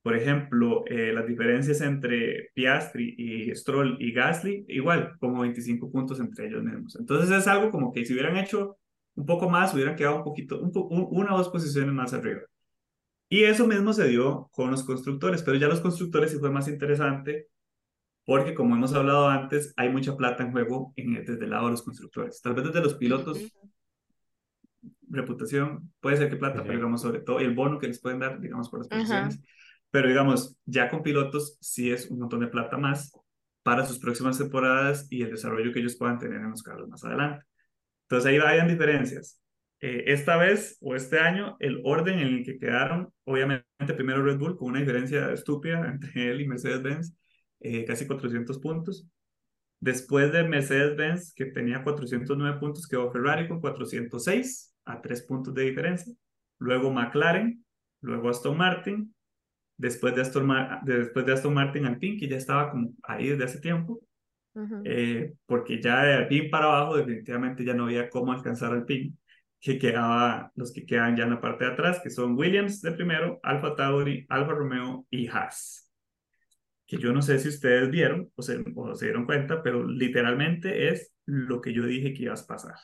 [0.06, 6.20] por ejemplo, eh, las diferencias entre Piastri y Stroll y Gasly, igual, como 25 puntos
[6.20, 6.96] entre ellos mismos.
[6.96, 8.78] Entonces es algo como que si hubieran hecho
[9.16, 12.42] un poco más, hubieran quedado un poquito, un un, una o dos posiciones más arriba.
[13.30, 16.68] Y eso mismo se dio con los constructores, pero ya los constructores sí fue más
[16.68, 17.48] interesante,
[18.26, 21.72] porque como hemos hablado antes, hay mucha plata en juego en, desde el lado de
[21.72, 22.40] los constructores.
[22.44, 23.40] Tal vez desde los pilotos,
[25.10, 28.40] reputación, puede ser que plata, pero digamos sobre todo el bono que les pueden dar,
[28.40, 29.30] digamos, por las Ajá.
[29.96, 33.14] Pero digamos, ya con pilotos sí es un montón de plata más
[33.64, 37.06] para sus próximas temporadas y el desarrollo que ellos puedan tener en los carros más
[37.06, 37.46] adelante.
[38.02, 39.42] Entonces ahí vayan diferencias.
[39.80, 43.64] Eh, esta vez o este año, el orden en el que quedaron, obviamente
[43.96, 47.16] primero Red Bull con una diferencia estúpida entre él y Mercedes-Benz,
[47.62, 49.08] eh, casi 400 puntos.
[49.80, 55.64] Después de Mercedes-Benz, que tenía 409 puntos, quedó Ferrari con 406 a 3 puntos de
[55.64, 56.14] diferencia.
[56.60, 57.64] Luego McLaren,
[58.02, 59.15] luego Aston Martin,
[59.78, 63.44] después de Aston, Mar después de Aston Martin Alpine, que ya estaba como ahí desde
[63.44, 64.02] hace tiempo,
[64.86, 69.14] eh, porque ya de Alpine para abajo definitivamente ya no había cómo alcanzar Alpine,
[69.60, 72.92] que quedaba los que quedan ya en la parte de atrás, que son Williams de
[72.92, 75.92] primero, Alfa Tauri, Alfa Romeo y Haas.
[76.86, 80.90] Que yo no sé si ustedes vieron o se, o se dieron cuenta, pero literalmente
[80.90, 82.76] es lo que yo dije que ibas a pasar.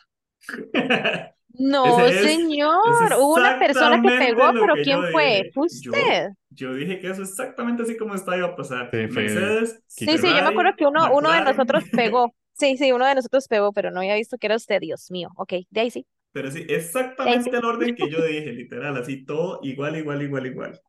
[1.53, 5.45] No, es, señor, es hubo una persona que pegó, pero que ¿quién fue?
[5.53, 6.31] ¿Fue usted?
[6.49, 8.89] yo dije que eso exactamente así como está iba a pasar.
[8.91, 12.33] Sí, Mercedes, Sí, sí, yo me acuerdo que uno, uno de nosotros pegó.
[12.53, 15.29] Sí, sí, uno de nosotros pegó, pero no había visto que era usted, Dios mío.
[15.37, 16.65] Ok, de ahí sí, Pero sí.
[16.69, 20.81] exactamente el orden que yo dije, literal, así todo igual, igual, igual, igual.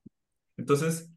[0.59, 1.11] Entonces,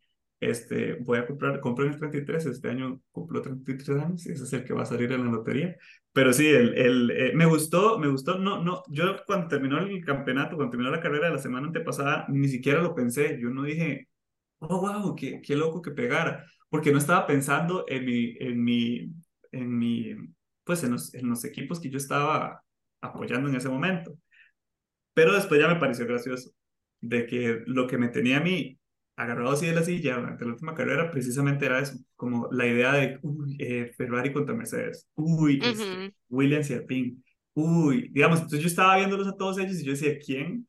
[0.50, 4.54] este, voy a comprar, compré el 33, este año cumplo 33 años, y ese es
[4.54, 5.76] el que va a salir en la lotería.
[6.14, 10.04] Pero sí, el, el, eh, me gustó, me gustó, no, no, yo cuando terminó el
[10.06, 13.64] campeonato, cuando terminó la carrera de la semana antepasada, ni siquiera lo pensé, yo no
[13.64, 14.08] dije,
[14.60, 19.12] oh, wow, qué, qué loco que pegara, porque no estaba pensando en mi, en mi,
[19.52, 20.16] en mi,
[20.64, 22.62] pues en los, en los equipos que yo estaba
[23.02, 24.18] apoyando en ese momento.
[25.14, 26.52] Pero después ya me pareció gracioso
[27.02, 28.80] de que lo que me tenía a mí
[29.16, 32.94] agarrado así de la silla durante la última carrera precisamente era eso, como la idea
[32.94, 36.14] de uy, eh, Ferrari contra Mercedes, uy, este, ujú.
[36.30, 37.18] Williams y Alpine,
[37.54, 40.68] uy, digamos, entonces yo estaba viéndolos a todos ellos y yo decía, ¿quién?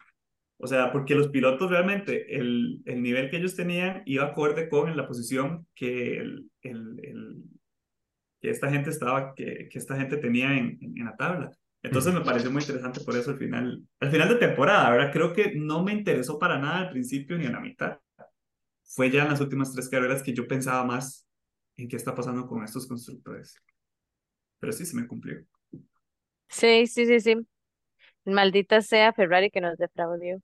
[0.59, 4.97] O sea, porque los pilotos realmente, el, el nivel que ellos tenían iba acorde con
[4.97, 7.45] la posición que, el, el, el-
[8.41, 11.51] que esta gente estaba, que, que esta gente tenía en, en, en la tabla.
[11.83, 15.13] Entonces me pareció muy interesante por eso al final, al final de temporada, ¿verdad?
[15.13, 17.99] Creo que no me interesó para nada al principio ni a la mitad.
[18.87, 21.27] Fue ya en las últimas tres carreras que yo pensaba más
[21.77, 23.55] en qué está pasando con estos constructores.
[24.59, 25.47] Pero sí, se me cumplió.
[26.49, 27.37] Sí, sí, sí, sí.
[28.25, 30.41] Maldita sea Ferrari que nos defraudió.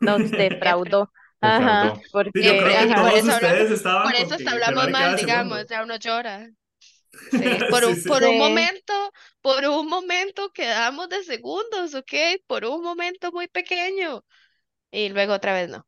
[0.00, 1.12] Nos defraudó.
[1.40, 1.94] Ajá.
[2.32, 4.90] Sí, porque, creo que y por ajá, todos eso hablamos, ustedes estaban por eso hablamos
[4.90, 6.48] mal, digamos, ya uno llora.
[7.28, 8.02] Sí, por Sí, un, sí.
[8.04, 8.38] por un Sí.
[8.38, 8.94] momento,
[9.42, 12.12] por un momento quedamos de segundos, ¿ok?
[12.46, 14.24] Por un momento muy pequeño.
[14.92, 15.86] Y luego otra vez no.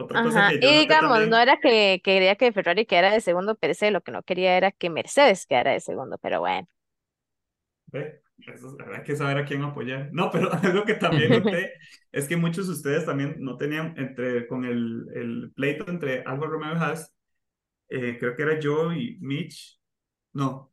[0.00, 0.46] Otra cosa Ajá.
[0.46, 3.90] que yo Y digamos, no también, era que quería que Ferrari quedara de segundo se,
[3.90, 6.66] lo que no quería era que Mercedes quedara de segundo, pero bueno.
[7.86, 10.10] ve, eso es- hay que saber a quién apoyar.
[10.12, 11.72] No, pero algo que también noté
[12.12, 16.46] es que muchos de ustedes también no tenían, entre, con el, el pleito entre Alfa
[16.46, 17.14] Romeo y Haas,
[17.90, 19.80] eh, creo que era yo y Mitch,
[20.34, 20.72] no,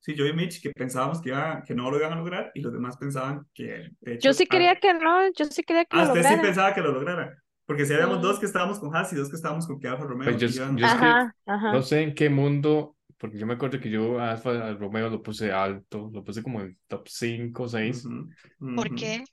[0.00, 2.60] sí, yo y Mitch, que pensábamos que, iba, que no lo iban a lograr y
[2.60, 5.84] los demás pensaban que, de hecho, Yo sí ah, quería que no, yo sí quería
[5.84, 6.38] que Ah, lo usted sí lograra.
[6.38, 7.42] pensaba que lo lograra.
[7.68, 8.22] Porque si habíamos Mm.
[8.22, 10.48] dos que estábamos con Haas y dos que estábamos con que Alfa Romeo Pues yo,
[10.76, 11.72] yo es que Ajá, ajá.
[11.72, 15.22] no sé en qué mundo, porque yo me acuerdo que yo a Alfa Romeo lo
[15.22, 18.32] puse alto, lo puse como en top 5 o 6, Ujú,
[18.74, 19.24] ¿Por qué?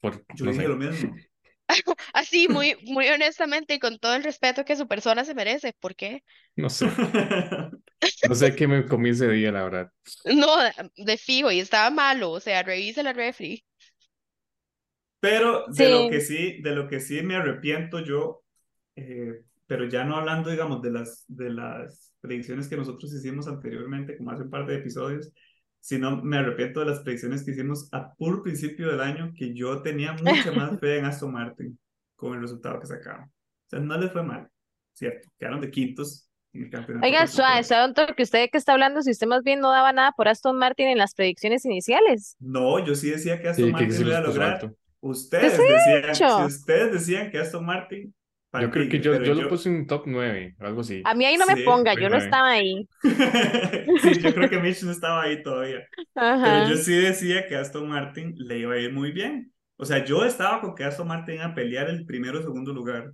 [0.00, 1.16] por, Yo no dije sé, lo mismo.
[2.12, 5.74] Así, muy, muy honestamente y con todo el respeto que su persona se merece.
[5.80, 6.22] ¿Por qué?
[6.56, 6.86] no sé,
[8.24, 9.92] no sé qué me comí ese día, la verdad.
[10.24, 10.46] No,
[10.96, 12.30] de fijo, y estaba malo.
[12.32, 13.64] O sea, revise la refri.
[15.22, 16.26] Pero de lo que Sí.
[16.26, 18.42] sí, de lo que sí me arrepiento yo,
[18.96, 24.18] eh, pero ya no hablando, digamos, de las, de las predicciones que nosotros hicimos anteriormente,
[24.18, 25.32] como hace un par de episodios,
[25.80, 29.82] sino me arrepiento de las predicciones que hicimos a puro principio del año, que yo
[29.82, 31.78] tenía mucha más fe en Aston Martin
[32.16, 33.26] con el resultado que sacaron.
[33.26, 33.30] O
[33.68, 34.48] sea, no les fue mal,
[34.92, 37.06] cierto, quedaron de quintos en el campeonato.
[37.06, 39.92] Oiga, suave, suave un toque, usted que está hablando, si usted más bien no daba
[39.92, 42.36] nada por Aston Martin en las predicciones iniciales.
[42.40, 44.52] No, yo sí decía que Aston Sí, que Martin sí lo iba a lograr.
[44.54, 44.76] alto.
[45.02, 48.14] Ustedes decían, si ustedes decían que Aston Martin,
[48.54, 51.02] Yo creo que yo, pero yo lo puse en top 9, algo así.
[51.04, 52.18] A mí ahí no me Sí, ponga, top yo no 9.
[52.18, 52.88] estaba ahí.
[53.96, 55.80] sí, yo creo que Mitch no estaba ahí todavía.
[56.42, 56.64] Pero Ajá.
[56.64, 59.52] yo sí decía que Aston Martin le iba a ir muy bien.
[59.76, 62.72] O sea, yo estaba con que Aston Martin iba a pelear el primero o segundo
[62.74, 63.12] lugar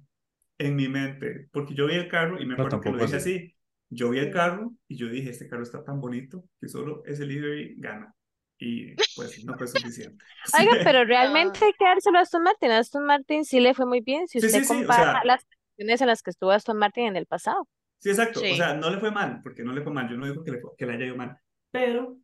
[0.58, 3.16] en mi mente, porque yo vi el carro y me No, acuerdo que lo dije
[3.16, 3.16] así.
[3.16, 3.56] así.
[3.90, 7.26] Yo vi el carro y yo dije, este carro está tan bonito que solo ese
[7.26, 8.14] livery gana.
[8.60, 10.24] Y pues no fue suficiente.
[10.58, 12.70] Oiga, pero realmente hay que dárselo a Aston Martin.
[12.72, 15.12] A Aston Martin sí le fue muy bien si Sí, usted sí, sí, o compara
[15.12, 17.68] sea- las predicciones en las que estuvo Aston Martin en el pasado.
[18.00, 18.40] Sí, exacto.
[18.40, 20.08] O sea, no le fue mal, porque no le fue mal.
[20.08, 21.36] Yo no digo que le, que le haya ido mal,
[21.70, 22.16] pero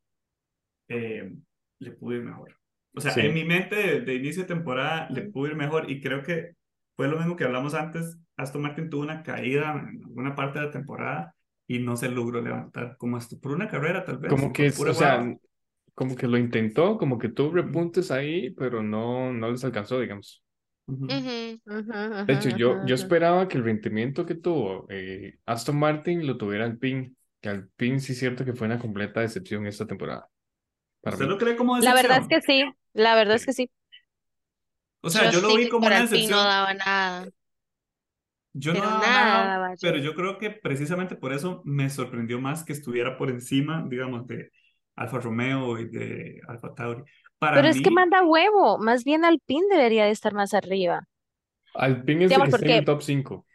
[0.89, 1.33] eh,
[1.79, 2.57] le pudo ir mejor.
[2.97, 3.21] O sea, Sí.
[3.21, 6.55] en mi mente de, de inicio de temporada le pudo ir mejor y creo que
[6.97, 8.19] fue lo mismo que hablamos antes.
[8.37, 11.35] Aston Martin tuvo una caída en alguna parte de la temporada
[11.67, 14.31] y no se logró levantar, como hasta por una carrera tal vez.
[14.31, 15.25] Como que, pura o sea.
[15.95, 20.45] Como que lo intentó, como que tuvo repuntes ahí, pero no, no les alcanzó, digamos.
[22.27, 26.65] De hecho, yo, yo esperaba que el rendimiento que tuvo eh, Aston Martin lo tuviera
[26.65, 30.29] Alpine, que Alpine sí es cierto que fue una completa decepción esta temporada.
[31.03, 31.29] Para ¿Usted mí.
[31.29, 32.29] lo cree como La verdad es decepción?
[32.29, 33.71] que sí, la verdad es que sí.
[35.03, 36.45] O sea, yo lo sí vi como una Alpine no decepción.
[36.45, 37.29] daba nada.
[38.53, 42.73] Yo no daba nada pero yo creo que precisamente por eso me sorprendió más que
[42.73, 44.51] estuviera por encima, digamos, de
[44.97, 47.03] Alfa Romeo y de Alfa Tauri.
[47.39, 51.07] Para Pero es que manda huevo, más bien Alpine debería de estar más arriba.
[51.75, 53.47] Alpine es Digamos, que está en el top 5.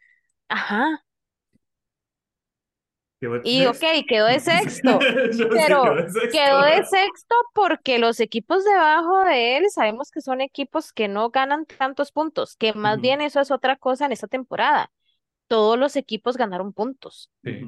[0.49, 1.03] ajá,
[3.19, 4.99] quedó y ok, quedó de sexto,
[5.51, 6.29] pero quedó de sexto.
[6.31, 11.29] quedó de sexto porque los equipos debajo de él sabemos que son equipos que no
[11.29, 14.91] ganan tantos puntos, que más bien eso es otra cosa en esta temporada.
[15.47, 17.31] Todos los equipos ganaron puntos.
[17.43, 17.61] Sí.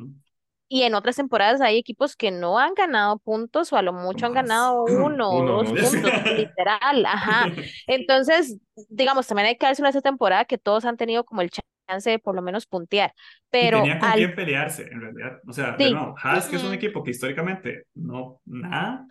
[0.73, 4.25] Y en otras temporadas hay equipos que no han ganado puntos o a lo mucho
[4.25, 5.91] han ganado uno o dos puntos,
[6.37, 7.49] literal, ajá.
[7.87, 8.57] Entonces,
[8.87, 12.09] digamos, también hay que dárselo a esta temporada que todos han tenido como el chance
[12.09, 13.13] de por lo menos puntear.
[13.13, 15.41] Y Pero tenía con al quién pelearse, en realidad.
[15.45, 19.07] O sea, de sí, nuevo, Haas, que es un equipo que históricamente no, nada,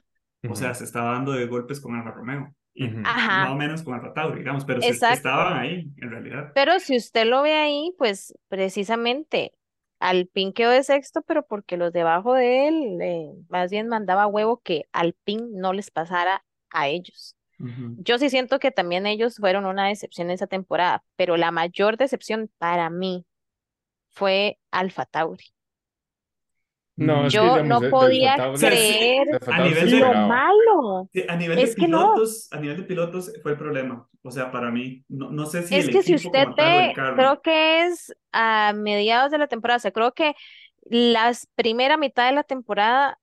[0.48, 3.00] o sea, se estaba dando de golpes con Alfa Romeo y ujú.
[3.00, 6.52] más ajá, o menos con Alfa Tauri, digamos, pero se, estaban ahí, en realidad.
[6.54, 9.52] Pero si usted lo ve ahí, pues precisamente
[10.00, 14.58] Alpine quedó de sexto, pero porque los debajo de él eh, más bien mandaba huevo
[14.62, 17.36] que Alpine no les pasara a ellos.
[17.58, 22.50] Yo sí siento que también ellos fueron una decepción esa temporada, pero la mayor decepción
[22.58, 23.26] para mí
[24.10, 25.44] fue Alfa Tauri.
[27.00, 29.64] No, es que Yo no de, de podía Alfa O sea, sí, creer de a
[29.64, 31.08] nivel de, lo malo.
[31.12, 34.08] Sí, a nivel de Es que no, pilotos, a nivel de pilotos fue el problema.
[34.22, 37.40] O sea, para mí, no, no sé si es el que si usted ve, creo
[37.40, 40.34] que es a mediados de la temporada, o sea, creo que
[40.84, 43.18] la primera mitad de la temporada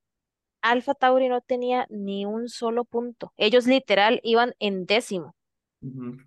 [0.61, 3.33] Alfa Tauri no tenía ni un solo punto.
[3.37, 5.35] Ellos literal iban en décimo.
[5.81, 6.17] Y-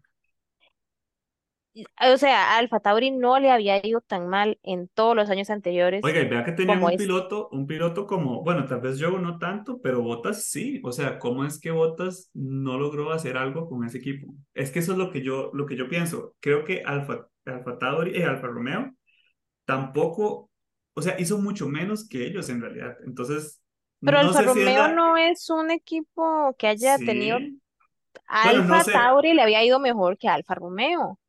[2.13, 6.03] O sea, Alfa Tauri no le había ido tan mal en todos los años anteriores
[6.03, 7.05] Oiga, y vea que tenían un este.
[7.05, 10.81] piloto, un piloto como, bueno, tal vez yo no tanto, pero Bottas sí.
[10.85, 14.35] O sea, ¿cómo es que Bottas no logró hacer algo con ese equipo?
[14.53, 16.35] Es que eso es lo que yo, lo que yo pienso.
[16.41, 18.93] Creo que Alfa, Alfa Tauri y Alfa Romeo
[19.65, 20.51] tampoco
[20.95, 22.97] o sea, hizo mucho menos que ellos en realidad.
[23.07, 23.63] Entonces,
[24.01, 24.93] Pero no Alfa si Romeo la...
[24.93, 27.39] no es un equipo que haya tenido.
[27.39, 27.61] Sí.
[28.29, 28.93] Bueno, no Alfa sé.
[28.93, 31.20] Tauri le había ido mejor que Alfa Romeo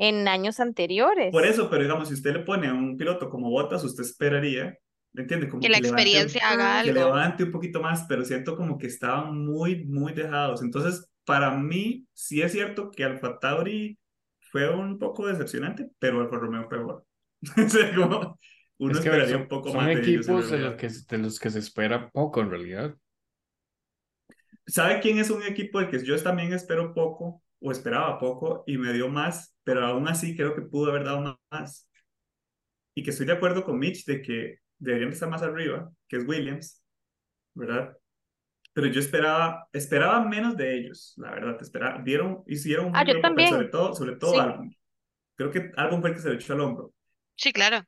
[0.00, 1.30] en años anteriores.
[1.32, 4.76] Por eso, pero digamos, si usted le pone a un piloto como Bottas, usted esperaría,
[5.12, 5.48] ¿me entiende?
[5.48, 7.04] Como Que la levante un- experiencia haga que algo.
[7.06, 10.62] levante un poquito más, pero siento como que estaban muy, muy dejados.
[10.62, 13.98] Entonces, para mí, sí es cierto que Alfa Tauri
[14.50, 17.04] fue un poco decepcionante, pero Alfa Romeo fue bueno.
[17.96, 18.38] Como
[18.78, 20.74] uno Es que esperaría son, un poco son más de ellos en equipos de los
[20.76, 22.96] que, de los que se espera poco en realidad.
[24.66, 28.78] ¿Sabe quién es un equipo del que yo también espero poco o esperaba poco y
[28.78, 31.88] me dio más, pero aún así creo que pudo haber dado más?
[32.96, 36.26] Y que estoy de acuerdo con Mitch de que deberían estar más arriba, que es
[36.26, 36.82] Williams,
[37.54, 37.96] ¿verdad?
[38.72, 41.56] Pero yo esperaba, esperaba menos de ellos, la verdad.
[41.62, 43.14] Esperaba, dieron, hicieron un Ah, yo
[43.48, 44.38] sobre todo, sobre todo Sí.
[44.40, 44.76] Albon.
[45.36, 46.92] Creo que Albon fue el que se lo echó al hombro.
[47.36, 47.84] Sí, claro.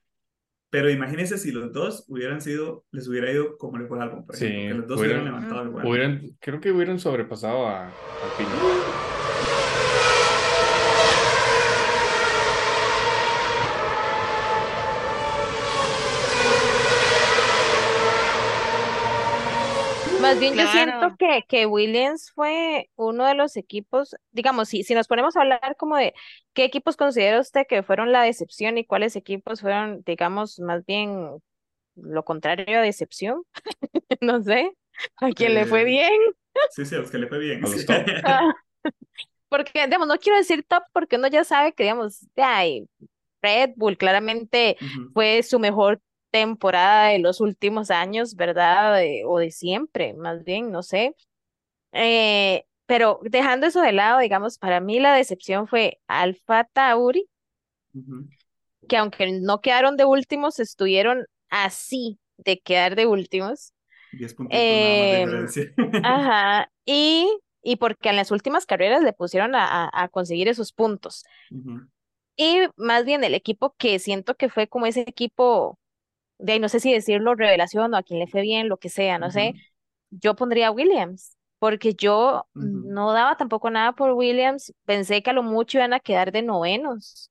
[0.71, 4.25] Pero imagínense si los dos hubieran sido, les hubiera ido como le fue a Albon,
[4.25, 5.87] por Sí, ejemplo, que los dos hubieran hubieran- levantado el.
[5.87, 7.91] Hubieran, creo que hubieran sobrepasado a, a
[8.39, 9.12] Pino.
[20.23, 24.95] Más bien yo siento que, que Williams fue uno de los equipos, digamos, si, si
[24.95, 26.15] nos ponemos a hablar como de
[26.55, 31.31] qué equipos considera usted que fueron la decepción y cuáles equipos fueron, digamos, más bien
[31.97, 33.43] lo contrario a decepción,
[34.21, 34.73] no sé,
[35.17, 36.13] a quién le fue Eh, bien.
[36.71, 37.63] Sí, sí, a los que le fue bien.
[38.25, 38.55] Ah,
[39.49, 42.89] Porque, digamos, no quiero decir top porque uno ya sabe que, digamos, de ahí,
[43.43, 44.77] Red Bull claramente
[45.15, 46.01] fue su mejor
[46.33, 48.97] temporada de los últimos años, ¿verdad?
[48.97, 51.17] De- o de siempre, más bien, no sé.
[51.93, 57.29] Eh, pero dejando eso de lado, digamos, para mí la decepción fue Alfa Tauri,
[58.89, 63.73] que aunque no quedaron de últimos, estuvieron así de quedar de últimos.
[64.13, 65.47] Diez puntitos nada más de Em.
[66.03, 67.29] Ajá, y,
[67.63, 71.25] y porque en las últimas carreras le pusieron a, a- a conseguir esos puntos.
[72.37, 75.79] Y más bien el equipo que siento que fue como ese equipo,
[76.39, 78.89] de ahí no sé si decirlo revelación o a quien le fue bien, lo que
[78.89, 79.55] sea, no sé,
[80.11, 85.33] yo pondría a Williams, porque yo no daba tampoco nada por Williams, pensé que a
[85.33, 87.31] lo mucho iban a quedar de novenos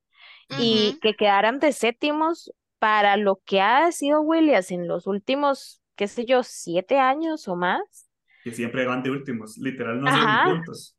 [0.58, 6.08] y que quedaran de séptimos para lo que ha sido Williams en los últimos, qué
[6.08, 8.10] sé yo, siete años o más.
[8.44, 9.58] Que siempre van de últimos.
[9.58, 10.96] Literal, no hacen puntos.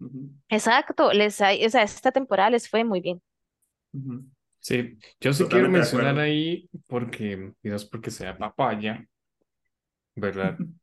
[0.48, 3.20] Exacto, les o sea, esta temporada les fue muy bien.
[4.62, 9.04] Sí, yo sí quiero Totalmente mencionar ahí, porque, es porque sea papaya,
[10.14, 10.56] ¿verdad?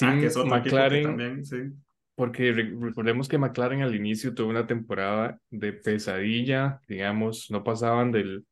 [0.00, 1.56] Ah, que es otro que McLaren, también, sí.
[2.14, 8.12] porque re- recordemos que McLaren al inicio tuvo una temporada de pesadilla, digamos, no pasaban
[8.12, 8.46] del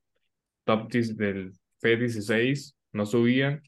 [0.65, 3.63] top 10 del P16, no subían.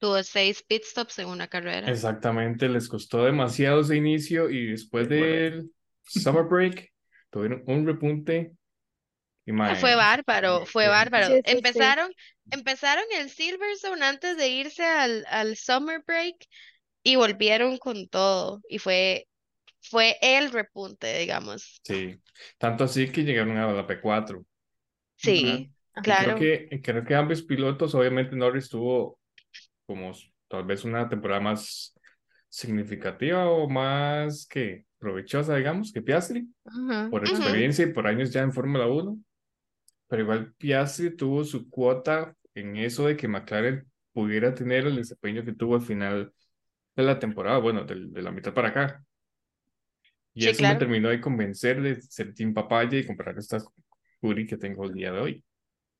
[0.00, 1.88] Tuvo seis pit stops en una carrera.
[1.90, 5.70] Exactamente, les costó demasiado ese inicio y después del
[6.02, 6.92] summer break
[7.30, 8.52] tuvieron un repunte
[9.64, 11.28] Ah, Fue bárbaro, fue bárbaro.
[11.28, 11.96] Sí, sí, sí.
[11.96, 12.12] Empezaron,
[12.50, 16.36] empezaron el Silverstone antes de irse al, al summer break
[17.04, 18.62] y volvieron con todo.
[18.68, 19.28] Y fue,
[19.82, 21.82] fue el repunte, digamos.
[21.82, 22.20] sí,
[22.58, 24.44] tanto así que llegaron a la P4.
[25.16, 25.68] Sí,
[26.02, 26.36] Y creo claro.
[26.36, 29.18] que, creo que ambos pilotos, obviamente Norris tuvo
[29.86, 30.12] como
[30.48, 31.94] tal vez una temporada más
[32.50, 37.52] significativa o más que provechosa, digamos, que Piastri, Ujú, por ujú.
[37.54, 39.18] experiencia y por años ya en Fórmula 1.
[40.08, 45.44] Pero igual Piastri tuvo su cuota en eso de que McLaren pudiera tener el desempeño
[45.44, 46.32] que tuvo al final
[46.96, 49.04] de la temporada, bueno, del- de, la mitad para acá.
[50.34, 50.78] Y Sí, eso me claro.
[50.80, 53.58] terminó de convencer de ser Team Papaya y comprar esta
[54.20, 55.44] Curi que tengo el día de hoy.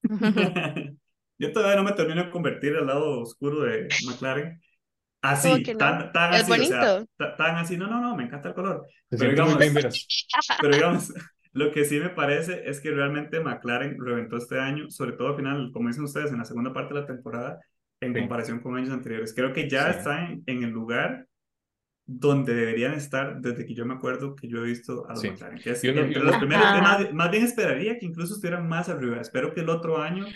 [1.38, 4.60] Yo todavía no me termino de convertir al lado oscuro de McLaren.
[5.20, 5.78] ¿Cómo Así, no?
[5.78, 7.06] tan, tan Es así, o sea,
[7.36, 8.86] tan así, no, no, no, me encanta el color.
[9.10, 9.56] Pero digamos,
[10.60, 11.12] pero digamos,
[11.56, 15.36] lo que sí me parece es que realmente McLaren reventó este año, sobre todo al
[15.36, 17.60] final, como dicen ustedes, en la segunda parte de la temporada,
[18.00, 18.20] en Sí.
[18.20, 19.32] comparación con años anteriores.
[19.34, 19.98] Creo que ya Sí.
[19.98, 21.26] están en el lugar
[22.04, 25.30] donde deberían estar desde que yo me acuerdo que yo he visto a los Sí.
[25.30, 26.82] McLaren, que es Y uno- y entre uno- los primeros, Ajá.
[26.82, 29.20] más, más bien esperaría que incluso estuvieran más arriba.
[29.20, 30.26] Espero que el otro año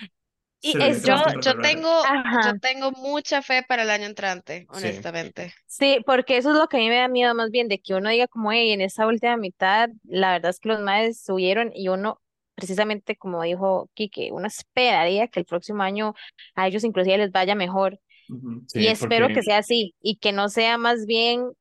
[0.62, 2.02] Y es Yo, yo, tengo,
[2.44, 4.76] yo tengo mucha fe para el año entrante, Sí.
[4.76, 5.54] honestamente.
[5.66, 7.94] Sí, porque eso es lo que a mí me da miedo más bien, de que
[7.94, 11.70] uno diga como, hey, en esa última mitad, la verdad es que los maes subieron
[11.74, 12.20] y uno,
[12.56, 16.14] precisamente como dijo Quique, uno esperaría que el próximo año
[16.56, 18.00] a ellos inclusive les vaya mejor.
[18.28, 18.64] Ujú.
[18.74, 21.52] Y Sí, espero que porque sea así y que no sea más bien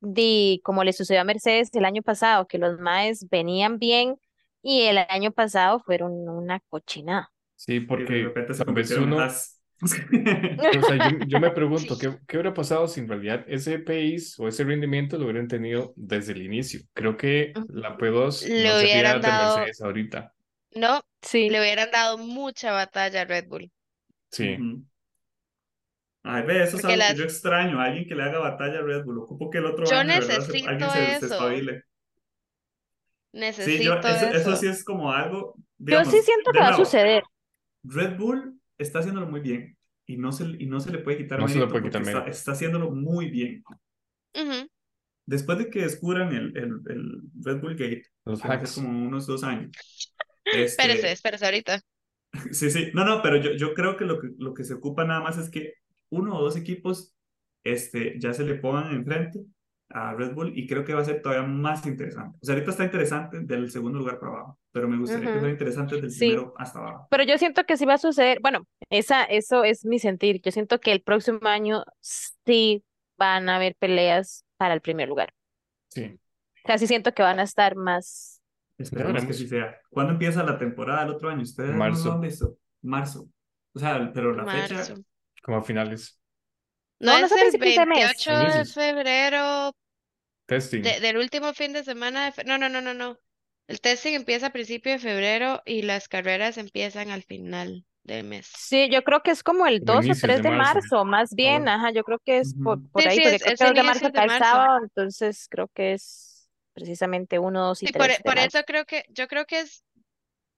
[0.00, 4.16] de como le sucedió a Mercedes el año pasado, que los maes venían bien
[4.62, 7.32] y el año pasado fueron una cochinada.
[7.64, 9.58] Sí, Y de porque repente se convirtieron uno, Haas.
[9.82, 12.00] O sea, yo, yo me pregunto, Sí.
[12.00, 15.92] ¿qué, ¿qué hubiera pasado si en realidad ese pace o ese rendimiento lo hubieran tenido
[15.96, 16.80] desde el inicio?
[16.92, 20.34] Creo que la P2 Le no sería hubieran de dado- Mercedes ahorita.
[20.74, 23.70] No, Sí, le hubieran dado mucha batalla a Red Bull.
[24.30, 24.84] Sí, Ujú.
[26.24, 28.82] Ay, ve, eso es Porque algo que yo extraño, alguien que le haga batalla a
[28.82, 29.18] Red Bull.
[29.18, 31.34] Ocupo que el otro Yo año, de se- necesito alguien se, se eso.
[31.34, 31.82] espabile.
[31.82, 34.56] Sí, Necesito yo, eso, eso eso.
[34.56, 37.22] sí es como algo, yo digamos, sí siento de que va a suceder.
[37.84, 39.76] Red Bull está haciéndolo muy bien
[40.06, 42.02] y no se, y no se le puede quitar No se le mérito puede quitar
[42.02, 43.62] porque está, haciéndolo muy bien.
[45.26, 48.74] Después de que descubran el, el, el Red Bull Gate, los hacks.
[48.74, 49.72] como unos dos años.
[50.44, 51.80] Este, Espérese, espérese ahorita.
[52.50, 55.04] Sí, sí, no, no, pero yo, yo creo que lo, que lo que se ocupa
[55.04, 55.74] nada más es que
[56.08, 57.14] uno o dos equipos
[57.62, 59.44] este, ya se le pongan enfrente
[59.94, 62.38] a Red Bull y creo que va a ser todavía más interesante.
[62.42, 65.38] O sea, ahorita está interesante del segundo lugar para abajo, pero me gustaría que Ujú.
[65.40, 66.18] fuera interesante del Sí.
[66.30, 67.06] primero hasta abajo.
[67.10, 68.38] Pero yo siento que sí va a suceder.
[68.40, 70.40] Bueno, esa, eso es mi sentir.
[70.42, 72.84] Yo siento que el próximo año sí
[73.18, 75.32] van a haber peleas para el primer lugar.
[75.88, 76.18] Sí,
[76.64, 78.40] Casi siento que van a estar más.
[78.78, 79.76] Esperemos que sí sea.
[79.90, 81.42] ¿Cuándo empieza la temporada del otro año?
[81.42, 82.08] ¿Ustedes no Marzo.
[82.08, 82.56] lo han visto?
[82.82, 83.28] Marzo.
[83.74, 84.74] O sea, pero la fecha...
[84.76, 84.94] Marzo.
[85.42, 86.20] como a finales.
[87.00, 87.98] No, No, no es el principios de mes.
[87.98, 89.72] 28 de febrero
[90.54, 90.82] Testing.
[90.82, 93.18] de- del último fin de semana de fe- No, no, no, no, no.
[93.68, 98.50] El testing empieza a principio de febrero y las carreras empiezan al final del mes.
[98.56, 100.74] Sí, yo creo que es como el Como 2 o inicios 3 de de marzo.
[100.74, 101.68] marzo, más bien.
[101.68, 103.66] Ajá, yo creo que es por, por Sí, ahí, sí, porque es- creo es que
[103.68, 104.44] el de marzo de cae marzo.
[104.44, 108.58] sábado, entonces creo que es precisamente 1, 2 y Sí, por, 3 de por marzo.
[108.58, 109.84] eso creo que, yo creo que es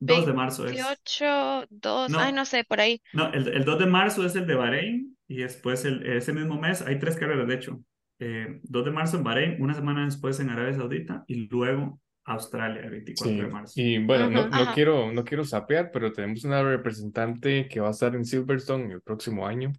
[0.01, 0.73] 2 de marzo es.
[0.73, 2.19] 28, 2, No.
[2.21, 3.03] ay, no sé, por ahí.
[3.13, 6.59] No, el, el 2 de marzo es el de Bahrein y después el, ese mismo
[6.61, 7.81] mes hay tres carreras, de hecho.
[8.19, 12.83] Eh, 2 de marzo en Bahrein, una semana después en Arabia Saudita y luego Australia,
[12.83, 13.75] el 24 Sí, de marzo.
[13.81, 18.15] y bueno, no, quiero, no quiero sapear, pero tenemos una representante que va a estar
[18.15, 19.73] en Silverstone el próximo año.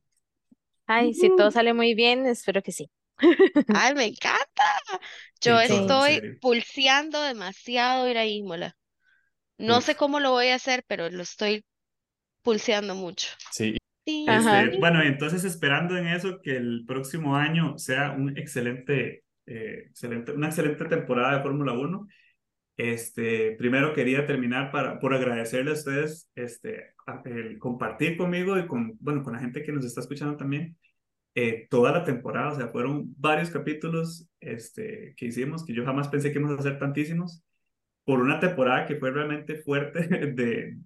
[0.87, 2.89] Ay, si todo sale muy bien, espero que sí.
[3.73, 4.63] Ay, me encanta.
[5.41, 8.75] Yo Sí, estoy pulseando demasiado ir a Imola.
[9.57, 11.65] No sé cómo lo voy a hacer, pero lo estoy
[12.43, 13.29] pulseando mucho.
[13.49, 13.77] Sí.
[14.25, 19.85] Este, bueno, y entonces esperando en eso que el próximo año sea un excelente, eh,
[19.89, 22.07] excelente, una excelente temporada de Fórmula 1.
[22.77, 28.67] Este, primero quería terminar para, por agradecerle a ustedes este, a- el compartir conmigo y
[28.67, 30.77] con, bueno, con la gente que nos está escuchando también
[31.35, 32.53] eh, toda la temporada.
[32.53, 36.61] O sea, fueron varios capítulos este, que hicimos que yo jamás pensé que íbamos a
[36.61, 37.43] hacer tantísimos
[38.05, 40.77] por una temporada que fue realmente fuerte de,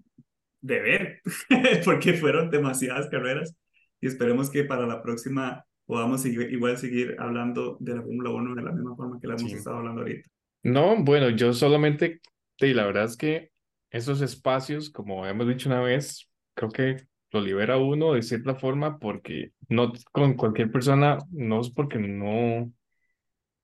[0.61, 1.21] de ver,
[1.85, 3.55] porque fueron demasiadas carreras
[4.01, 8.55] y esperemos que para la próxima podamos seguir, igual seguir hablando de la Fórmula 1
[8.55, 9.57] de la misma forma que la hemos Sí.
[9.57, 10.29] estado hablando ahorita.
[10.63, 12.21] No, bueno, yo solamente,
[12.59, 13.51] sí, la verdad es que
[13.91, 16.97] esos espacios, como hemos dicho una vez, creo que
[17.31, 22.71] lo libera uno de cierta forma porque no con cualquier persona, no es porque no,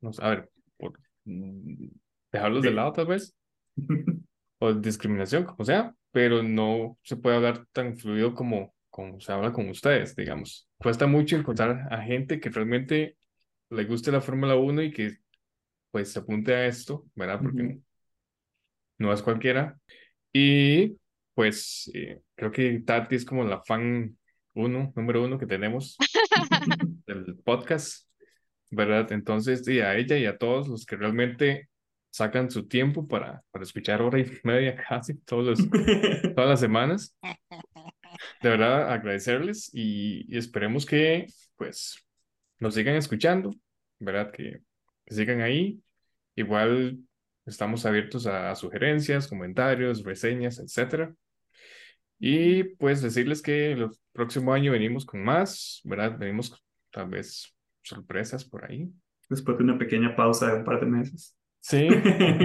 [0.01, 1.87] no a ver, por mm,
[2.31, 2.75] dejarlos de Sí.
[2.75, 3.35] lado tal vez,
[4.59, 9.51] o discriminación, como sea, pero no se puede hablar tan fluido como, como se habla
[9.51, 10.65] con ustedes, digamos.
[10.77, 13.17] Cuesta mucho encontrar a gente que realmente
[13.69, 15.17] le guste la Fórmula 1 y que
[15.91, 17.41] pues se apunte a esto, ¿verdad?
[17.41, 17.79] Porque
[18.97, 19.77] no es cualquiera.
[20.31, 20.95] Y
[21.33, 24.17] pues eh, creo que Tati es como la fan
[24.53, 25.97] uno, número uno que tenemos
[27.07, 28.07] del podcast,
[28.71, 29.11] ¿verdad?
[29.11, 31.67] Entonces, sí, a ella y a todos los que realmente
[32.15, 35.69] sacan su tiempo para, para escuchar hora y media casi todos los,
[36.35, 37.13] todas las semanas.
[38.41, 41.25] De verdad, agradecerles y, y esperemos que
[41.57, 42.07] pues
[42.59, 43.51] nos sigan escuchando,
[43.99, 44.31] ¿verdad?
[44.31, 44.61] Que,
[45.03, 45.81] que sigan ahí.
[46.37, 46.99] Igual
[47.45, 51.13] estamos abiertos a, a sugerencias, comentarios, reseñas, etcétera.
[52.17, 56.17] Y pues decirles que el próximo año venimos con más, ¿verdad?
[56.17, 58.89] Venimos tal vez sorpresas por ahí.
[59.29, 61.34] Después de una pequeña pausa de un par de meses.
[61.67, 61.89] Sí,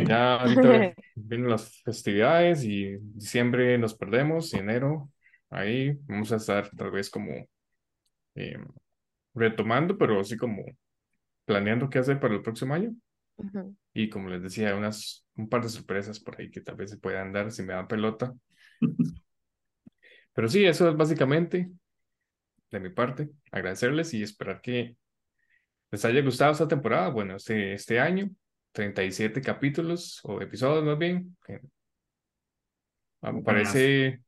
[0.09, 5.13] ya ahorita vienen las festividades y diciembre nos perdemos, y enero
[5.51, 7.31] ahí vamos a estar tal vez como
[8.35, 8.57] eh,
[9.35, 10.65] retomando, pero así como
[11.45, 12.95] planeando qué hacer para el próximo año.
[13.37, 13.77] Ujú.
[13.93, 16.97] Y como les decía, unas, un par de sorpresas por ahí que tal vez se
[16.97, 18.33] puedan dar si me dan pelota.
[20.33, 21.71] Pero sí, eso es básicamente
[22.71, 23.29] de mi parte.
[23.53, 24.97] Agradecerles y esperar que
[25.91, 27.11] les haya gustado esta temporada.
[27.11, 28.31] Bueno, este, este año,
[28.73, 31.37] 37 capítulos o episodios más bien.
[31.45, 31.61] que,
[33.45, 34.21] parece,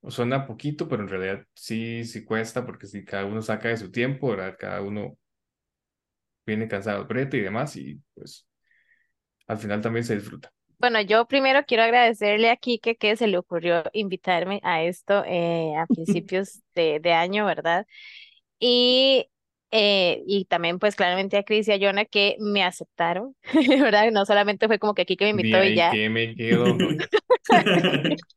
[0.00, 3.76] o suena poquito, pero en realidad sí, sí cuesta porque si cada uno saca de
[3.76, 4.56] su tiempo, ¿verdad?
[4.58, 5.16] Cada uno
[6.44, 8.46] viene cansado brete y demás y pues
[9.46, 10.52] al final también se disfruta.
[10.78, 15.74] Bueno, yo primero quiero agradecerle a Kike que se le ocurrió invitarme a esto eh,
[15.76, 17.86] a principios de, de año, ¿verdad?
[18.58, 19.28] Y,
[19.72, 23.36] eh, y también pues claramente a Cris y a Jonah que me aceptaron,
[23.80, 24.12] ¿verdad?
[24.12, 26.64] No solamente fue como que Kike me De invitó y ya, que me quedo.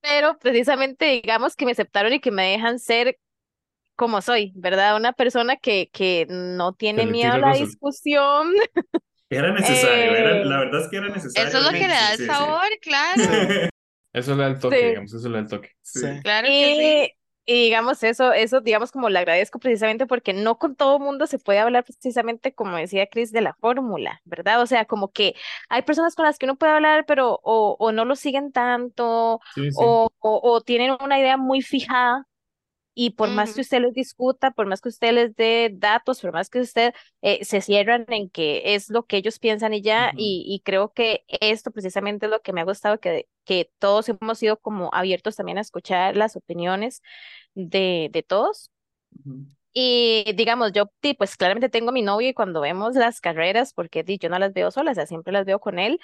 [0.00, 3.18] pero precisamente digamos que me aceptaron y que me dejan ser
[3.96, 4.96] como soy, ¿verdad?
[4.96, 8.52] Una persona que, que no tiene Pero miedo a la discusión.
[9.30, 11.48] Era necesario, era, Eh, la verdad es que era necesario.
[11.48, 13.22] Eso es lo que le da el Sí, sí, sabor, claro.
[14.12, 14.86] Eso le da el toque, Sí.
[14.86, 15.70] digamos, eso le da el toque.
[15.82, 16.00] sí.
[16.00, 16.06] Sí.
[16.22, 17.12] Claro que sí.
[17.46, 21.38] Y, digamos eso, eso digamos como le agradezco precisamente porque no con todo mundo se
[21.38, 24.62] puede hablar precisamente como decía Chris de la fórmula, ¿verdad?
[24.62, 25.34] O sea, como que
[25.68, 29.40] hay personas con las que uno puede hablar, pero o, o no lo siguen tanto,
[29.54, 29.84] Sí, sí.
[29.84, 32.26] o, o, o tienen una idea muy fijada
[32.94, 36.32] y por más que usted les discuta, por más que usted les dé datos, por
[36.32, 36.92] más que usted
[37.22, 40.92] eh, se cierran en que es lo que ellos piensan y ya, y, y creo
[40.92, 44.90] que esto precisamente es lo que me ha gustado, que, que todos hemos sido como
[44.94, 47.02] abiertos también a escuchar las opiniones
[47.54, 48.70] de, de todos.
[49.26, 49.46] Ujú.
[49.72, 50.86] Y digamos, yo
[51.18, 54.52] pues claramente tengo a mi novio y cuando vemos las carreras, porque yo no las
[54.52, 56.00] veo solas, o sea, siempre las veo con él,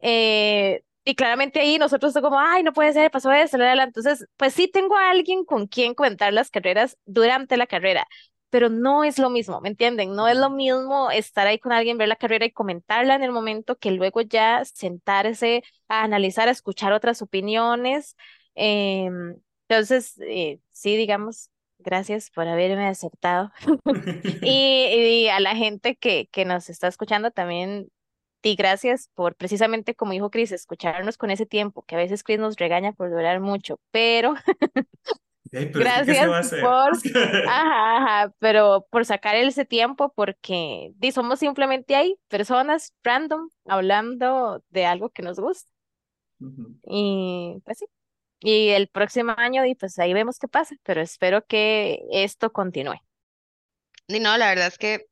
[0.00, 3.84] eh, y claramente ahí nosotros como, ay, no puede ser, pasó esto, la, la, la".
[3.84, 8.06] Entonces, pues sí tengo a alguien con quien comentar las carreras durante la carrera,
[8.50, 10.14] pero no es lo mismo, ¿me entienden?
[10.14, 13.32] No es lo mismo estar ahí con alguien, ver la carrera y comentarla en el
[13.32, 18.16] momento que luego ya sentarse a analizar, a escuchar otras opiniones.
[18.54, 19.36] Em,
[19.68, 23.52] entonces, eh, sí, digamos, gracias por haberme aceptado.
[24.42, 27.88] Y, y a la gente que, que nos está escuchando también,
[28.42, 32.38] y gracias por precisamente, como dijo Chris, escucharnos con ese tiempo, que a veces Chris
[32.38, 34.34] nos regaña por durar mucho, pero
[35.52, 36.60] Ey, pero es que, ¿qué se va a gracias hacer?
[36.60, 37.00] por,
[37.44, 44.64] ajá, ajá, pero por sacar ese tiempo, porque di, somos simplemente ahí, personas random, hablando
[44.70, 45.70] de algo que nos gusta.
[46.84, 47.86] Y pues sí.
[48.40, 52.96] Y el próximo año, y pues ahí vemos qué pasa, pero espero que esto continúe.
[54.08, 55.06] Y no, la verdad es que,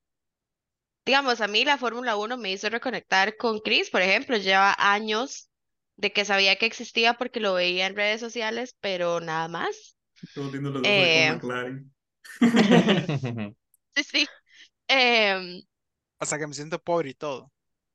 [1.05, 5.51] digamos, a mí la Fórmula 1 me hizo reconectar con Chris, por ejemplo, lleva años
[5.97, 9.98] de que sabía que existía porque lo veía en redes sociales, pero nada más.
[10.35, 11.95] Todos viendo los Eh, con McLaren.
[13.95, 14.27] sí, sí.
[14.89, 15.63] Em,
[16.19, 17.51] Hasta que me siento pobre y todo.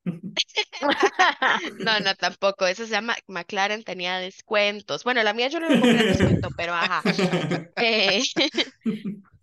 [1.79, 2.65] no, no, tampoco.
[2.65, 5.03] Eso se llama McLaren tenía descuentos.
[5.03, 7.01] Bueno, la mía yo no lo compré en descuento, pero ajá.
[7.75, 8.21] Eh,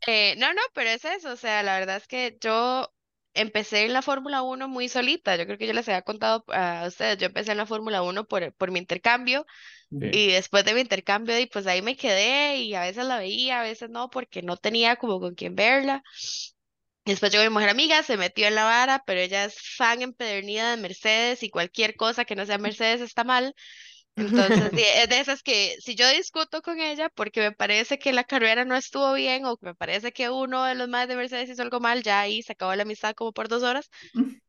[0.07, 1.33] eh, no, no, pero es eso.
[1.33, 2.91] O sea, la verdad es que yo
[3.35, 5.37] empecé en la Fórmula 1 muy solita.
[5.37, 7.19] Yo creo que yo les había contado a ustedes.
[7.19, 9.47] Yo empecé en la Fórmula 1 por, por mi intercambio.
[10.11, 13.61] Y después de mi intercambio, y pues ahí me quedé y a veces la veía,
[13.61, 16.03] a veces no, porque no tenía como con quién verla.
[17.05, 20.71] Después llegó mi mujer amiga, se metió en la vara, pero ella es fan empedernida
[20.71, 23.55] de Mercedes y cualquier cosa que no sea Mercedes está mal.
[24.21, 28.25] Entonces, es de esas que si yo discuto con ella porque me parece que la
[28.25, 31.51] carrera no estuvo bien o que me parece que uno de los más de Mercedes
[31.51, 33.91] hizo algo mal, ya ahí se acabó la amistad como por dos horas.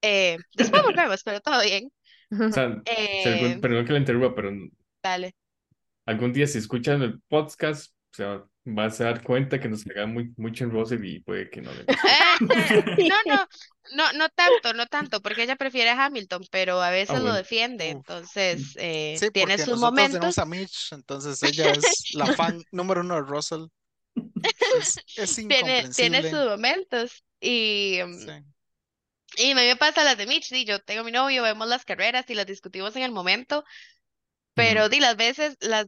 [0.00, 1.90] Eh, después volvemos, pero todo bien.
[2.30, 4.52] O sea, Eh, perdón que la interrumpa, pero
[5.02, 5.34] dale.
[6.06, 10.06] algún día si escuchan el podcast, o sea, vas a dar cuenta que nos caga
[10.06, 11.96] muy, mucho en y puede que no le guste.
[13.00, 13.46] No, no,
[13.92, 17.34] no, no tanto, no tanto, porque ella prefiere a Hamilton, pero a veces lo bueno.
[17.34, 17.90] defiende, Uf.
[17.90, 20.38] entonces eh, Sí, tiene sus nosotros tenemos momentos.
[20.38, 23.66] a Mitch, entonces ella es la fan número uno de Russell.
[24.68, 27.24] Es, es Tiene, tiene sus momentos.
[27.40, 28.32] Y, mm, Sí.
[29.36, 31.68] y a mí me pasa las de Mitch, sí, yo tengo a mi novio, vemos
[31.68, 33.64] las carreras y las discutimos en el momento,
[34.54, 35.86] pero di las veces, las,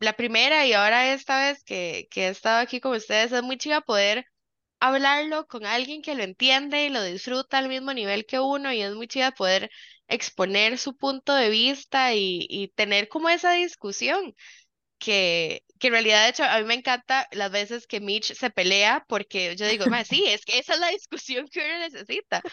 [0.00, 3.58] la primera y ahora esta vez que, que he estado aquí con ustedes, es muy
[3.58, 4.26] chiva poder
[4.82, 8.82] hablarlo con alguien que lo entiende y lo disfruta al mismo nivel que uno y
[8.82, 9.70] es muy chiva poder
[10.08, 14.34] exponer su punto de vista y, y tener como esa discusión
[14.98, 18.50] que, que en realidad de hecho a mí me encanta las veces que Mitch se
[18.50, 22.44] pelea porque yo digo, "Mae, sí, es que esa es la discusión que uno necesita.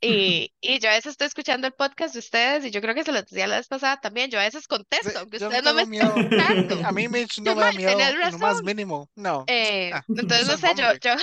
[0.00, 3.04] Y, y yo a veces estoy escuchando el podcast de ustedes y yo creo que
[3.04, 5.74] se lo decía la vez pasada también, yo a veces contesto, aunque no ustedes no
[5.74, 6.14] me miedo.
[6.16, 6.86] escuchando.
[6.86, 9.10] A mí Mitch no Yo, me da "Mae, miedo lo más mínimo.
[9.14, 9.44] No.
[9.46, 11.14] Eh, Ah, entonces, no sé, yo, yo,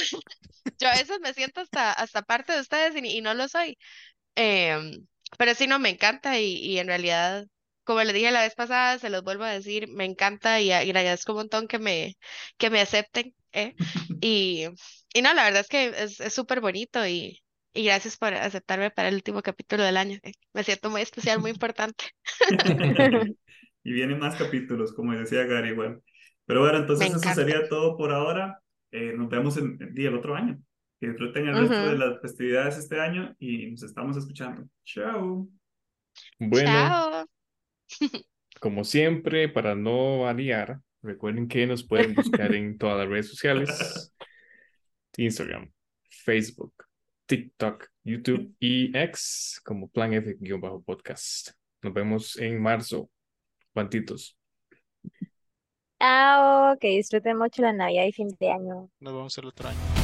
[0.80, 3.78] yo a veces me siento hasta, hasta parte de ustedes y, y no lo soy.
[4.36, 7.46] Em, pero sí, no, me encanta y, y en realidad,
[7.84, 11.34] como le dije la vez pasada, se los vuelvo a decir, me encanta y, agradezco
[11.34, 12.16] un montón que me,
[12.58, 13.34] que me acepten.
[13.54, 13.76] ¿eh?
[14.22, 14.66] Y,
[15.14, 17.42] y no, la verdad es que es es súper bonito y,
[17.78, 20.18] y gracias por aceptarme para el último capítulo del año.
[20.24, 20.32] ¿eh?
[20.54, 22.06] Me siento muy especial, muy importante.
[23.84, 26.02] Y vienen más capítulos, como decía Gary, igual.
[26.46, 28.62] Pero bueno, entonces eso sería todo por ahora.
[28.92, 30.60] Eh, nos vemos en el día el otro año.
[31.00, 34.68] Que disfruten el resto de las festividades este año y nos estamos escuchando.
[34.84, 35.48] Chao.
[36.38, 37.26] Bueno, Chao.
[38.60, 44.14] como siempre, para no variar, recuerden que nos pueden buscar en todas las redes sociales,
[45.16, 45.72] Instagram,
[46.10, 46.87] Facebook,
[47.28, 51.50] TikTok, YouTube y X como Plan F-podcast.
[51.82, 53.10] Nos vemos en marzo.
[53.74, 54.36] Cuantitos.
[56.00, 58.90] Chao, que disfruten mucho la Navidad y fin de año.
[59.00, 59.97] Nos vemos el otro año.